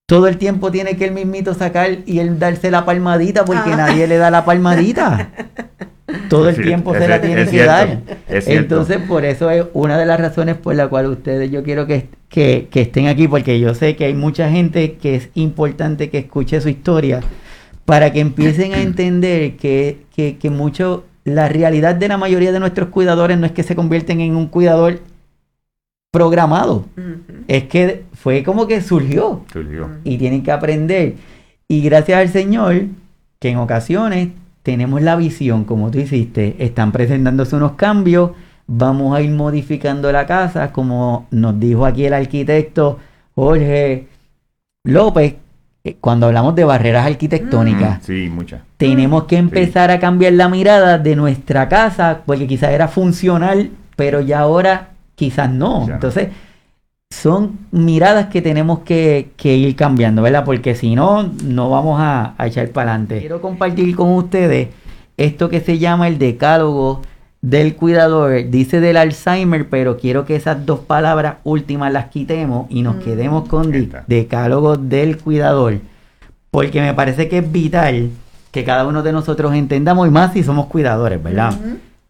todo 0.07 0.29
el 0.29 0.39
tiempo 0.39 0.71
tiene 0.71 0.97
que 0.97 1.07
el 1.07 1.13
mismito 1.13 1.53
sacar 1.55 1.99
y 2.07 2.21
él 2.21 2.39
darse 2.39 2.71
la 2.71 2.85
palmadita 2.85 3.45
porque 3.45 3.73
Ah. 3.73 3.77
nadie 3.77 4.07
le 4.07 4.17
da 4.19 4.31
la 4.31 4.45
palmadita. 4.45 5.31
Todo 6.29 6.49
el 6.49 6.57
tiempo 6.63 6.95
se 6.95 7.09
la 7.09 7.21
tiene 7.21 7.43
es 7.43 7.51
que 7.51 7.57
cierto, 7.57 7.73
dar. 7.73 7.99
Entonces, 8.47 8.99
por 9.09 9.25
eso 9.25 9.51
es 9.51 9.65
una 9.73 9.99
de 9.99 10.07
las 10.07 10.21
razones 10.21 10.55
por 10.57 10.77
la 10.77 10.87
cual 10.87 11.07
ustedes 11.07 11.51
yo 11.51 11.65
quiero 11.65 11.87
que, 11.89 12.09
que, 12.29 12.69
que 12.71 12.83
estén 12.83 13.09
aquí, 13.09 13.27
porque 13.27 13.59
yo 13.59 13.75
sé 13.75 13.97
que 13.97 14.05
hay 14.05 14.15
mucha 14.15 14.49
gente 14.49 14.95
que 14.95 15.17
es 15.17 15.31
importante 15.35 16.09
que 16.09 16.19
escuche 16.19 16.61
su 16.61 16.69
historia 16.69 17.21
para 17.85 18.13
que 18.13 18.21
empiecen 18.21 18.73
a 18.75 18.81
entender 18.83 19.57
que, 19.57 19.99
que, 20.15 20.37
que 20.39 20.49
mucho, 20.49 21.05
la 21.25 21.49
realidad 21.49 21.97
de 21.97 22.07
la 22.07 22.17
mayoría 22.17 22.53
de 22.53 22.61
nuestros 22.61 22.89
cuidadores 22.91 23.37
no 23.37 23.47
es 23.47 23.53
que 23.53 23.65
se 23.65 23.75
convierten 23.75 24.21
en 24.21 24.37
un 24.37 24.47
cuidador 24.47 25.01
programado, 26.17 26.87
es 27.47 27.65
que 27.65 28.05
fue 28.15 28.43
como 28.43 28.67
que 28.67 28.81
surgió 28.81 29.43
Surgió. 29.53 29.91
y 30.03 30.17
tienen 30.17 30.43
que 30.43 30.51
aprender. 30.51 31.15
Y 31.69 31.83
gracias 31.83 32.19
al 32.19 32.29
Señor, 32.31 32.87
que 33.39 33.51
en 33.51 33.59
ocasiones 33.59 34.31
tenemos 34.63 35.03
la 35.03 35.17
visión, 35.17 35.65
como 35.65 35.91
tú 35.91 35.99
hiciste, 35.99 36.57
están 36.59 36.91
presentándose 36.91 37.55
unos 37.55 37.73
cambios, 37.73 38.31
vamos 38.67 39.15
a 39.15 39.21
ir 39.21 39.31
modificando 39.31 40.11
la 40.11 40.27
casa, 40.27 40.73
como 40.73 41.27
nos 41.31 41.61
dijo 41.61 41.85
aquí 41.85 42.07
el 42.07 42.15
arquitecto 42.15 42.99
Jorge 43.35 44.09
López, 44.85 45.35
eh, 45.85 45.97
cuando 46.01 46.27
hablamos 46.27 46.55
de 46.55 46.65
barreras 46.65 47.07
arquitectónicas. 47.07 48.01
Mm, 48.01 48.05
sí, 48.05 48.31
muchas. 48.33 48.63
Tenemos 48.79 49.25
que 49.25 49.37
empezar 49.37 49.91
a 49.91 50.01
cambiar 50.01 50.33
la 50.33 50.49
mirada 50.49 50.99
de 50.99 51.15
nuestra 51.15 51.69
casa, 51.69 52.23
porque 52.25 52.47
quizás 52.47 52.71
era 52.71 52.89
funcional, 52.89 53.71
pero 53.97 54.21
ya 54.21 54.41
ahora 54.41 54.96
quizás 55.17 55.51
no. 55.51 55.89
Ya. 55.89 55.95
Entonces, 55.95 56.29
son 57.11 57.59
miradas 57.71 58.27
que 58.27 58.43
tenemos 58.43 58.81
que, 58.81 59.31
que 59.37 59.57
ir 59.57 59.75
cambiando, 59.77 60.23
¿verdad? 60.23 60.45
Porque 60.45 60.75
si 60.75 60.95
no, 60.95 61.31
no 61.45 61.71
vamos 61.71 62.01
a, 62.01 62.35
a 62.39 62.47
echar 62.47 62.69
para 62.71 62.93
adelante. 62.93 63.19
Quiero 63.21 63.41
compartir 63.41 63.95
con 63.97 64.13
ustedes 64.15 64.69
esto 65.17 65.49
que 65.49 65.61
se 65.61 65.79
llama 65.79 66.09
el 66.09 66.19
decálogo 66.19 67.03
del 67.41 67.77
cuidador. 67.77 68.51
Dice 68.51 68.81
del 68.81 68.97
Alzheimer, 68.97 69.69
pero 69.69 69.97
quiero 69.99 70.25
que 70.27 70.37
esas 70.37 70.67
dos 70.67 70.81
palabras 70.81 71.37
últimas 71.45 71.93
las 71.93 72.07
quitemos 72.07 72.67
y 72.71 72.83
nos 72.83 72.97
Mm. 72.97 73.01
quedemos 73.01 73.49
con 73.49 73.73
decálogo 74.07 74.77
del 74.77 75.19
cuidador. 75.19 75.79
Porque 76.51 76.81
me 76.81 76.93
parece 76.95 77.29
que 77.29 77.39
es 77.39 77.53
vital 77.53 78.11
que 78.51 78.65
cada 78.65 78.87
uno 78.87 79.03
de 79.03 79.13
nosotros 79.13 79.55
entendamos, 79.55 80.09
y 80.09 80.11
más 80.11 80.33
si 80.33 80.43
somos 80.43 80.67
cuidadores, 80.67 81.23
¿verdad? 81.23 81.55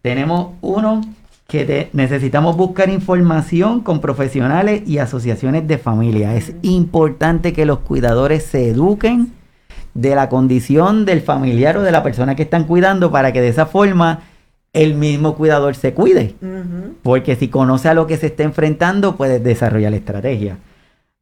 Tenemos 0.01 0.53
uno 0.61 1.01
que 1.47 1.63
te- 1.65 1.89
necesitamos 1.93 2.57
buscar 2.57 2.89
información 2.89 3.79
con 3.81 4.01
profesionales 4.01 4.81
y 4.85 4.97
asociaciones 4.97 5.67
de 5.67 5.77
familia. 5.77 6.35
Es 6.35 6.53
importante 6.61 7.53
que 7.53 7.65
los 7.65 7.79
cuidadores 7.79 8.43
se 8.43 8.69
eduquen 8.69 9.31
de 9.93 10.13
la 10.13 10.29
condición 10.29 11.05
del 11.05 11.21
familiar 11.21 11.77
o 11.77 11.81
de 11.81 11.91
la 11.91 12.03
persona 12.03 12.35
que 12.35 12.43
están 12.43 12.65
cuidando 12.65 13.11
para 13.11 13.31
que 13.31 13.41
de 13.41 13.47
esa 13.47 13.65
forma 13.65 14.19
el 14.73 14.93
mismo 14.93 15.35
cuidador 15.35 15.75
se 15.75 15.93
cuide. 15.93 16.35
Porque 17.01 17.35
si 17.35 17.47
conoce 17.47 17.89
a 17.89 17.93
lo 17.93 18.05
que 18.05 18.17
se 18.17 18.27
está 18.27 18.43
enfrentando, 18.43 19.15
puede 19.15 19.39
desarrollar 19.39 19.93
estrategia. 19.93 20.57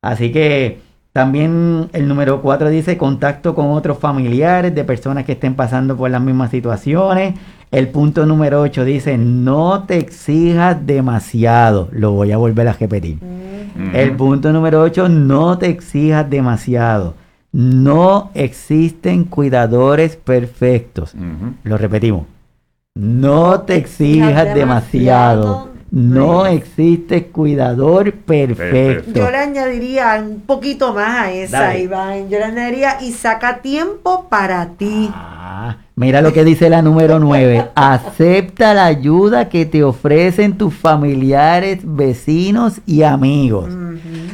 Así 0.02 0.32
que 0.32 0.80
también 1.14 1.88
el 1.94 2.08
número 2.10 2.42
4 2.42 2.70
dice 2.70 2.98
contacto 2.98 3.56
con 3.56 3.68
otros 3.72 3.98
familiares 4.00 4.76
de 4.76 4.84
personas 4.84 5.24
que 5.24 5.32
estén 5.34 5.54
pasando 5.56 5.96
por 5.96 6.10
las 6.10 6.22
mismas 6.22 6.52
situaciones. 6.52 7.36
El 7.76 7.90
punto 7.90 8.26
número 8.26 8.62
8 8.62 8.86
dice 8.86 9.18
no 9.18 9.84
te 9.84 9.98
exijas 9.98 10.86
demasiado. 10.86 11.90
Lo 11.92 12.12
voy 12.12 12.32
a 12.32 12.38
volver 12.38 12.68
a 12.70 12.74
repetir. 12.74 13.18
Ujú. 13.18 13.90
El 13.98 14.12
punto 14.16 14.54
número 14.54 14.82
8, 14.82 15.10
no 15.10 15.58
te 15.58 15.68
exijas 15.68 16.30
demasiado. 16.30 17.16
No 17.52 18.32
existen 18.34 19.26
cuidadores 19.26 20.16
perfectos. 20.16 21.14
Lo 21.64 21.78
repetimos. 21.78 22.24
No 22.96 23.62
te 23.62 23.76
exijas 23.76 24.54
demasiado. 24.54 24.56
demasiado. 24.56 25.76
No 25.92 26.40
Pues. 26.40 26.54
existe 26.58 27.28
cuidador 27.28 28.12
perfecto. 28.14 28.72
Perfecto. 29.04 29.20
Yo 29.20 29.30
le 29.32 29.38
añadiría 29.38 30.24
un 30.26 30.42
poquito 30.42 30.94
más 30.94 31.26
a 31.28 31.32
esa, 31.32 31.60
Dale. 31.60 31.82
Iván. 31.84 32.30
Yo 32.30 32.40
le 32.40 32.46
añadiría 32.46 33.02
y 33.02 33.12
saca 33.12 33.58
tiempo 33.62 34.28
para 34.30 34.66
ti. 34.78 35.10
Ah, 35.14 35.78
mira 35.96 36.22
lo 36.22 36.34
que 36.34 36.44
dice 36.44 36.70
la 36.70 36.82
número 36.82 37.20
9. 37.20 37.70
Acepta 37.76 38.74
la 38.74 38.86
ayuda 38.86 39.50
que 39.50 39.66
te 39.66 39.84
ofrecen 39.84 40.58
tus 40.58 40.74
familiares, 40.74 41.80
vecinos 41.84 42.82
y 42.86 43.04
amigos. 43.04 43.70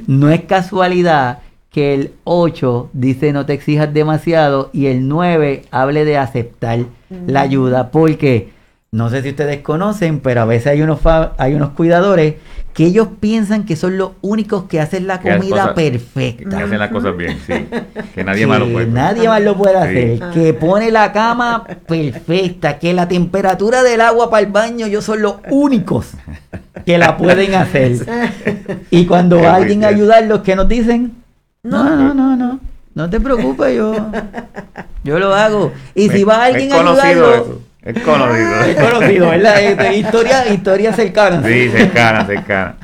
No 0.08 0.30
es 0.30 0.42
casualidad 0.42 1.40
que 1.72 1.94
el 1.94 2.12
8 2.26 2.90
dice 2.94 3.32
no 3.32 3.46
te 3.46 3.54
exijas 3.54 3.94
demasiado 3.94 4.70
y 4.74 4.88
el 4.88 5.08
9 5.08 5.64
hable 5.72 6.04
de 6.06 6.18
aceptar 6.18 6.80
la 7.28 7.42
ayuda 7.42 7.92
porque 7.92 8.50
no 8.94 9.10
sé 9.10 9.22
si 9.22 9.30
ustedes 9.30 9.62
conocen, 9.62 10.20
pero 10.20 10.42
a 10.42 10.46
veces 10.46 10.68
hay 10.68 10.82
unos 10.82 11.00
hay 11.38 11.54
unos 11.54 11.70
cuidadores 11.70 12.36
que 12.74 12.86
ellos 12.86 13.08
piensan 13.22 13.66
que 13.66 13.76
son 13.78 13.98
los 13.98 14.12
únicos 14.22 14.66
que 14.66 14.82
hacen 14.82 15.08
la 15.08 15.22
comida 15.22 15.40
cosas- 15.50 15.74
Que 15.76 15.92
perfecta. 15.92 16.58
hacen 16.64 16.80
las 16.80 16.90
cosas 16.92 17.16
bien, 17.18 17.38
sí. 17.46 17.54
Que 18.14 18.24
nadie 18.26 18.42
que 18.42 18.48
más 18.48 18.60
lo 18.60 18.70
puede. 18.70 18.88
nadie 18.88 19.28
más 19.30 19.42
lo 19.42 19.56
puede 19.58 19.74
Sí. 19.76 20.22
hacer, 20.22 20.34
que 20.34 20.54
pone 20.54 20.92
la 20.92 21.14
cama 21.14 21.64
perfecta, 21.88 22.80
que 22.80 22.94
la 22.94 23.08
temperatura 23.08 23.82
del 23.84 24.02
agua 24.02 24.30
para 24.30 24.46
el 24.46 24.52
baño, 24.52 24.86
ellos 24.88 25.06
son 25.06 25.22
los 25.22 25.36
únicos 25.50 26.12
que 26.86 26.98
la 26.98 27.16
pueden 27.18 27.56
hacer. 27.56 27.96
Y 28.90 29.06
cuando 29.06 29.38
Qué 29.38 29.44
va 29.46 29.56
alguien 29.56 29.86
a 29.86 29.88
ayudarlos, 29.88 30.42
¿qué 30.42 30.56
nos 30.58 30.68
dicen? 30.68 31.14
No, 31.64 31.96
no, 31.96 32.14
no, 32.14 32.36
no, 32.36 32.60
no 32.94 33.10
te 33.10 33.20
preocupes, 33.22 33.74
yo, 33.76 33.94
yo 35.06 35.18
lo 35.20 35.34
hago. 35.34 35.72
Y 35.96 36.10
si 36.10 36.24
va 36.26 36.44
alguien 36.44 36.72
a 36.74 36.80
ayudarlo, 36.82 37.34
eso. 37.36 37.62
Es 37.84 38.00
conocido. 38.04 38.62
es 38.62 38.76
conocido, 38.76 39.30
¿verdad? 39.30 39.62
Este, 39.62 39.98
historia, 39.98 40.54
historia 40.54 40.94
cercana. 40.94 41.42
Sí, 41.44 41.70
cercana, 41.70 42.26
cercana. 42.26 42.78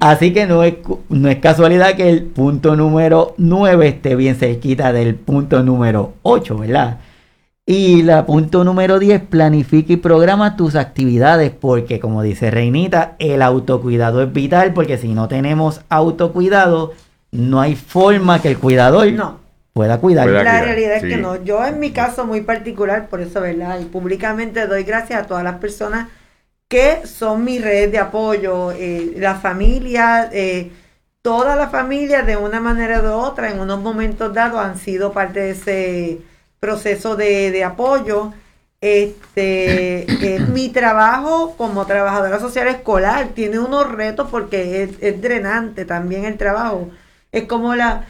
Así 0.00 0.32
que 0.32 0.46
no 0.46 0.62
es, 0.64 0.74
no 1.10 1.28
es 1.28 1.38
casualidad 1.38 1.94
que 1.96 2.08
el 2.08 2.22
punto 2.22 2.74
número 2.74 3.34
9 3.36 3.88
esté 3.88 4.16
bien 4.16 4.36
cerquita 4.36 4.92
del 4.92 5.16
punto 5.16 5.62
número 5.62 6.14
8, 6.22 6.56
¿verdad? 6.58 6.98
Y 7.66 8.02
la 8.02 8.24
punto 8.24 8.64
número 8.64 8.98
10, 8.98 9.24
planifica 9.24 9.92
y 9.92 9.96
programa 9.96 10.56
tus 10.56 10.74
actividades 10.74 11.50
porque 11.50 12.00
como 12.00 12.22
dice 12.22 12.50
Reinita, 12.50 13.16
el 13.18 13.42
autocuidado 13.42 14.22
es 14.22 14.32
vital 14.32 14.72
porque 14.72 14.96
si 14.96 15.12
no 15.12 15.28
tenemos 15.28 15.82
autocuidado, 15.90 16.94
no 17.30 17.60
hay 17.60 17.76
forma 17.76 18.40
que 18.40 18.48
el 18.48 18.58
cuidador 18.58 19.12
No. 19.12 19.47
Pueda 19.78 19.98
cuidar. 20.00 20.24
Pueda- 20.26 20.42
La 20.42 20.50
cuidar, 20.50 20.64
realidad 20.64 20.96
es 20.96 21.02
sí. 21.02 21.08
que 21.08 21.16
no. 21.18 21.36
Yo 21.44 21.64
en 21.64 21.78
mi 21.78 21.92
caso 21.92 22.26
muy 22.26 22.40
particular, 22.40 23.06
por 23.08 23.20
eso, 23.20 23.40
¿verdad? 23.40 23.78
Y 23.78 23.84
públicamente 23.84 24.66
doy 24.66 24.82
gracias 24.82 25.22
a 25.22 25.26
todas 25.28 25.44
las 25.44 25.58
personas 25.58 26.08
que 26.68 27.06
son 27.06 27.44
mi 27.44 27.60
red 27.60 27.88
de 27.92 27.98
apoyo, 28.00 28.72
eh, 28.72 29.12
la 29.16 29.36
familia, 29.36 30.28
eh, 30.32 30.72
toda 31.22 31.54
la 31.54 31.68
familia 31.68 32.22
de 32.22 32.36
una 32.36 32.58
manera 32.60 33.00
u 33.02 33.12
otra 33.12 33.50
en 33.50 33.60
unos 33.60 33.80
momentos 33.80 34.34
dados 34.34 34.60
han 34.60 34.78
sido 34.78 35.12
parte 35.12 35.38
de 35.40 35.50
ese 35.52 36.18
proceso 36.58 37.14
de, 37.14 37.52
de 37.52 37.62
apoyo. 37.62 38.32
Este, 38.80 40.06
eh, 40.36 40.40
mi 40.52 40.70
trabajo 40.70 41.54
como 41.56 41.86
trabajadora 41.86 42.40
social 42.40 42.66
escolar 42.66 43.28
tiene 43.28 43.58
unos 43.60 43.90
retos 43.92 44.28
porque 44.30 44.82
es, 44.82 44.90
es 45.00 45.22
drenante 45.22 45.84
también 45.84 46.24
el 46.24 46.36
trabajo. 46.36 46.88
Es 47.30 47.44
como 47.44 47.74
la, 47.74 48.06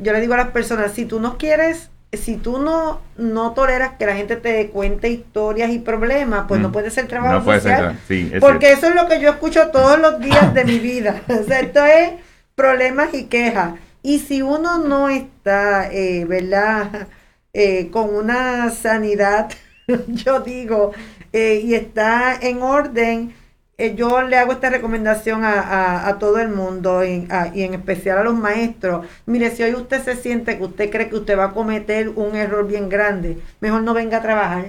yo 0.00 0.12
le 0.12 0.20
digo 0.20 0.34
a 0.34 0.38
las 0.38 0.48
personas, 0.50 0.92
si 0.92 1.04
tú 1.04 1.20
no 1.20 1.38
quieres, 1.38 1.90
si 2.12 2.36
tú 2.36 2.58
no, 2.58 3.00
no 3.16 3.52
toleras 3.52 3.92
que 3.98 4.06
la 4.06 4.14
gente 4.14 4.36
te 4.36 4.68
cuente 4.68 5.08
historias 5.08 5.70
y 5.70 5.78
problemas, 5.78 6.44
pues 6.46 6.60
no 6.60 6.68
Mm. 6.68 6.72
puedes 6.72 6.92
ser 6.94 7.08
trabajo 7.08 7.34
No 7.34 7.44
puede 7.44 7.60
ser. 7.60 7.72
social. 7.76 7.98
Sí, 8.06 8.30
es 8.32 8.40
Porque 8.40 8.66
cierto. 8.66 8.86
eso 8.86 8.94
es 8.94 9.02
lo 9.02 9.08
que 9.08 9.20
yo 9.20 9.30
escucho 9.30 9.68
todos 9.68 9.98
los 9.98 10.20
días 10.20 10.52
de 10.54 10.64
mi 10.64 10.78
vida. 10.78 11.22
O 11.28 11.42
sea, 11.44 11.60
esto 11.60 11.84
es 11.84 12.12
problemas 12.54 13.14
y 13.14 13.24
quejas. 13.24 13.74
Y 14.02 14.18
si 14.18 14.42
uno 14.42 14.78
no 14.78 15.08
está, 15.08 15.88
eh, 15.90 16.24
¿verdad? 16.26 17.08
Eh, 17.54 17.88
con 17.90 18.14
una 18.14 18.70
sanidad, 18.70 19.50
yo 20.08 20.40
digo, 20.40 20.92
eh, 21.32 21.62
y 21.64 21.74
está 21.74 22.34
en 22.40 22.62
orden, 22.62 23.34
eh, 23.78 23.94
yo 23.94 24.22
le 24.22 24.36
hago 24.36 24.52
esta 24.52 24.70
recomendación 24.70 25.42
a, 25.44 26.16
todo 26.20 26.38
el 26.38 26.48
mundo 26.50 27.04
y, 27.04 27.26
y, 27.54 27.62
en 27.62 27.74
especial 27.74 28.18
a 28.18 28.24
los 28.24 28.34
maestros. 28.34 29.06
Mire, 29.26 29.50
si 29.50 29.62
hoy 29.62 29.74
usted 29.74 30.02
se 30.02 30.16
siente 30.16 30.58
que 30.58 30.64
usted 30.64 30.90
cree 30.90 31.08
que 31.08 31.16
usted 31.16 31.38
va 31.38 31.46
a 31.46 31.52
cometer 31.52 32.10
un 32.10 32.36
error 32.36 32.66
bien 32.66 32.88
grande, 32.88 33.38
mejor 33.60 33.82
no 33.82 33.94
venga 33.94 34.18
a 34.18 34.22
trabajar. 34.22 34.66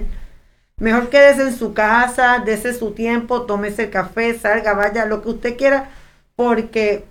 Mejor 0.78 1.08
quédese 1.08 1.42
en 1.42 1.54
su 1.54 1.72
casa, 1.72 2.42
dese 2.44 2.74
su 2.74 2.92
tiempo, 2.92 3.42
tómese 3.42 3.84
el 3.84 3.90
café, 3.90 4.34
salga, 4.38 4.74
vaya, 4.74 5.06
lo 5.06 5.22
que 5.22 5.28
usted 5.28 5.56
quiera, 5.56 5.90
porque 6.34 7.04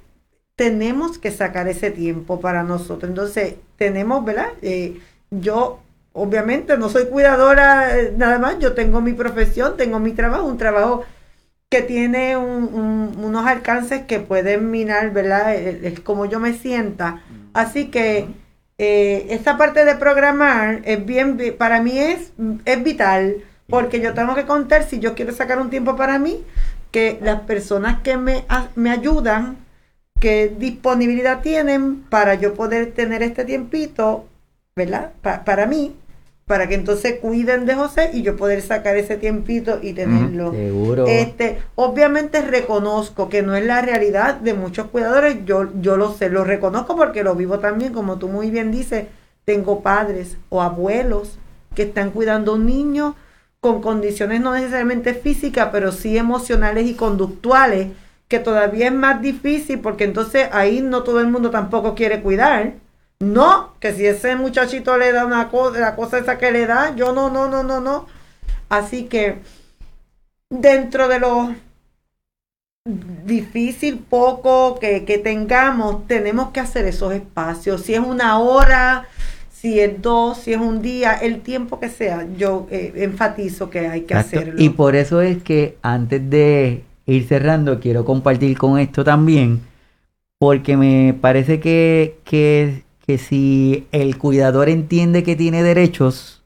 tenemos 0.56 1.18
que 1.18 1.32
sacar 1.32 1.68
ese 1.68 1.90
tiempo 1.92 2.42
para 2.42 2.64
nosotros. 2.64 3.10
Entonces, 3.10 3.56
tenemos, 3.78 4.26
¿verdad? 4.26 4.50
Eh, 4.62 5.00
yo, 5.32 5.80
obviamente, 6.12 6.78
no 6.78 6.90
soy 6.90 7.06
cuidadora 7.06 7.98
eh, 7.98 8.14
nada 8.18 8.38
más, 8.38 8.60
yo 8.60 8.74
tengo 8.74 9.02
mi 9.02 9.14
profesión, 9.14 9.78
tengo 9.78 10.00
mi 10.00 10.12
trabajo, 10.12 10.46
un 10.46 10.58
trabajo 10.58 11.06
que 11.74 11.82
tiene 11.82 12.38
unos 12.38 13.48
alcances 13.48 14.04
que 14.04 14.20
pueden 14.20 14.70
minar, 14.70 15.10
¿verdad? 15.10 15.56
Es 15.56 16.00
como 16.02 16.28
yo 16.28 16.40
me 16.40 16.54
sienta. 16.54 17.24
Así 17.56 17.88
que 17.88 18.28
eh, 18.78 19.26
esta 19.32 19.58
parte 19.58 19.84
de 19.84 19.96
programar 19.96 20.82
es 20.86 21.04
bien, 21.04 21.36
para 21.58 21.82
mí 21.82 21.98
es, 21.98 22.32
es 22.66 22.84
vital, 22.84 23.38
porque 23.68 24.02
yo 24.02 24.14
tengo 24.14 24.36
que 24.36 24.46
contar, 24.46 24.84
si 24.84 25.00
yo 25.00 25.16
quiero 25.16 25.34
sacar 25.34 25.58
un 25.58 25.72
tiempo 25.72 25.96
para 25.96 26.20
mí, 26.20 26.44
que 26.92 27.18
las 27.24 27.42
personas 27.42 28.02
que 28.04 28.18
me, 28.18 28.46
me 28.76 28.92
ayudan 28.92 29.58
qué 30.20 30.54
disponibilidad 30.56 31.42
tienen 31.42 32.04
para 32.04 32.36
yo 32.36 32.54
poder 32.54 32.92
tener 32.92 33.24
este 33.24 33.46
tiempito, 33.46 34.28
¿verdad? 34.76 35.12
para 35.44 35.66
mí, 35.66 35.96
para 36.46 36.68
que 36.68 36.76
entonces 36.76 37.20
cuiden 37.22 37.66
de 37.66 37.76
José 37.76 38.12
y 38.14 38.22
yo 38.22 38.36
poder 38.36 38.62
sacar 38.62 38.98
ese 38.98 39.16
tiempito 39.18 39.80
y 39.82 39.94
tenerlo. 39.94 40.52
seguro. 40.52 41.06
Este, 41.08 41.60
obviamente 41.76 42.42
reconozco 42.42 43.30
que 43.30 43.42
no 43.42 43.56
es 43.56 43.66
la 43.66 43.82
realidad 43.82 44.36
de 44.36 44.54
muchos 44.54 44.88
cuidadores, 44.88 45.38
yo, 45.46 45.70
yo 45.80 45.96
lo 45.96 46.12
sé, 46.12 46.30
lo 46.30 46.44
reconozco 46.44 46.96
porque 46.96 47.24
lo 47.24 47.36
vivo 47.36 47.60
también, 47.60 47.94
como 47.94 48.18
tú 48.18 48.28
muy 48.28 48.50
bien 48.50 48.72
dices, 48.72 49.06
tengo 49.46 49.82
padres 49.82 50.38
o 50.50 50.62
abuelos 50.62 51.38
que 51.76 51.84
están 51.84 52.12
cuidando 52.12 52.52
a 52.52 52.56
un 52.56 52.66
niño 52.66 53.16
con 53.60 53.82
condiciones 53.82 54.42
no 54.42 54.54
necesariamente 54.54 55.14
físicas, 55.14 55.70
pero 55.72 55.94
sí 55.94 56.18
emocionales 56.18 56.86
y 56.86 56.96
conductuales 56.96 57.88
que 58.28 58.40
todavía 58.40 58.88
es 58.88 58.94
más 58.94 59.22
difícil 59.22 59.80
porque 59.80 60.04
entonces 60.04 60.50
ahí 60.52 60.82
no 60.82 61.04
todo 61.04 61.22
el 61.22 61.28
mundo 61.28 61.50
tampoco 61.50 61.96
quiere 61.96 62.22
cuidar. 62.22 62.74
No, 63.24 63.74
que 63.80 63.94
si 63.94 64.06
ese 64.06 64.36
muchachito 64.36 64.98
le 64.98 65.12
da 65.12 65.26
una 65.26 65.50
cosa, 65.50 65.80
la 65.80 65.96
cosa 65.96 66.18
esa 66.18 66.38
que 66.38 66.52
le 66.52 66.66
da, 66.66 66.96
yo 66.96 67.14
no, 67.14 67.30
no, 67.30 67.48
no, 67.48 67.64
no, 67.64 67.80
no. 67.80 68.06
Así 68.70 69.06
que 69.06 69.40
dentro 70.50 71.08
de 71.08 71.20
lo 71.20 71.56
difícil 73.26 73.98
poco 73.98 74.78
que, 74.78 75.22
tengamos, 75.24 76.06
tenemos 76.08 76.50
que 76.50 76.60
hacer 76.60 76.86
esos 76.86 77.14
espacios. 77.14 77.84
Si 77.84 77.94
es 77.94 78.02
una 78.02 78.40
hora, 78.40 79.06
si 79.52 79.80
es 79.80 80.02
dos, 80.02 80.40
si 80.40 80.52
es 80.52 80.60
un 80.60 80.82
día, 80.82 81.14
el 81.14 81.40
tiempo 81.42 81.80
que 81.80 81.88
sea, 81.88 82.28
yo 82.38 82.68
eh, 82.72 82.92
enfatizo 82.98 83.70
que 83.70 83.88
hay 83.88 84.02
que 84.02 84.16
hacerlo. 84.16 84.56
Y 84.58 84.70
por 84.70 84.98
eso 84.98 85.22
es 85.22 85.42
que 85.42 85.78
antes 85.82 86.30
de 86.30 86.84
ir 87.06 87.26
cerrando, 87.26 87.80
quiero 87.80 88.04
compartir 88.04 88.58
con 88.58 88.78
esto 88.78 89.06
también, 89.06 89.62
porque 90.38 90.76
me 90.76 91.16
parece 91.20 91.62
que, 91.62 92.18
que, 92.26 92.84
si 93.18 93.88
el 93.92 94.18
cuidador 94.18 94.70
entiende 94.70 95.24
que 95.24 95.36
tiene 95.36 95.64
derechos, 95.64 96.44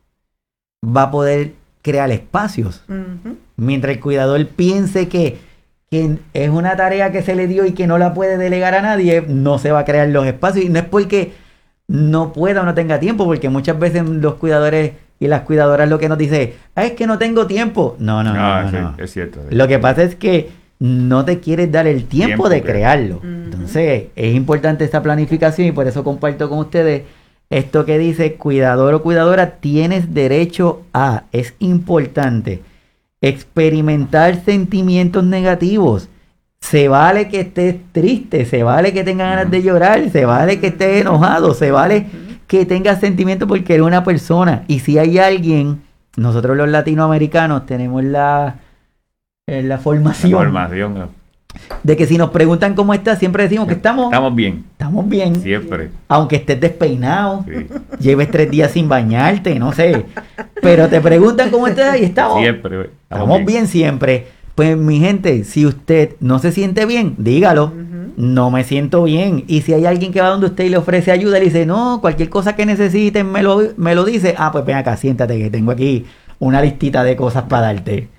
va 0.84 1.04
a 1.04 1.12
poder 1.12 1.54
crear 1.82 2.12
espacios. 2.12 2.84
Mientras 3.56 3.96
el 3.96 4.02
cuidador 4.02 4.46
piense 4.48 5.08
que, 5.08 5.38
que, 5.90 6.18
es 6.34 6.50
una 6.50 6.76
tarea 6.76 7.12
que 7.12 7.22
se 7.22 7.36
le 7.36 7.48
dio 7.48 7.66
y 7.66 7.74
que 7.74 7.88
no 7.88 7.98
la 7.98 8.14
puede 8.14 8.38
delegar 8.38 8.76
a 8.76 8.82
nadie, 8.82 9.24
no 9.28 9.60
se 9.60 9.72
va 9.72 9.80
a 9.80 9.86
crear 9.86 10.10
los 10.10 10.26
espacios. 10.26 10.66
Y 10.66 10.70
no 10.70 10.80
es 10.80 10.86
porque 10.86 11.34
no 11.88 12.34
pueda 12.34 12.62
o 12.62 12.66
no 12.66 12.74
tenga 12.74 13.00
tiempo, 13.00 13.26
porque 13.26 13.50
muchas 13.50 13.80
veces 13.80 14.08
los 14.08 14.36
cuidadores 14.36 14.94
y 15.20 15.28
las 15.28 15.42
cuidadoras 15.42 15.90
lo 15.90 15.98
que 15.98 16.10
nos 16.10 16.18
dice 16.18 16.56
ah, 16.76 16.86
es 16.86 16.92
que 16.92 17.08
no 17.08 17.18
tengo 17.18 17.48
tiempo. 17.48 17.96
No, 18.00 18.24
no, 18.24 18.34
no. 18.34 18.40
Ah, 18.40 18.70
no, 18.72 18.96
Es 18.98 19.12
cierto. 19.12 19.42
Lo 19.50 19.68
que 19.68 19.80
pasa 19.80 20.04
es 20.04 20.16
que 20.16 20.52
no 20.80 21.26
te 21.26 21.40
quieres 21.40 21.72
dar 21.72 21.88
el 21.88 22.06
tiempo, 22.06 22.50
de 22.50 22.62
crearlo. 22.62 23.20
Entonces, 23.24 24.06
es 24.16 24.36
importante 24.36 24.84
esta 24.84 25.02
planificación 25.02 25.68
y 25.68 25.72
por 25.72 25.88
eso 25.88 26.04
comparto 26.04 26.50
con 26.50 26.60
ustedes 26.60 27.04
esto 27.50 27.86
que 27.86 27.98
dice 27.98 28.36
cuidador 28.36 28.94
o 28.94 29.02
cuidadora, 29.02 29.56
tienes 29.56 30.14
derecho 30.14 30.82
a, 30.94 31.24
es 31.32 31.56
importante, 31.60 32.62
experimentar 33.22 34.44
sentimientos 34.44 35.24
negativos. 35.24 36.10
Se 36.60 36.88
vale 36.90 37.30
que 37.30 37.42
estés 37.42 37.76
triste, 37.92 38.46
se 38.46 38.64
vale 38.64 38.92
que 38.92 39.04
tengas 39.04 39.30
ganas 39.30 39.52
de 39.52 39.64
llorar, 39.64 40.10
se 40.10 40.26
vale 40.26 40.60
que 40.60 40.68
estés 40.68 41.02
enojado, 41.02 41.54
se 41.54 41.72
vale 41.72 42.08
que 42.48 42.66
tengas 42.66 43.00
sentimientos 43.00 43.48
porque 43.48 43.76
eres 43.76 43.86
una 43.86 44.04
persona. 44.04 44.64
Y 44.68 44.80
si 44.80 44.98
hay 44.98 45.18
alguien, 45.18 45.82
nosotros 46.18 46.58
los 46.58 46.68
latinoamericanos 46.68 47.66
tenemos 47.66 48.04
la, 48.04 48.56
eh, 49.48 49.64
la 49.64 49.78
formación. 49.78 50.32
La 50.32 50.38
formación. 50.38 51.10
De 51.82 51.98
que 51.98 52.06
si 52.06 52.18
nos 52.18 52.30
preguntan 52.30 52.76
cómo 52.76 52.94
estás, 52.94 53.18
siempre 53.18 53.44
decimos 53.44 53.68
que 53.68 53.74
estamos. 53.74 54.06
Estamos 54.06 54.36
bien. 54.36 54.66
Estamos 54.74 55.10
bien. 55.10 55.36
Siempre. 55.38 55.90
Aunque 56.08 56.36
estés 56.36 56.60
despeinado, 56.60 57.46
lleves 58.00 58.30
tres 58.30 58.52
días 58.52 58.72
sin 58.72 58.88
bañarte, 58.88 59.58
no 59.58 59.72
sé. 59.72 60.06
Pero 60.62 60.88
te 60.88 61.02
preguntan 61.02 61.50
cómo 61.50 61.68
estás 61.68 62.00
y 62.00 62.04
estamos. 62.04 62.40
Siempre. 62.40 62.92
Estamos, 63.10 63.46
bien. 63.46 63.68
siempre. 63.68 64.28
Pues 64.54 64.78
mi 64.78 65.00
gente, 65.00 65.44
si 65.46 65.66
usted 65.66 66.16
no 66.20 66.40
se 66.40 66.52
siente 66.52 66.86
bien, 66.86 67.16
dígalo 67.18 67.72
no 68.18 68.50
me 68.50 68.64
siento 68.64 69.04
bien. 69.04 69.46
Y 69.48 69.62
si 69.62 69.74
hay 69.74 69.86
alguien 69.86 70.12
que 70.12 70.20
va 70.20 70.30
donde 70.30 70.48
usted 70.48 70.66
y 70.66 70.70
le 70.70 70.78
ofrece 70.78 71.12
ayuda, 71.12 71.38
le 71.38 71.46
dice, 71.46 71.66
no, 71.66 72.02
cualquier 72.02 72.30
cosa 72.30 72.56
que 72.56 72.66
necesiten 72.66 73.32
me 73.32 73.44
lo, 73.44 73.62
me 73.78 73.96
lo 73.96 74.04
dice. 74.04 74.34
Ah, 74.38 74.52
pues 74.52 74.66
ven 74.66 74.76
acá, 74.76 74.98
siéntate 74.98 75.38
que 75.38 75.50
tengo 75.52 75.72
aquí 75.72 76.06
una 76.40 76.62
listita 76.62 77.04
de 77.04 77.16
cosas 77.16 77.44
para 77.44 77.74
darte. 77.74 78.10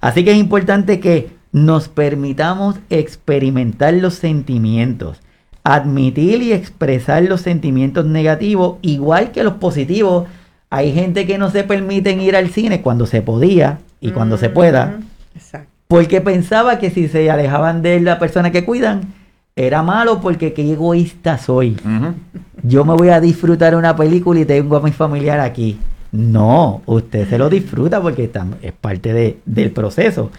Así 0.00 0.24
que 0.24 0.32
es 0.32 0.38
importante 0.38 1.00
que 1.00 1.30
nos 1.52 1.88
permitamos 1.88 2.76
experimentar 2.90 3.94
los 3.94 4.14
sentimientos, 4.14 5.20
admitir 5.64 6.42
y 6.42 6.52
expresar 6.52 7.22
los 7.24 7.40
sentimientos 7.40 8.06
negativos, 8.06 8.76
igual 8.82 9.32
que 9.32 9.44
los 9.44 9.54
positivos. 9.54 10.26
Hay 10.70 10.92
gente 10.92 11.26
que 11.26 11.38
no 11.38 11.50
se 11.50 11.64
permiten 11.64 12.20
ir 12.20 12.36
al 12.36 12.50
cine 12.50 12.82
cuando 12.82 13.06
se 13.06 13.22
podía 13.22 13.78
y 14.00 14.10
cuando 14.10 14.36
se 14.36 14.50
pueda. 14.50 15.00
Porque 15.88 16.20
pensaba 16.20 16.78
que 16.78 16.90
si 16.90 17.08
se 17.08 17.30
alejaban 17.30 17.80
de 17.80 18.00
la 18.00 18.18
persona 18.18 18.52
que 18.52 18.64
cuidan, 18.64 19.14
era 19.56 19.82
malo 19.82 20.20
porque 20.20 20.52
qué 20.52 20.70
egoísta 20.70 21.38
soy. 21.38 21.76
Yo 22.62 22.84
me 22.84 22.94
voy 22.94 23.08
a 23.08 23.20
disfrutar 23.20 23.74
una 23.74 23.96
película 23.96 24.38
y 24.40 24.44
tengo 24.44 24.76
a 24.76 24.80
mi 24.80 24.92
familiar 24.92 25.40
aquí. 25.40 25.78
No, 26.12 26.82
usted 26.86 27.28
se 27.28 27.38
lo 27.38 27.50
disfruta 27.50 28.00
porque 28.00 28.30
es 28.62 28.72
parte 28.72 29.40
del 29.44 29.70
proceso. 29.72 30.30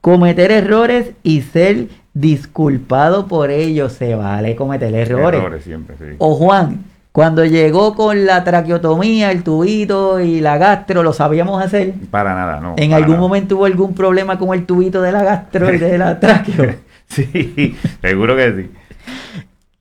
Cometer 0.00 0.52
errores 0.52 1.12
y 1.22 1.42
ser 1.42 1.88
disculpado 2.14 3.26
por 3.26 3.50
ellos, 3.50 3.92
se 3.92 4.14
vale 4.14 4.54
cometer 4.56 4.94
errores. 4.94 5.40
errores 5.40 5.64
siempre, 5.64 5.96
sí. 5.98 6.16
O 6.18 6.34
Juan, 6.36 6.84
cuando 7.12 7.44
llegó 7.44 7.94
con 7.94 8.26
la 8.26 8.44
traqueotomía, 8.44 9.32
el 9.32 9.42
tubito 9.42 10.20
y 10.20 10.40
la 10.40 10.56
gastro, 10.56 11.02
¿lo 11.02 11.12
sabíamos 11.12 11.60
hacer? 11.62 11.94
Para 12.10 12.34
nada, 12.34 12.60
no. 12.60 12.74
¿En 12.76 12.92
algún 12.92 13.18
momento 13.18 13.56
hubo 13.56 13.64
algún 13.64 13.94
problema 13.94 14.38
con 14.38 14.56
el 14.56 14.66
tubito 14.66 15.02
de 15.02 15.10
la 15.10 15.24
gastro 15.24 15.72
y 15.74 15.78
de 15.78 15.98
la 15.98 16.20
traqueo? 16.20 16.74
Sí, 17.08 17.76
seguro 18.02 18.36
que 18.36 18.52
sí. 18.54 18.70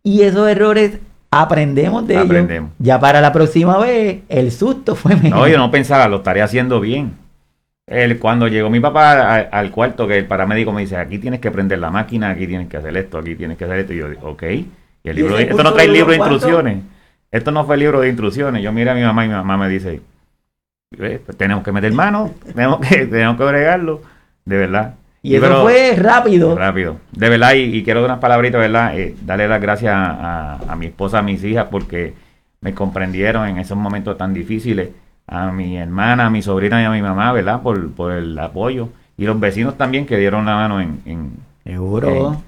Y 0.02 0.22
esos 0.22 0.50
errores 0.50 0.94
aprendemos 1.32 2.08
de 2.08 2.18
aprendemos. 2.18 2.72
Ya 2.80 3.00
para 3.00 3.22
la 3.22 3.32
próxima 3.32 3.78
vez, 3.78 4.22
el 4.30 4.52
susto 4.52 4.96
fue 4.96 5.16
mejor. 5.16 5.40
No, 5.40 5.48
yo 5.48 5.58
no 5.58 5.72
pensaba, 5.72 6.08
lo 6.08 6.18
estaría 6.18 6.44
haciendo 6.44 6.80
bien. 6.80 7.14
El, 7.88 8.20
cuando 8.20 8.48
llegó 8.48 8.70
mi 8.70 8.82
papá 8.82 9.36
al 9.40 9.72
cuarto, 9.72 10.08
que 10.08 10.18
el 10.18 10.26
paramédico 10.26 10.74
me 10.74 10.82
dice, 10.82 10.98
aquí 10.98 11.20
tienes 11.20 11.40
que 11.40 11.52
prender 11.52 11.80
la 11.80 11.90
máquina, 11.90 12.32
aquí 12.32 12.46
tienes 12.46 12.68
que 12.68 12.78
hacer 12.78 12.96
esto, 12.98 13.18
aquí 13.18 13.36
tienes 13.36 13.58
que 13.58 13.64
hacer 13.64 13.80
esto. 13.80 13.94
Y 13.94 13.98
yo 13.98 14.10
digo, 14.10 14.30
ok. 14.30 14.44
Y 14.44 14.70
el 15.10 15.16
libro 15.16 15.38
esto 15.38 15.64
no 15.64 15.74
trae 15.74 15.88
libro 15.88 16.12
de 16.12 16.18
instrucciones. 16.18 16.80
Esto 17.32 17.52
no 17.52 17.66
fue 17.66 17.76
el 17.76 17.82
libro 17.82 18.02
de 18.02 18.10
instrucciones. 18.10 18.62
Yo 18.62 18.74
mira 18.74 18.92
a 18.92 18.96
mi 18.96 19.02
mamá 19.02 19.26
y 19.26 19.30
mi 19.30 19.36
mamá 19.36 19.58
me 19.58 19.70
dice, 19.70 20.02
pues 20.96 21.22
tenemos 21.38 21.64
que 21.64 21.72
meter 21.72 21.94
mano, 21.94 22.34
tenemos 22.54 22.80
que, 22.86 23.06
tenemos 23.06 23.38
que 23.38 23.44
agregarlo, 23.44 24.02
de 24.46 24.58
verdad. 24.58 24.96
Y 25.28 25.36
eso 25.36 25.62
fue 25.64 25.96
rápido. 25.96 26.56
Rápido. 26.56 26.98
De 27.12 27.30
verdad, 27.30 27.54
y, 27.54 27.84
quiero 27.84 28.02
dar 28.02 28.12
unas 28.12 28.20
palabritas, 28.20 28.62
¿verdad? 28.62 28.98
Eh, 28.98 29.16
darle 29.26 29.48
las 29.48 29.62
gracias 29.62 29.94
a, 29.96 30.76
mi 30.78 30.88
esposa, 30.88 31.20
a 31.20 31.22
mis 31.22 31.44
hijas, 31.44 31.68
porque 31.70 32.14
me 32.62 32.74
comprendieron 32.74 33.48
en 33.48 33.58
esos 33.58 33.78
momentos 33.78 34.18
tan 34.18 34.34
difíciles. 34.34 34.90
A 35.28 35.52
mi 35.52 35.78
hermana, 35.78 36.28
a 36.28 36.30
mi 36.30 36.42
sobrina 36.42 36.82
y 36.82 36.86
a 36.86 36.90
mi 36.90 37.02
mamá, 37.02 37.34
¿verdad? 37.34 37.62
Por, 37.62 37.92
por 37.92 38.14
el 38.14 38.38
apoyo. 38.40 38.90
Y 39.18 39.26
los 39.26 39.40
vecinos 39.40 39.78
también 39.78 40.06
que 40.06 40.18
dieron 40.18 40.46
la 40.46 40.56
mano 40.56 40.80
en... 40.80 41.02
en 41.06 41.32
Seguro. 41.66 42.42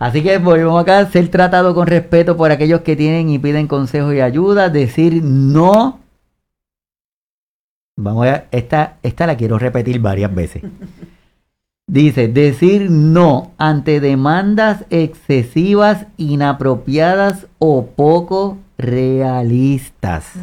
Así 0.00 0.22
que 0.22 0.38
volvemos 0.38 0.80
acá, 0.80 1.06
ser 1.06 1.28
tratado 1.28 1.74
con 1.74 1.86
respeto 1.86 2.36
por 2.36 2.50
aquellos 2.50 2.80
que 2.80 2.96
tienen 2.96 3.28
y 3.28 3.38
piden 3.38 3.68
consejo 3.68 4.12
y 4.12 4.20
ayuda, 4.20 4.70
decir 4.70 5.22
no 5.22 6.00
Vamos 8.02 8.26
a 8.26 8.44
esta, 8.50 8.96
esta 9.02 9.26
la 9.26 9.36
quiero 9.36 9.58
repetir 9.58 10.00
varias 10.00 10.34
veces. 10.34 10.62
Dice, 11.90 12.28
decir 12.28 12.88
no 12.88 13.50
ante 13.58 13.98
demandas 13.98 14.84
excesivas, 14.90 16.06
inapropiadas 16.18 17.48
o 17.58 17.86
poco 17.86 18.58
realistas. 18.78 20.34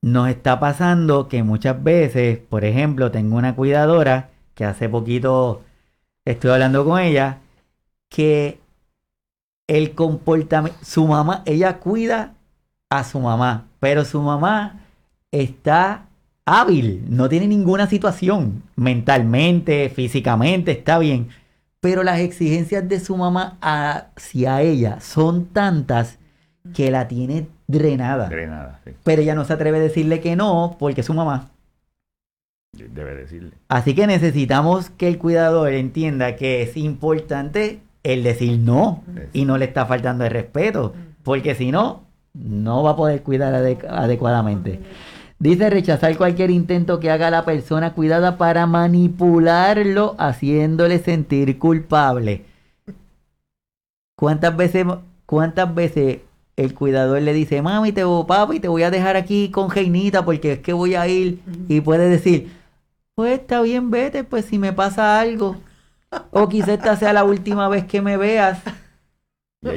Nos 0.00 0.30
está 0.30 0.60
pasando 0.60 1.28
que 1.28 1.42
muchas 1.42 1.84
veces, 1.84 2.38
por 2.38 2.64
ejemplo, 2.64 3.10
tengo 3.10 3.36
una 3.36 3.54
cuidadora 3.54 4.30
que 4.54 4.64
hace 4.64 4.88
poquito 4.88 5.60
estoy 6.24 6.52
hablando 6.52 6.86
con 6.86 6.98
ella, 6.98 7.40
que 8.08 8.58
el 9.66 9.94
comportamiento, 9.94 10.82
su 10.82 11.06
mamá, 11.06 11.42
ella 11.44 11.76
cuida 11.76 12.32
a 12.88 13.04
su 13.04 13.20
mamá, 13.20 13.66
pero 13.80 14.06
su 14.06 14.22
mamá 14.22 14.80
está 15.30 16.06
hábil, 16.46 17.04
no 17.08 17.28
tiene 17.28 17.46
ninguna 17.46 17.86
situación 17.86 18.62
mentalmente, 18.76 19.88
físicamente, 19.88 20.72
está 20.72 20.98
bien. 20.98 21.28
Pero 21.80 22.02
las 22.02 22.20
exigencias 22.20 22.88
de 22.88 23.00
su 23.00 23.16
mamá 23.16 23.58
hacia 23.60 24.62
ella 24.62 25.00
son 25.00 25.46
tantas 25.46 26.18
que 26.74 26.90
la 26.90 27.08
tiene 27.08 27.46
drenada. 27.66 28.28
Drenada, 28.28 28.80
sí. 28.84 28.92
Pero 29.04 29.22
ella 29.22 29.34
no 29.34 29.44
se 29.44 29.52
atreve 29.52 29.78
a 29.78 29.82
decirle 29.82 30.20
que 30.20 30.36
no 30.36 30.76
porque 30.78 31.02
es 31.02 31.06
su 31.06 31.14
mamá. 31.14 31.50
Debe 32.72 33.14
decirle. 33.14 33.52
Así 33.68 33.94
que 33.94 34.06
necesitamos 34.06 34.90
que 34.90 35.08
el 35.08 35.18
cuidador 35.18 35.72
entienda 35.72 36.36
que 36.36 36.62
es 36.62 36.76
importante 36.76 37.80
el 38.02 38.22
decir 38.22 38.58
no 38.58 39.02
y 39.32 39.44
no 39.44 39.58
le 39.58 39.66
está 39.66 39.86
faltando 39.86 40.24
el 40.24 40.30
respeto, 40.30 40.94
porque 41.22 41.54
si 41.54 41.70
no, 41.70 42.02
no 42.34 42.82
va 42.82 42.92
a 42.92 42.96
poder 42.96 43.22
cuidar 43.22 43.54
adecuadamente. 43.54 44.80
Dice 45.44 45.68
rechazar 45.68 46.16
cualquier 46.16 46.50
intento 46.50 47.00
que 47.00 47.10
haga 47.10 47.30
la 47.30 47.44
persona 47.44 47.92
cuidada 47.92 48.38
para 48.38 48.66
manipularlo, 48.66 50.16
haciéndole 50.18 51.00
sentir 51.00 51.58
culpable. 51.58 52.46
¿Cuántas 54.16 54.56
veces, 54.56 54.86
cuántas 55.26 55.74
veces 55.74 56.20
el 56.56 56.72
cuidador 56.72 57.20
le 57.20 57.34
dice, 57.34 57.60
mami, 57.60 57.92
te 57.92 58.04
voy, 58.04 58.24
papi, 58.24 58.58
te 58.58 58.68
voy 58.68 58.84
a 58.84 58.90
dejar 58.90 59.16
aquí 59.16 59.50
con 59.50 59.68
Geinita 59.68 60.24
porque 60.24 60.52
es 60.52 60.60
que 60.60 60.72
voy 60.72 60.94
a 60.94 61.06
ir? 61.08 61.40
Y 61.68 61.82
puede 61.82 62.08
decir, 62.08 62.50
pues 63.14 63.38
está 63.38 63.60
bien, 63.60 63.90
vete, 63.90 64.24
pues 64.24 64.46
si 64.46 64.58
me 64.58 64.72
pasa 64.72 65.20
algo. 65.20 65.56
O 66.30 66.48
quizás 66.48 66.70
esta 66.70 66.96
sea 66.96 67.12
la 67.12 67.24
última 67.24 67.68
vez 67.68 67.84
que 67.84 68.00
me 68.00 68.16
veas. 68.16 68.62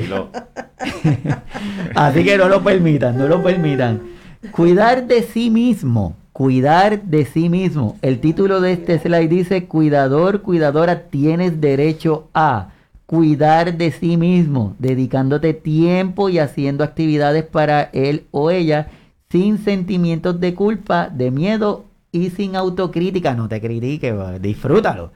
Así 1.93 2.23
que 2.23 2.37
no 2.37 2.47
lo 2.47 2.63
permitan, 2.63 3.17
no 3.17 3.27
lo 3.27 3.43
permitan. 3.43 4.15
Cuidar 4.51 5.07
de 5.07 5.23
sí 5.23 5.49
mismo, 5.49 6.15
cuidar 6.33 7.01
de 7.03 7.25
sí 7.25 7.49
mismo. 7.49 7.97
El 8.01 8.19
título 8.19 8.61
de 8.61 8.73
este 8.73 8.99
slide 8.99 9.27
dice, 9.27 9.65
cuidador, 9.65 10.41
cuidadora, 10.41 11.03
tienes 11.03 11.61
derecho 11.61 12.27
a 12.33 12.69
cuidar 13.05 13.77
de 13.77 13.91
sí 13.91 14.17
mismo, 14.17 14.75
dedicándote 14.79 15.53
tiempo 15.53 16.29
y 16.29 16.39
haciendo 16.39 16.83
actividades 16.83 17.45
para 17.45 17.83
él 17.93 18.25
o 18.31 18.51
ella 18.51 18.89
sin 19.29 19.57
sentimientos 19.57 20.39
de 20.39 20.53
culpa, 20.53 21.09
de 21.09 21.31
miedo 21.31 21.85
y 22.11 22.29
sin 22.29 22.55
autocrítica. 22.55 23.33
No 23.33 23.47
te 23.47 23.59
critiques, 23.61 24.13
disfrútalo. 24.41 25.11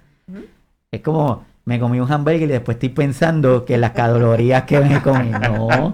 Es 0.91 1.01
como, 1.01 1.43
me 1.63 1.79
comí 1.79 1.99
un 1.99 2.11
hamburger 2.11 2.49
y 2.49 2.51
después 2.53 2.75
estoy 2.75 2.89
pensando 2.89 3.65
que 3.65 3.77
las 3.77 3.91
calorías 3.91 4.63
que 4.63 4.79
me 4.79 5.01
comí. 5.01 5.29
No. 5.29 5.93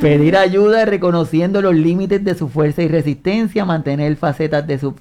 Pedir 0.00 0.36
ayuda 0.36 0.84
reconociendo 0.84 1.62
los 1.62 1.74
límites 1.74 2.22
de 2.22 2.34
su 2.34 2.48
fuerza 2.48 2.82
y 2.82 2.88
resistencia, 2.88 3.64
mantener 3.64 4.16
facetas 4.16 4.66
de 4.66 4.78
su, 4.78 4.94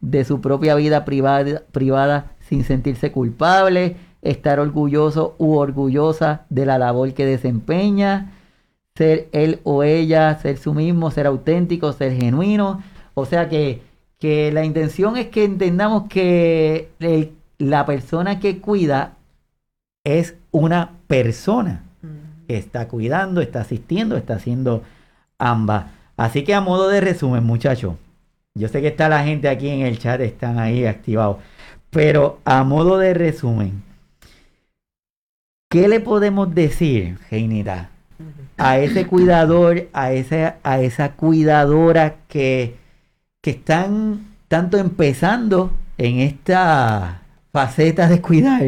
de 0.00 0.24
su 0.24 0.40
propia 0.40 0.74
vida 0.76 1.04
privada, 1.04 1.62
privada 1.72 2.32
sin 2.48 2.64
sentirse 2.64 3.10
culpable, 3.10 3.96
estar 4.22 4.60
orgulloso 4.60 5.34
u 5.38 5.54
orgullosa 5.56 6.46
de 6.48 6.66
la 6.66 6.78
labor 6.78 7.12
que 7.12 7.26
desempeña, 7.26 8.32
ser 8.94 9.28
él 9.32 9.60
o 9.64 9.82
ella, 9.82 10.38
ser 10.38 10.58
su 10.58 10.72
mismo, 10.72 11.10
ser 11.10 11.26
auténtico, 11.26 11.92
ser 11.92 12.12
genuino. 12.14 12.82
O 13.14 13.26
sea 13.26 13.48
que, 13.48 13.82
que 14.18 14.52
la 14.52 14.64
intención 14.64 15.16
es 15.16 15.28
que 15.28 15.44
entendamos 15.44 16.04
que 16.08 16.90
la 17.58 17.86
persona 17.86 18.38
que 18.38 18.60
cuida 18.60 19.16
es 20.04 20.36
una 20.50 20.92
persona. 21.06 21.82
Está 22.48 22.88
cuidando, 22.88 23.40
está 23.40 23.60
asistiendo, 23.60 24.16
está 24.16 24.34
haciendo 24.34 24.82
ambas. 25.38 25.86
Así 26.16 26.44
que 26.44 26.54
a 26.54 26.60
modo 26.60 26.88
de 26.88 27.00
resumen, 27.00 27.44
muchachos, 27.44 27.94
yo 28.54 28.68
sé 28.68 28.80
que 28.80 28.88
está 28.88 29.08
la 29.08 29.24
gente 29.24 29.48
aquí 29.48 29.68
en 29.68 29.80
el 29.80 29.98
chat, 29.98 30.20
están 30.20 30.58
ahí 30.58 30.84
activados, 30.84 31.38
pero 31.90 32.40
a 32.44 32.64
modo 32.64 32.98
de 32.98 33.14
resumen, 33.14 33.82
¿qué 35.70 35.88
le 35.88 36.00
podemos 36.00 36.54
decir, 36.54 37.18
Geinita, 37.28 37.88
a 38.58 38.78
ese 38.78 39.06
cuidador, 39.06 39.88
a 39.92 40.12
esa, 40.12 40.56
a 40.62 40.80
esa 40.80 41.12
cuidadora 41.12 42.16
que, 42.28 42.76
que 43.40 43.50
están 43.50 44.26
tanto 44.48 44.76
empezando 44.76 45.72
en 45.96 46.18
esta 46.18 47.22
faceta 47.52 48.08
de 48.08 48.20
cuidar? 48.20 48.62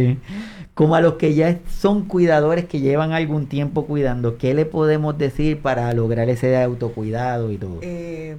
Como 0.74 0.96
a 0.96 1.00
los 1.00 1.14
que 1.14 1.34
ya 1.34 1.58
son 1.70 2.06
cuidadores 2.06 2.64
que 2.66 2.80
llevan 2.80 3.12
algún 3.12 3.46
tiempo 3.46 3.86
cuidando, 3.86 4.38
¿qué 4.38 4.54
le 4.54 4.66
podemos 4.66 5.16
decir 5.16 5.60
para 5.60 5.92
lograr 5.92 6.28
ese 6.28 6.60
autocuidado 6.60 7.52
y 7.52 7.58
todo? 7.58 7.78
Eh, 7.82 8.36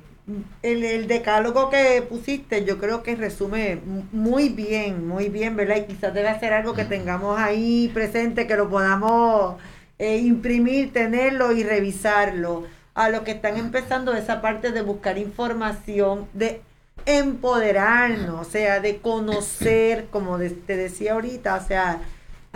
el, 0.61 1.07
decálogo 1.07 1.69
que 1.69 2.03
pusiste 2.07 2.65
yo 2.65 2.77
creo 2.77 3.03
que 3.03 3.15
resume 3.15 3.79
muy 4.11 4.49
bien, 4.49 5.07
muy 5.07 5.29
bien, 5.29 5.55
¿verdad? 5.55 5.77
Y 5.77 5.93
quizás 5.93 6.13
debe 6.13 6.37
ser 6.39 6.51
algo 6.51 6.73
que 6.73 6.83
tengamos 6.83 7.39
ahí 7.39 7.89
presente, 7.93 8.47
que 8.47 8.57
lo 8.57 8.69
podamos 8.69 9.55
eh, 9.97 10.17
imprimir, 10.17 10.91
tenerlo 10.91 11.53
y 11.53 11.63
revisarlo. 11.63 12.63
A 12.95 13.09
los 13.09 13.21
que 13.21 13.31
están 13.31 13.57
empezando 13.57 14.13
esa 14.13 14.41
parte 14.41 14.71
de 14.71 14.81
buscar 14.81 15.17
información, 15.17 16.27
de 16.33 16.61
empoderarnos, 17.05 18.47
o 18.47 18.49
sea, 18.49 18.79
de 18.79 18.97
conocer, 18.97 20.07
como 20.09 20.37
te 20.37 20.77
decía 20.77 21.13
ahorita, 21.13 21.55
o 21.55 21.67
sea, 21.67 22.01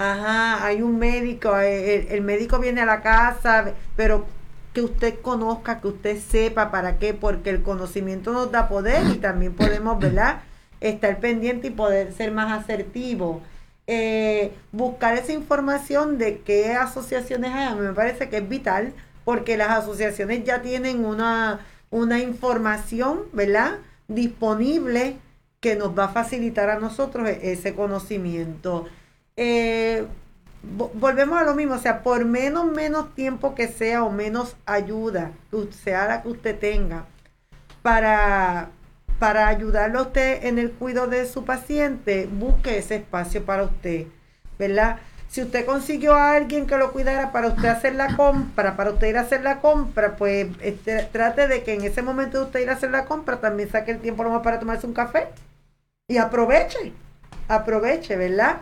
Ajá, 0.01 0.65
hay 0.65 0.81
un 0.81 0.97
médico, 0.97 1.59
eh, 1.59 2.07
el, 2.15 2.21
médico 2.21 2.57
viene 2.57 2.79
a 2.79 2.85
la 2.85 3.01
casa, 3.01 3.73
pero 3.97 4.25
que 4.73 4.81
usted 4.81 5.19
conozca, 5.19 5.81
que 5.81 5.89
usted 5.89 6.17
sepa 6.17 6.71
para 6.71 6.99
qué, 6.99 7.13
porque 7.13 7.49
el 7.49 7.63
conocimiento 7.63 8.31
nos 8.31 8.49
da 8.49 8.69
poder 8.69 9.05
y 9.13 9.17
también 9.17 9.53
podemos, 9.53 9.99
¿verdad? 10.01 10.39
Estar 10.79 11.19
pendiente 11.19 11.67
y 11.67 11.71
poder 11.71 12.13
ser 12.13 12.31
más 12.31 12.63
asertivo. 12.63 13.41
Eh, 13.87 14.53
buscar 14.71 15.17
esa 15.17 15.33
información 15.33 16.17
de 16.17 16.39
qué 16.39 16.75
asociaciones 16.75 17.51
hay, 17.53 17.67
a 17.67 17.75
mí 17.75 17.81
me 17.81 17.91
parece 17.93 18.29
que 18.29 18.37
es 18.37 18.47
vital, 18.47 18.93
porque 19.25 19.57
las 19.57 19.71
asociaciones 19.71 20.45
ya 20.45 20.61
tienen 20.61 21.03
una, 21.03 21.59
una 21.89 22.19
información, 22.19 23.23
¿verdad? 23.33 23.79
Disponible 24.07 25.17
que 25.59 25.75
nos 25.75 25.97
va 25.97 26.05
a 26.05 26.09
facilitar 26.09 26.69
a 26.69 26.79
nosotros 26.79 27.27
e-, 27.27 27.51
ese 27.51 27.75
conocimiento 27.75 28.87
eh, 29.41 30.05
volvemos 30.63 31.39
a 31.39 31.45
lo 31.45 31.55
mismo, 31.55 31.75
o 31.75 31.79
sea, 31.79 32.03
por 32.03 32.25
menos, 32.25 32.65
menos 32.65 33.15
tiempo 33.15 33.55
que 33.55 33.69
sea 33.69 34.03
o 34.03 34.11
menos 34.11 34.57
ayuda, 34.65 35.31
sea 35.71 36.07
la 36.07 36.21
que 36.21 36.27
usted 36.27 36.59
tenga, 36.59 37.05
para, 37.81 38.69
para 39.17 39.47
ayudarlo 39.47 39.99
a 39.99 40.01
usted 40.03 40.43
en 40.43 40.59
el 40.59 40.71
cuidado 40.73 41.07
de 41.07 41.25
su 41.25 41.45
paciente, 41.45 42.27
busque 42.29 42.79
ese 42.79 42.97
espacio 42.97 43.45
para 43.45 43.63
usted, 43.63 44.07
¿verdad? 44.57 44.97
Si 45.29 45.41
usted 45.41 45.65
consiguió 45.65 46.15
a 46.15 46.33
alguien 46.33 46.67
que 46.67 46.75
lo 46.75 46.91
cuidara 46.91 47.31
para 47.31 47.47
usted 47.47 47.69
hacer 47.69 47.95
la 47.95 48.17
compra, 48.17 48.75
para 48.75 48.91
usted 48.91 49.07
ir 49.07 49.17
a 49.17 49.21
hacer 49.21 49.41
la 49.41 49.61
compra, 49.61 50.17
pues 50.17 50.47
este, 50.59 51.03
trate 51.03 51.47
de 51.47 51.63
que 51.63 51.75
en 51.75 51.85
ese 51.85 52.01
momento 52.01 52.39
de 52.39 52.43
usted 52.43 52.59
ir 52.59 52.69
a 52.69 52.73
hacer 52.73 52.91
la 52.91 53.05
compra 53.05 53.39
también 53.39 53.69
saque 53.69 53.91
el 53.91 53.99
tiempo 53.99 54.25
lo 54.25 54.41
para 54.41 54.59
tomarse 54.59 54.85
un 54.85 54.93
café 54.93 55.29
y 56.09 56.17
aproveche, 56.17 56.91
aproveche, 57.47 58.17
¿verdad? 58.17 58.57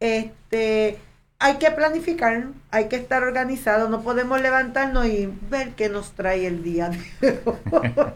Este, 0.00 0.98
hay 1.38 1.56
que 1.56 1.70
planificar, 1.70 2.48
hay 2.70 2.88
que 2.88 2.96
estar 2.96 3.22
organizado, 3.22 3.88
no 3.88 4.02
podemos 4.02 4.40
levantarnos 4.40 5.06
y 5.06 5.32
ver 5.50 5.70
qué 5.70 5.90
nos 5.90 6.12
trae 6.12 6.46
el 6.46 6.62
día 6.62 6.90
de 7.20 7.40
hoy. 7.44 8.10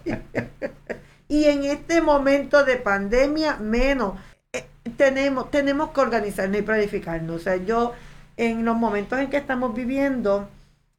y 1.29 1.45
en 1.45 1.65
este 1.65 2.01
momento 2.01 2.65
de 2.65 2.77
pandemia, 2.77 3.57
menos. 3.57 4.15
Eh, 4.53 4.67
tenemos, 4.97 5.51
tenemos 5.51 5.91
que 5.91 6.01
organizarnos 6.01 6.59
y 6.59 6.63
planificarnos. 6.63 7.37
O 7.37 7.39
sea, 7.39 7.57
yo, 7.57 7.93
en 8.39 8.65
los 8.65 8.77
momentos 8.77 9.19
en 9.19 9.29
que 9.29 9.37
estamos 9.37 9.75
viviendo, 9.75 10.49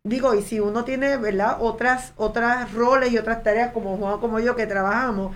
digo, 0.04 0.36
y 0.36 0.44
si 0.44 0.60
uno 0.60 0.84
tiene, 0.84 1.18
¿verdad? 1.18 1.58
Otras, 1.60 2.14
otras 2.16 2.72
roles 2.74 3.12
y 3.12 3.18
otras 3.18 3.42
tareas 3.42 3.72
como 3.72 3.98
Juan, 3.98 4.20
como 4.20 4.40
yo, 4.40 4.56
que 4.56 4.68
trabajamos, 4.68 5.36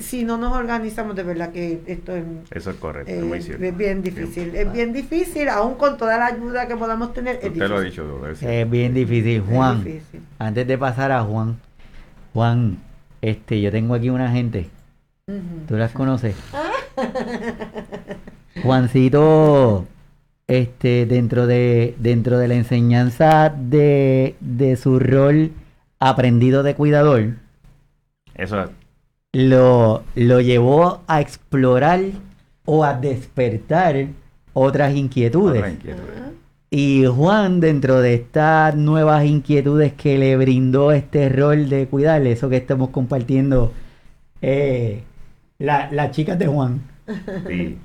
si 0.00 0.24
no 0.24 0.38
nos 0.38 0.52
organizamos, 0.52 1.16
de 1.16 1.22
verdad 1.22 1.52
que 1.52 1.80
esto 1.86 2.14
es... 2.14 2.24
Eso 2.50 2.70
es 2.70 2.76
correcto, 2.76 3.12
es, 3.12 3.22
muy 3.22 3.42
cierto. 3.42 3.64
es 3.64 3.76
bien 3.76 4.02
difícil. 4.02 4.54
Es 4.54 4.72
bien 4.72 4.92
difícil, 4.92 5.48
aún 5.48 5.74
con 5.74 5.96
toda 5.96 6.18
la 6.18 6.26
ayuda 6.26 6.68
que 6.68 6.76
podamos 6.76 7.12
tener. 7.12 7.36
Usted 7.36 7.68
lo 7.68 7.76
ha 7.76 7.80
dicho, 7.80 8.22
es, 8.28 8.70
bien 8.70 8.94
difícil. 8.94 9.42
Juan, 9.42 9.84
antes 10.38 10.66
de 10.66 10.78
pasar 10.78 11.12
a 11.12 11.22
Juan, 11.22 11.58
Juan, 12.32 12.78
este, 13.20 13.60
yo 13.60 13.70
tengo 13.70 13.94
aquí 13.94 14.10
una 14.10 14.30
gente 14.30 14.70
¿Tú 15.68 15.76
las 15.76 15.92
conoces? 15.92 16.34
Juancito, 18.62 19.86
este, 20.46 21.06
dentro 21.06 21.46
de, 21.46 21.94
dentro 21.98 22.38
de 22.38 22.48
la 22.48 22.54
enseñanza 22.54 23.50
de, 23.50 24.34
de 24.40 24.76
su 24.76 24.98
rol 24.98 25.52
aprendido 26.00 26.62
de 26.62 26.74
cuidador, 26.74 27.34
Eso 28.34 28.64
es. 28.64 28.70
Lo, 29.32 30.02
lo 30.14 30.40
llevó 30.40 31.00
a 31.06 31.20
explorar 31.20 32.00
o 32.64 32.84
a 32.84 32.94
despertar 32.94 34.06
otras 34.52 34.94
inquietudes. 34.94 35.58
otra 35.58 35.70
inquietud. 35.70 36.02
Y 36.72 37.04
Juan, 37.06 37.58
dentro 37.60 38.00
de 38.00 38.14
estas 38.14 38.76
nuevas 38.76 39.24
inquietudes 39.24 39.92
que 39.94 40.16
le 40.18 40.36
brindó 40.36 40.92
este 40.92 41.28
rol 41.28 41.68
de 41.68 41.86
cuidarle, 41.88 42.30
eso 42.32 42.48
que 42.48 42.56
estamos 42.58 42.90
compartiendo, 42.90 43.72
eh, 44.40 45.02
la- 45.58 45.90
las 45.90 46.12
chicas 46.12 46.38
de 46.38 46.46
Juan. 46.46 46.80
Sí. 47.48 47.76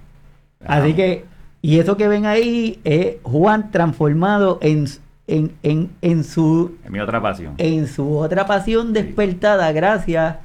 Así 0.65 0.93
que, 0.93 1.25
y 1.63 1.79
eso 1.79 1.97
que 1.97 2.07
ven 2.07 2.25
ahí 2.27 2.79
es 2.83 3.15
Juan 3.23 3.71
transformado 3.71 4.59
en, 4.61 4.85
en, 5.25 5.51
en, 5.63 5.89
en 6.01 6.23
su, 6.23 6.75
Es 6.83 6.91
mi 6.91 6.99
otra 6.99 7.19
pasión. 7.21 7.55
en 7.57 7.87
su 7.87 8.17
otra 8.17 8.45
pasión 8.45 8.93
despertada 8.93 9.71
gracias 9.71 10.35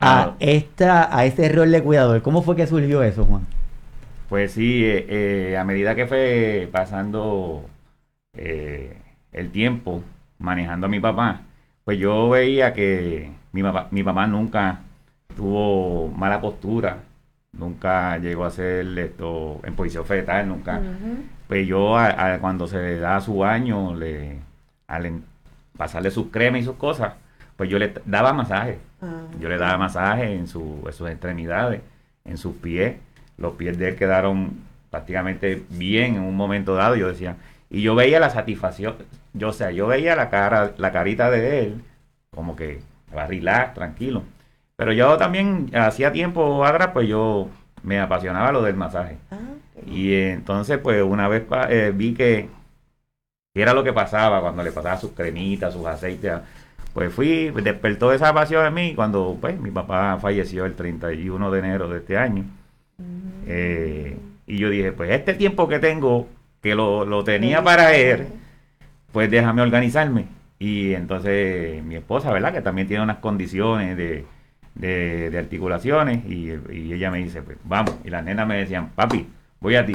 Ah. 0.00 0.22
a, 0.22 0.36
esta, 0.38 1.16
a 1.16 1.24
este 1.24 1.48
rol 1.50 1.70
de 1.72 1.82
cuidador. 1.82 2.22
¿Cómo 2.22 2.42
fue 2.42 2.54
que 2.56 2.66
surgió 2.66 3.02
eso, 3.02 3.24
Juan? 3.24 3.46
Pues 4.28 4.52
sí, 4.52 4.84
eh, 4.84 5.06
eh, 5.08 5.56
a 5.58 5.64
medida 5.64 5.94
que 5.94 6.06
fue 6.06 6.68
pasando 6.70 7.64
eh, 8.34 8.96
el 9.32 9.50
tiempo 9.50 10.02
manejando 10.38 10.86
a 10.86 10.90
mi 10.90 11.00
papá, 11.00 11.40
pues 11.84 11.98
yo 11.98 12.28
veía 12.28 12.72
que 12.74 13.30
mi 13.52 13.62
papá, 13.62 13.88
mi 13.90 14.02
papá 14.02 14.26
nunca 14.26 14.80
tuvo 15.34 16.08
mala 16.08 16.40
postura, 16.40 16.98
nunca 17.52 18.18
llegó 18.18 18.44
a 18.44 18.50
ser 18.50 18.86
esto 18.98 19.60
en 19.64 19.74
posición 19.74 20.04
fetal, 20.04 20.46
nunca. 20.48 20.80
Pues 21.48 21.66
yo 21.66 21.96
a- 21.96 22.34
a- 22.34 22.38
cuando 22.38 22.66
se 22.66 22.76
le 22.76 22.98
da 22.98 23.20
su 23.20 23.38
baño, 23.38 23.94
le, 23.94 24.36
al 24.86 25.06
en- 25.06 25.24
pasarle 25.76 26.10
sus 26.10 26.26
cremas 26.30 26.60
y 26.60 26.64
sus 26.64 26.76
cosas, 26.76 27.14
pues 27.56 27.70
yo 27.70 27.78
le 27.78 27.94
daba 28.04 28.32
masaje. 28.32 28.78
Ah. 29.00 29.22
Yo 29.40 29.48
le 29.48 29.58
daba 29.58 29.78
masaje 29.78 30.34
en, 30.34 30.46
su, 30.46 30.82
en 30.86 30.92
sus 30.92 31.08
extremidades, 31.08 31.80
en 32.24 32.36
sus 32.36 32.56
pies. 32.56 32.96
Los 33.36 33.54
pies 33.54 33.78
de 33.78 33.88
él 33.90 33.96
quedaron 33.96 34.52
prácticamente 34.90 35.62
bien 35.70 36.16
en 36.16 36.22
un 36.22 36.36
momento 36.36 36.74
dado. 36.74 36.96
Yo 36.96 37.08
decía, 37.08 37.36
y 37.70 37.82
yo 37.82 37.94
veía 37.94 38.18
la 38.20 38.30
satisfacción, 38.30 38.96
yo 39.34 39.48
o 39.50 39.52
sea, 39.52 39.70
yo 39.70 39.86
veía 39.86 40.16
la 40.16 40.30
cara, 40.30 40.72
la 40.78 40.90
carita 40.92 41.30
de 41.30 41.60
él, 41.60 41.82
como 42.34 42.56
que 42.56 42.80
va 43.16 43.24
a 43.24 43.26
relax, 43.26 43.74
tranquilo. 43.74 44.22
Pero 44.76 44.92
yo 44.92 45.16
también, 45.16 45.70
hacía 45.74 46.12
tiempo 46.12 46.64
atrás, 46.64 46.90
pues 46.92 47.08
yo 47.08 47.48
me 47.82 48.00
apasionaba 48.00 48.52
lo 48.52 48.62
del 48.62 48.76
masaje. 48.76 49.16
Ah. 49.30 49.36
Y 49.86 50.14
entonces, 50.14 50.78
pues 50.78 51.02
una 51.02 51.28
vez 51.28 51.44
eh, 51.68 51.92
vi 51.94 52.14
que, 52.14 52.48
que 53.54 53.62
era 53.62 53.74
lo 53.74 53.84
que 53.84 53.92
pasaba 53.92 54.40
cuando 54.40 54.62
le 54.62 54.72
pasaba 54.72 54.96
sus 54.96 55.12
cremitas, 55.12 55.72
sus 55.74 55.86
aceites. 55.86 56.30
a- 56.32 56.42
Pues 56.98 57.12
fui, 57.14 57.50
despertó 57.50 58.12
esa 58.12 58.34
pasión 58.34 58.66
en 58.66 58.74
mí 58.74 58.92
cuando 58.96 59.38
pues 59.40 59.56
mi 59.60 59.70
papá 59.70 60.18
falleció 60.20 60.64
el 60.64 60.74
31 60.74 61.48
de 61.52 61.58
enero 61.60 61.88
de 61.88 61.98
este 61.98 62.18
año. 62.18 62.42
Eh, 63.46 64.16
y 64.48 64.58
yo 64.58 64.68
dije, 64.68 64.90
pues 64.90 65.12
este 65.12 65.34
tiempo 65.34 65.68
que 65.68 65.78
tengo, 65.78 66.26
que 66.60 66.74
lo, 66.74 67.04
lo 67.04 67.22
tenía 67.22 67.62
para 67.62 67.94
él, 67.94 68.26
pues 69.12 69.30
déjame 69.30 69.62
organizarme. 69.62 70.26
Y 70.58 70.92
entonces 70.94 71.84
mi 71.84 71.94
esposa, 71.94 72.32
¿verdad? 72.32 72.52
Que 72.52 72.62
también 72.62 72.88
tiene 72.88 73.04
unas 73.04 73.18
condiciones 73.18 73.96
de, 73.96 74.24
de, 74.74 75.30
de 75.30 75.38
articulaciones 75.38 76.24
y, 76.26 76.50
y 76.72 76.92
ella 76.92 77.12
me 77.12 77.18
dice, 77.18 77.42
pues 77.42 77.58
vamos. 77.62 77.94
Y 78.02 78.10
las 78.10 78.24
nenas 78.24 78.48
me 78.48 78.56
decían, 78.56 78.90
papi, 78.96 79.24
voy 79.60 79.76
a 79.76 79.86
ti. 79.86 79.94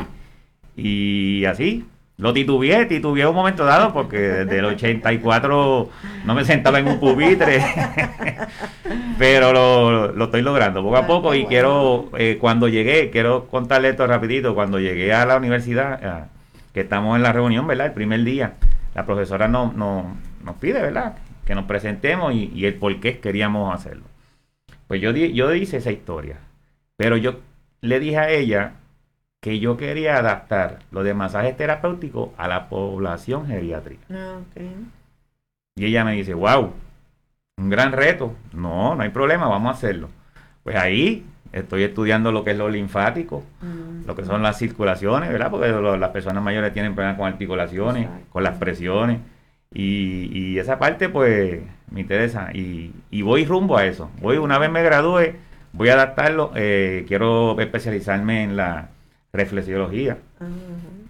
Y 0.78 1.44
así, 1.44 1.86
lo 2.18 2.32
titubeé, 2.32 2.86
titubeé 2.86 3.26
un 3.26 3.36
momento 3.36 3.66
dado 3.66 3.92
porque 3.94 4.18
desde 4.18 4.60
el 4.60 4.66
84 4.66 5.90
no 6.26 6.36
me 6.36 6.46
sentaba 6.46 6.80
en 6.80 6.88
un 6.88 7.00
pupitre. 7.00 7.60
Pero 9.18 9.52
lo, 9.54 10.12
lo 10.12 10.26
estoy 10.26 10.42
logrando 10.42 10.82
poco 10.84 10.98
a 10.98 11.08
poco 11.08 11.36
y 11.36 11.46
quiero, 11.46 12.10
eh, 12.18 12.38
cuando 12.40 12.68
llegué, 12.68 13.10
quiero 13.10 13.48
contarle 13.48 13.90
esto 13.90 14.06
rapidito, 14.08 14.54
cuando 14.56 14.80
llegué 14.80 15.14
a 15.14 15.26
la 15.26 15.38
universidad, 15.38 16.00
ah, 16.04 16.28
que 16.74 16.82
estamos 16.82 17.16
en 17.16 17.24
la 17.24 17.32
reunión, 17.34 17.68
¿verdad? 17.68 17.88
El 17.88 17.94
primer 17.94 18.24
día, 18.24 18.54
la 18.96 19.06
profesora 19.06 19.48
nos, 19.48 19.76
nos, 19.76 20.06
nos 20.44 20.56
pide, 20.58 20.82
¿verdad? 20.82 21.16
Que 21.46 21.56
nos 21.56 21.66
presentemos 21.66 22.34
y, 22.34 22.52
y 22.54 22.66
el 22.66 22.76
por 22.76 23.00
qué 23.00 23.20
queríamos 23.20 23.74
hacerlo. 23.74 24.04
Pues 24.88 25.02
yo, 25.02 25.14
di- 25.14 25.34
yo 25.34 25.54
hice 25.54 25.78
esa 25.78 25.92
historia, 25.92 26.38
pero 26.98 27.18
yo 27.18 27.40
le 27.82 28.00
dije 28.00 28.18
a 28.18 28.30
ella 28.30 28.74
que 29.44 29.60
yo 29.60 29.76
quería 29.76 30.16
adaptar 30.18 30.80
lo 30.92 31.04
de 31.04 31.14
masajes 31.14 31.58
terapéuticos 31.58 32.30
a 32.38 32.48
la 32.48 32.70
población 32.70 33.46
geriátrica. 33.46 34.02
Ah, 34.10 34.38
ok. 34.40 34.62
Y 35.76 35.86
ella 35.86 36.06
me 36.06 36.14
dice, 36.14 36.34
wow, 36.34 36.72
un 37.58 37.70
gran 37.70 37.92
reto. 37.92 38.34
No, 38.54 38.96
no 38.96 39.04
hay 39.04 39.10
problema, 39.10 39.48
vamos 39.50 39.68
a 39.68 39.78
hacerlo. 39.78 40.08
Pues 40.64 40.78
ahí 40.78 41.26
estoy 41.52 41.84
estudiando 41.84 42.32
lo 42.32 42.46
que 42.46 42.52
es 42.52 42.58
lo 42.58 42.70
linfático, 42.70 43.44
Mm. 43.62 44.08
lo 44.08 44.16
que 44.16 44.24
son 44.24 44.42
las 44.44 44.58
circulaciones, 44.58 45.30
¿verdad? 45.30 45.52
Porque 45.52 45.68
lo- 45.68 45.98
las 45.98 46.10
personas 46.12 46.42
mayores 46.42 46.72
tienen 46.72 46.96
problemas 46.96 47.18
con 47.18 47.28
articulaciones, 47.28 48.06
Exacto. 48.06 48.26
con 48.32 48.44
las 48.44 48.58
presiones. 48.58 49.20
Y, 49.74 50.30
y 50.32 50.58
esa 50.58 50.80
parte, 50.80 51.10
pues, 51.10 51.62
me 51.92 52.00
interesa. 52.00 52.50
Y, 52.54 52.94
y 53.12 53.22
voy 53.24 53.44
rumbo 53.44 53.76
a 53.78 53.86
eso. 53.86 54.10
Voy, 54.22 54.38
una 54.38 54.58
vez 54.58 54.72
me 54.72 54.84
gradúe, 54.84 55.34
voy 55.74 55.90
a 55.90 55.94
adaptarlo. 55.96 56.52
eh, 56.56 57.04
quiero 57.10 57.60
especializarme 57.60 58.44
en 58.44 58.56
la 58.56 58.88
reflexiología 59.34 60.20
Ajá. 60.40 60.50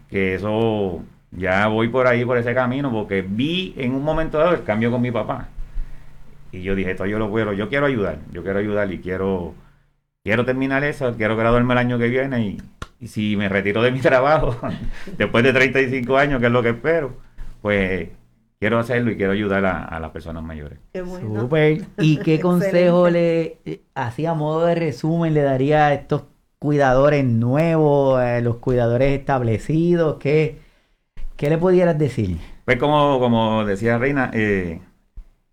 que 0.10 0.36
eso 0.36 1.04
ya 1.32 1.68
voy 1.68 1.90
por 1.90 2.08
ahí, 2.08 2.24
por 2.24 2.38
ese 2.38 2.54
camino, 2.54 2.92
porque 2.92 3.22
vi 3.22 3.74
en 3.78 3.94
un 3.94 4.04
momento 4.04 4.38
dado 4.38 4.54
el 4.54 4.64
cambio 4.64 4.92
con 4.92 5.02
mi 5.02 5.12
papá. 5.12 5.50
Y 6.52 6.62
yo 6.62 6.76
dije, 6.76 6.92
esto 6.92 7.06
yo 7.06 7.20
lo 7.20 7.32
quiero, 7.34 7.54
yo 7.54 7.68
quiero 7.68 7.88
ayudar, 7.88 8.20
yo 8.32 8.44
quiero 8.44 8.60
ayudar 8.60 8.92
y 8.94 9.00
quiero, 9.00 9.56
quiero 10.24 10.46
terminar 10.46 10.84
eso, 10.84 11.14
quiero 11.18 11.36
graduarme 11.36 11.74
el 11.74 11.80
año 11.80 11.98
que 11.98 12.08
viene 12.08 12.46
y, 12.46 12.62
y 13.00 13.08
si 13.08 13.36
me 13.36 13.50
retiro 13.50 13.82
de 13.82 13.92
mi 13.92 14.00
trabajo 14.02 14.56
después 15.18 15.44
de 15.44 15.52
35 15.52 16.18
años, 16.18 16.40
que 16.40 16.46
es 16.46 16.52
lo 16.52 16.62
que 16.62 16.70
espero, 16.70 17.18
pues 17.62 18.10
quiero 18.60 18.80
hacerlo 18.80 19.12
y 19.12 19.18
quiero 19.18 19.34
ayudar 19.34 19.66
a, 19.66 19.84
a 19.84 20.00
las 20.00 20.12
personas 20.12 20.44
mayores. 20.44 20.78
Qué 20.94 21.02
bueno. 21.02 21.42
Súper. 21.42 21.82
¿Y 21.98 22.18
qué 22.18 22.40
consejo 22.42 23.10
le, 23.10 23.58
eh, 23.66 23.82
así 23.96 24.26
a 24.28 24.36
modo 24.36 24.68
de 24.68 24.76
resumen, 24.76 25.34
le 25.34 25.42
daría 25.42 25.88
a 25.88 25.94
estos 25.96 26.24
cuidadores 26.64 27.26
nuevos, 27.26 28.22
a 28.22 28.40
los 28.40 28.56
cuidadores 28.56 29.20
establecidos? 29.20 30.16
¿Qué, 30.18 30.60
qué 31.36 31.50
le 31.50 31.58
pudieras 31.58 32.00
decir? 32.00 32.38
Pues 32.64 32.78
como, 32.78 33.20
como 33.20 33.66
decía 33.66 33.98
Reina, 33.98 34.32
eh, 34.34 34.80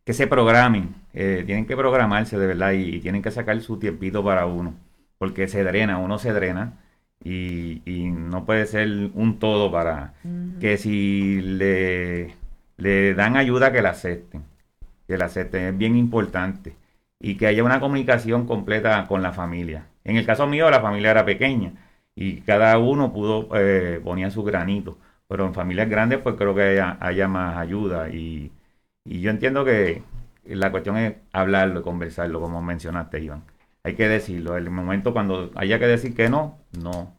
que 0.04 0.12
se 0.12 0.28
programen, 0.28 0.94
eh, 1.12 1.42
tienen 1.44 1.66
que 1.66 1.76
programarse 1.76 2.38
de 2.38 2.46
verdad 2.46 2.70
y, 2.74 2.94
y 2.94 3.00
tienen 3.00 3.22
que 3.22 3.32
sacar 3.32 3.60
su 3.60 3.76
tiempito 3.80 4.22
para 4.22 4.46
uno, 4.46 4.74
porque 5.18 5.48
se 5.48 5.64
drena, 5.64 5.98
uno 5.98 6.20
se 6.20 6.32
drena 6.32 6.74
y, 7.24 7.82
y 7.84 8.10
no 8.10 8.44
puede 8.46 8.66
ser 8.66 8.88
un 9.14 9.40
todo 9.40 9.72
para 9.72 10.14
que 10.60 10.76
si 10.76 11.40
le, 11.40 12.36
le 12.76 13.14
dan 13.14 13.36
ayuda 13.36 13.72
que 13.72 13.82
la 13.82 13.90
acepten, 13.90 14.44
que 15.08 15.18
la 15.18 15.24
acepten, 15.24 15.64
es 15.64 15.76
bien 15.76 15.96
importante 15.96 16.76
y 17.18 17.34
que 17.34 17.48
haya 17.48 17.64
una 17.64 17.80
comunicación 17.80 18.46
completa 18.46 19.08
con 19.08 19.22
la 19.22 19.32
familia. 19.32 19.86
En 20.04 20.16
el 20.16 20.26
caso 20.26 20.46
mío 20.46 20.70
la 20.70 20.80
familia 20.80 21.10
era 21.12 21.24
pequeña 21.24 21.72
y 22.14 22.40
cada 22.42 22.78
uno 22.78 23.12
pudo 23.12 23.48
eh, 23.56 24.00
ponía 24.02 24.30
su 24.30 24.42
granito, 24.44 24.98
pero 25.28 25.46
en 25.46 25.54
familias 25.54 25.88
grandes 25.88 26.18
pues 26.20 26.36
creo 26.36 26.54
que 26.54 26.62
haya, 26.62 26.96
haya 27.00 27.28
más 27.28 27.56
ayuda 27.58 28.08
y, 28.10 28.52
y 29.04 29.20
yo 29.20 29.30
entiendo 29.30 29.64
que 29.64 30.02
la 30.44 30.70
cuestión 30.70 30.96
es 30.96 31.14
hablarlo, 31.32 31.82
conversarlo, 31.82 32.40
como 32.40 32.62
mencionaste 32.62 33.20
Iván. 33.20 33.44
Hay 33.82 33.94
que 33.94 34.08
decirlo, 34.08 34.56
el 34.56 34.70
momento 34.70 35.12
cuando 35.12 35.50
haya 35.54 35.78
que 35.78 35.86
decir 35.86 36.14
que 36.14 36.28
no, 36.28 36.58
no. 36.82 37.14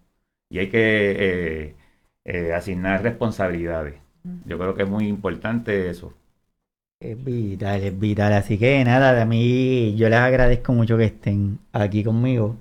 Y 0.50 0.60
hay 0.60 0.70
que 0.70 1.16
eh, 1.70 1.76
eh, 2.26 2.54
asignar 2.54 3.02
responsabilidades. 3.04 3.96
Yo 4.46 4.58
creo 4.60 4.76
que 4.76 4.84
es 4.84 4.90
muy 4.90 5.08
importante 5.08 5.90
eso. 5.90 6.14
Es 7.00 7.22
vital, 7.24 7.82
es 7.84 8.00
vital. 8.00 8.34
Así 8.34 8.58
que 8.58 8.84
nada, 8.86 9.14
de 9.14 9.26
mí 9.26 9.96
yo 9.98 10.08
les 10.10 10.20
agradezco 10.20 10.72
mucho 10.74 10.98
que 10.98 11.06
estén 11.06 11.60
aquí 11.74 12.04
conmigo. 12.04 12.58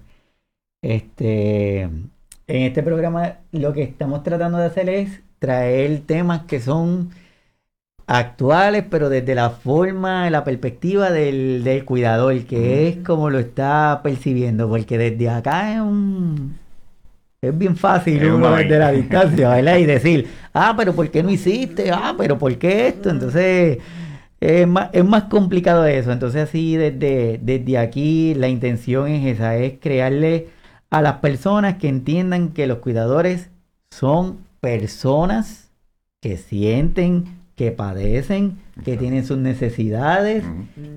Este, 0.83 1.83
en 1.83 2.13
este 2.47 2.83
programa 2.83 3.39
lo 3.53 3.73
que 3.73 3.83
estamos 3.83 4.23
tratando 4.23 4.59
de 4.59 4.67
hacer 4.67 4.89
es 4.89 5.23
traer 5.39 6.01
temas 6.07 6.43
que 6.45 6.61
son 6.61 7.11
actuales, 8.07 8.85
pero 8.91 9.09
desde 9.09 9.35
la 9.35 9.51
forma, 9.51 10.29
la 10.31 10.43
perspectiva 10.43 11.11
del, 11.11 11.63
del 11.65 11.85
cuidador, 11.85 12.45
que 12.45 12.89
es 12.89 12.97
como 12.99 13.31
lo 13.31 13.39
está 13.39 14.01
percibiendo, 14.03 14.69
porque 14.69 14.99
desde 14.99 15.29
acá 15.31 15.75
es 15.75 15.81
un... 15.81 16.59
Es 17.43 17.57
bien 17.57 17.77
fácil 17.77 18.23
Es 18.23 18.31
uno 18.31 18.55
desde 18.55 18.79
la 18.79 18.93
distancia, 18.93 19.49
¿verdad? 19.55 19.79
Y 19.79 19.87
decir, 19.87 20.29
ah, 20.53 20.75
pero 20.77 20.95
¿por 20.95 21.11
qué 21.11 21.23
no 21.23 21.31
hiciste? 21.31 21.91
Ah, 21.91 22.15
pero 22.19 22.37
¿por 22.39 22.59
qué 22.59 22.89
esto? 22.89 23.09
Entonces, 23.11 23.79
es 24.41 24.67
más, 24.67 24.91
es 24.93 25.05
más 25.05 25.25
complicado 25.25 25.87
eso. 25.87 26.13
Entonces 26.13 26.43
así 26.43 26.77
desde, 26.77 27.39
desde 27.43 27.79
aquí 27.79 28.35
la 28.35 28.49
intención 28.49 29.09
es 29.09 29.37
esa, 29.37 29.57
es 29.57 29.75
crearle 29.81 30.49
a 30.91 31.03
las 31.03 31.15
personas 31.19 31.77
que 31.77 31.89
entiendan 31.89 32.49
que 32.49 32.67
los 32.67 32.79
cuidadores 32.79 33.49
son 33.91 34.39
personas 34.61 35.71
que 36.21 36.37
sienten, 36.37 37.25
que 37.55 37.71
padecen, 37.71 38.59
que 38.85 38.97
tienen 38.97 39.25
sus 39.25 39.39
necesidades 39.39 40.45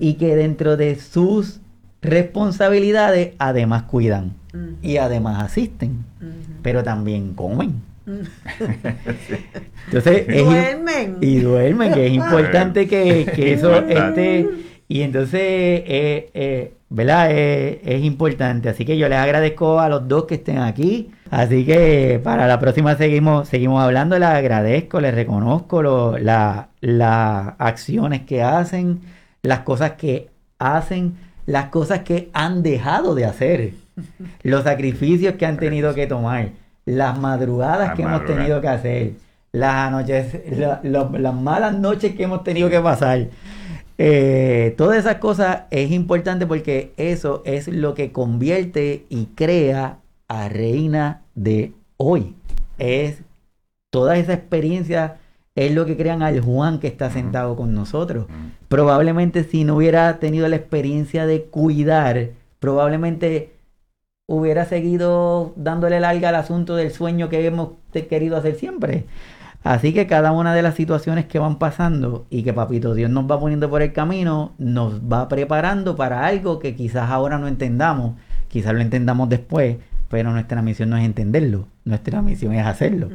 y 0.00 0.14
que 0.14 0.36
dentro 0.36 0.76
de 0.76 0.96
sus 0.96 1.60
responsabilidades 2.02 3.34
además 3.38 3.84
cuidan 3.84 4.34
y 4.82 4.98
además 4.98 5.42
asisten, 5.42 6.04
pero 6.62 6.82
también 6.82 7.34
comen. 7.34 7.82
Entonces, 9.86 10.26
duermen. 10.26 11.16
y 11.22 11.38
duermen, 11.38 11.94
que 11.94 12.06
es 12.06 12.12
importante 12.12 12.86
que, 12.86 13.52
eso 13.52 13.74
esté. 13.76 14.48
Y 14.86 15.00
entonces, 15.00 15.40
eh, 15.40 16.30
eh, 16.34 16.74
¿verdad? 16.94 17.30
Es 17.30 18.04
importante. 18.04 18.68
Así 18.68 18.84
que 18.84 18.96
yo 18.96 19.08
les 19.08 19.18
agradezco 19.18 19.80
a 19.80 19.88
los 19.88 20.06
dos 20.06 20.24
que 20.24 20.36
estén 20.36 20.58
aquí. 20.58 21.10
Así 21.30 21.66
que 21.66 22.20
para 22.22 22.46
la 22.46 22.60
próxima 22.60 22.94
seguimos, 22.96 23.48
seguimos 23.48 23.82
hablando. 23.82 24.18
Les 24.18 24.28
agradezco, 24.28 25.00
les 25.00 25.14
reconozco 25.14 25.82
las 25.82 27.54
acciones 27.58 28.22
que 28.22 28.42
hacen, 28.42 29.00
las 29.42 29.60
cosas 29.60 29.92
que 29.92 30.30
hacen, 30.58 31.16
las 31.46 31.66
cosas 31.66 32.00
que 32.00 32.30
han 32.32 32.62
dejado 32.62 33.14
de 33.14 33.24
hacer, 33.24 33.72
los 34.42 34.62
sacrificios 34.62 35.34
que 35.34 35.46
han 35.46 35.56
tenido 35.56 35.94
que 35.94 36.06
tomar 36.06 36.50
las 36.86 37.18
madrugadas 37.18 37.94
que 37.94 38.02
hemos 38.02 38.24
tenido 38.24 38.60
que 38.60 38.68
hacer, 38.68 39.12
las 39.52 39.90
noches, 39.90 40.34
las 40.82 41.34
malas 41.34 41.74
noches 41.78 42.14
que 42.14 42.24
hemos 42.24 42.44
tenido 42.44 42.68
que 42.68 42.80
pasar. 42.80 43.28
Eh, 43.96 44.74
todas 44.76 44.98
esas 44.98 45.16
cosas 45.16 45.62
es 45.70 45.90
importante 45.92 46.46
porque 46.46 46.92
eso 46.96 47.42
es 47.44 47.68
lo 47.68 47.94
que 47.94 48.12
convierte 48.12 49.06
y 49.08 49.26
crea 49.26 49.98
a 50.28 50.48
reina 50.48 51.22
de 51.34 51.72
hoy. 51.96 52.34
Es 52.78 53.22
toda 53.90 54.16
esa 54.16 54.32
experiencia 54.32 55.18
es 55.54 55.72
lo 55.72 55.86
que 55.86 55.96
crean 55.96 56.22
al 56.22 56.40
Juan 56.40 56.80
que 56.80 56.88
está 56.88 57.10
sentado 57.10 57.54
con 57.54 57.74
nosotros. 57.74 58.26
Probablemente 58.68 59.44
si 59.44 59.64
no 59.64 59.76
hubiera 59.76 60.18
tenido 60.18 60.48
la 60.48 60.56
experiencia 60.56 61.26
de 61.26 61.44
cuidar, 61.44 62.30
probablemente 62.58 63.52
hubiera 64.26 64.64
seguido 64.64 65.52
dándole 65.56 66.00
larga 66.00 66.30
al 66.30 66.34
asunto 66.36 66.74
del 66.74 66.90
sueño 66.90 67.28
que 67.28 67.46
hemos 67.46 67.70
querido 67.92 68.36
hacer 68.36 68.56
siempre. 68.56 69.04
Así 69.64 69.94
que 69.94 70.06
cada 70.06 70.30
una 70.32 70.54
de 70.54 70.60
las 70.60 70.74
situaciones 70.74 71.24
que 71.24 71.38
van 71.38 71.58
pasando 71.58 72.26
y 72.28 72.42
que 72.42 72.52
Papito 72.52 72.92
Dios 72.92 73.10
nos 73.10 73.24
va 73.24 73.40
poniendo 73.40 73.70
por 73.70 73.80
el 73.80 73.94
camino, 73.94 74.52
nos 74.58 75.00
va 75.00 75.26
preparando 75.26 75.96
para 75.96 76.26
algo 76.26 76.58
que 76.58 76.76
quizás 76.76 77.10
ahora 77.10 77.38
no 77.38 77.48
entendamos, 77.48 78.12
quizás 78.48 78.74
lo 78.74 78.82
entendamos 78.82 79.30
después, 79.30 79.78
pero 80.10 80.32
nuestra 80.32 80.60
misión 80.60 80.90
no 80.90 80.98
es 80.98 81.04
entenderlo, 81.06 81.66
nuestra 81.86 82.20
misión 82.20 82.52
es 82.52 82.66
hacerlo. 82.66 83.08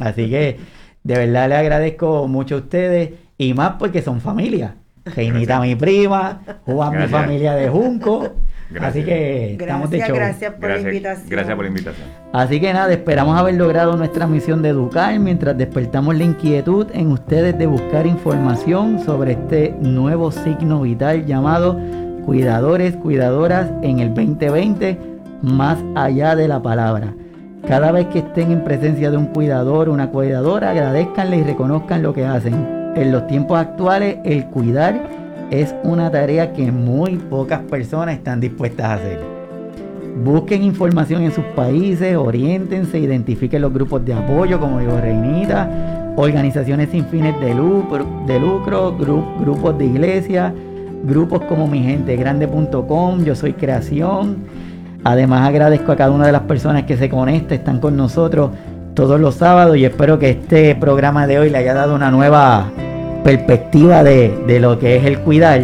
Así 0.00 0.28
que 0.28 0.58
de 1.04 1.14
verdad 1.16 1.48
le 1.48 1.54
agradezco 1.54 2.26
mucho 2.26 2.56
a 2.56 2.58
ustedes 2.58 3.12
y 3.38 3.54
más 3.54 3.74
porque 3.78 4.02
son 4.02 4.20
familia. 4.20 4.74
Reinita 5.04 5.60
mi 5.60 5.76
prima, 5.76 6.40
Juan 6.64 7.02
mi 7.02 7.06
familia 7.06 7.54
de 7.54 7.68
Junco. 7.68 8.32
Así 8.80 9.04
que 9.04 9.52
estamos 9.52 9.90
de 9.90 9.98
show. 10.00 10.16
Gracias 10.16 10.54
por 10.54 10.70
la 10.70 10.78
invitación. 10.78 11.28
Gracias 11.28 11.54
por 11.54 11.64
la 11.64 11.68
invitación. 11.68 12.08
Así 12.32 12.60
que 12.60 12.72
nada, 12.72 12.92
esperamos 12.92 13.38
haber 13.38 13.54
logrado 13.54 13.96
nuestra 13.96 14.26
misión 14.26 14.62
de 14.62 14.70
educar 14.70 15.18
mientras 15.18 15.56
despertamos 15.56 16.16
la 16.16 16.24
inquietud 16.24 16.86
en 16.92 17.12
ustedes 17.12 17.56
de 17.58 17.66
buscar 17.66 18.06
información 18.06 19.00
sobre 19.04 19.32
este 19.32 19.74
nuevo 19.80 20.30
signo 20.32 20.82
vital 20.82 21.26
llamado 21.26 21.78
cuidadores, 22.24 22.96
cuidadoras 22.96 23.70
en 23.82 23.98
el 23.98 24.14
2020, 24.14 24.98
más 25.42 25.78
allá 25.94 26.34
de 26.34 26.48
la 26.48 26.62
palabra. 26.62 27.14
Cada 27.66 27.92
vez 27.92 28.06
que 28.08 28.18
estén 28.18 28.50
en 28.50 28.64
presencia 28.64 29.10
de 29.10 29.16
un 29.16 29.26
cuidador 29.26 29.88
o 29.88 29.92
una 29.92 30.10
cuidadora, 30.10 30.70
agradezcanle 30.70 31.38
y 31.38 31.42
reconozcan 31.44 32.02
lo 32.02 32.12
que 32.12 32.24
hacen. 32.24 32.92
En 32.94 33.10
los 33.10 33.26
tiempos 33.26 33.58
actuales, 33.58 34.18
el 34.24 34.46
cuidar 34.46 35.00
es 35.50 35.74
una 35.82 36.10
tarea 36.10 36.52
que 36.52 36.70
muy 36.70 37.16
pocas 37.16 37.60
personas 37.60 38.16
están 38.16 38.40
dispuestas 38.40 38.86
a 38.86 38.94
hacer. 38.94 39.20
Busquen 40.22 40.62
información 40.62 41.22
en 41.22 41.32
sus 41.32 41.44
países, 41.56 42.16
oriéntense, 42.16 42.98
identifiquen 42.98 43.62
los 43.62 43.72
grupos 43.72 44.04
de 44.04 44.14
apoyo, 44.14 44.60
como 44.60 44.78
digo 44.78 45.00
Reinita, 45.00 46.12
organizaciones 46.16 46.90
sin 46.90 47.04
fines 47.06 47.38
de 47.40 47.54
lucro, 47.54 48.06
de 48.26 48.38
grupos 48.38 49.76
de 49.76 49.86
iglesia, 49.86 50.54
grupos 51.04 51.42
como 51.48 51.66
mi 51.66 51.82
gente 51.82 52.16
grande.com, 52.16 53.24
yo 53.24 53.34
soy 53.34 53.54
creación. 53.54 54.44
Además 55.02 55.48
agradezco 55.48 55.92
a 55.92 55.96
cada 55.96 56.12
una 56.12 56.26
de 56.26 56.32
las 56.32 56.42
personas 56.42 56.84
que 56.84 56.96
se 56.96 57.10
conecta, 57.10 57.54
están 57.54 57.80
con 57.80 57.96
nosotros 57.96 58.50
todos 58.94 59.20
los 59.20 59.34
sábados 59.34 59.76
y 59.76 59.84
espero 59.84 60.18
que 60.18 60.30
este 60.30 60.76
programa 60.76 61.26
de 61.26 61.40
hoy 61.40 61.50
le 61.50 61.58
haya 61.58 61.74
dado 61.74 61.94
una 61.96 62.12
nueva 62.12 62.70
perspectiva 63.24 64.04
de, 64.04 64.58
lo 64.60 64.78
que 64.78 64.96
es 64.96 65.04
el 65.04 65.18
cuidar. 65.20 65.62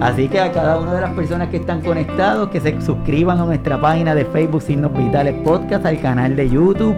Así 0.00 0.28
que 0.28 0.40
a 0.40 0.50
cada 0.50 0.80
una 0.80 0.94
de 0.94 1.00
las 1.02 1.12
personas 1.12 1.48
que 1.48 1.58
están 1.58 1.82
conectados, 1.82 2.48
que 2.48 2.60
se 2.60 2.80
suscriban 2.80 3.38
a 3.38 3.44
nuestra 3.44 3.80
página 3.80 4.14
de 4.14 4.24
Facebook 4.24 4.62
Signos 4.62 4.92
Vitales 4.96 5.34
Podcast, 5.44 5.84
al 5.86 6.00
canal 6.00 6.34
de 6.34 6.48
YouTube. 6.48 6.96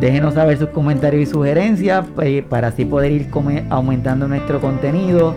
Déjenos 0.00 0.34
saber 0.34 0.58
sus 0.58 0.70
comentarios 0.70 1.22
y 1.22 1.26
sugerencias 1.26 2.04
pues, 2.14 2.42
para 2.44 2.68
así 2.68 2.84
poder 2.84 3.12
ir 3.12 3.30
aumentando 3.70 4.26
nuestro 4.26 4.60
contenido. 4.60 5.34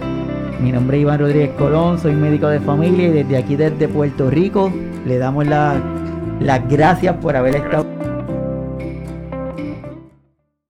Mi 0.61 0.71
nombre 0.71 0.97
es 0.97 1.01
Iván 1.01 1.19
Rodríguez 1.19 1.51
Colón, 1.57 1.99
soy 1.99 2.13
médico 2.13 2.47
de 2.47 2.61
familia 2.61 3.07
y 3.07 3.11
desde 3.11 3.37
aquí, 3.37 3.55
desde 3.57 3.87
Puerto 3.87 4.29
Rico, 4.29 4.71
le 5.05 5.17
damos 5.17 5.45
las 5.45 6.69
gracias 6.69 7.17
por 7.17 7.35
haber 7.35 7.57
estado. 7.57 8.02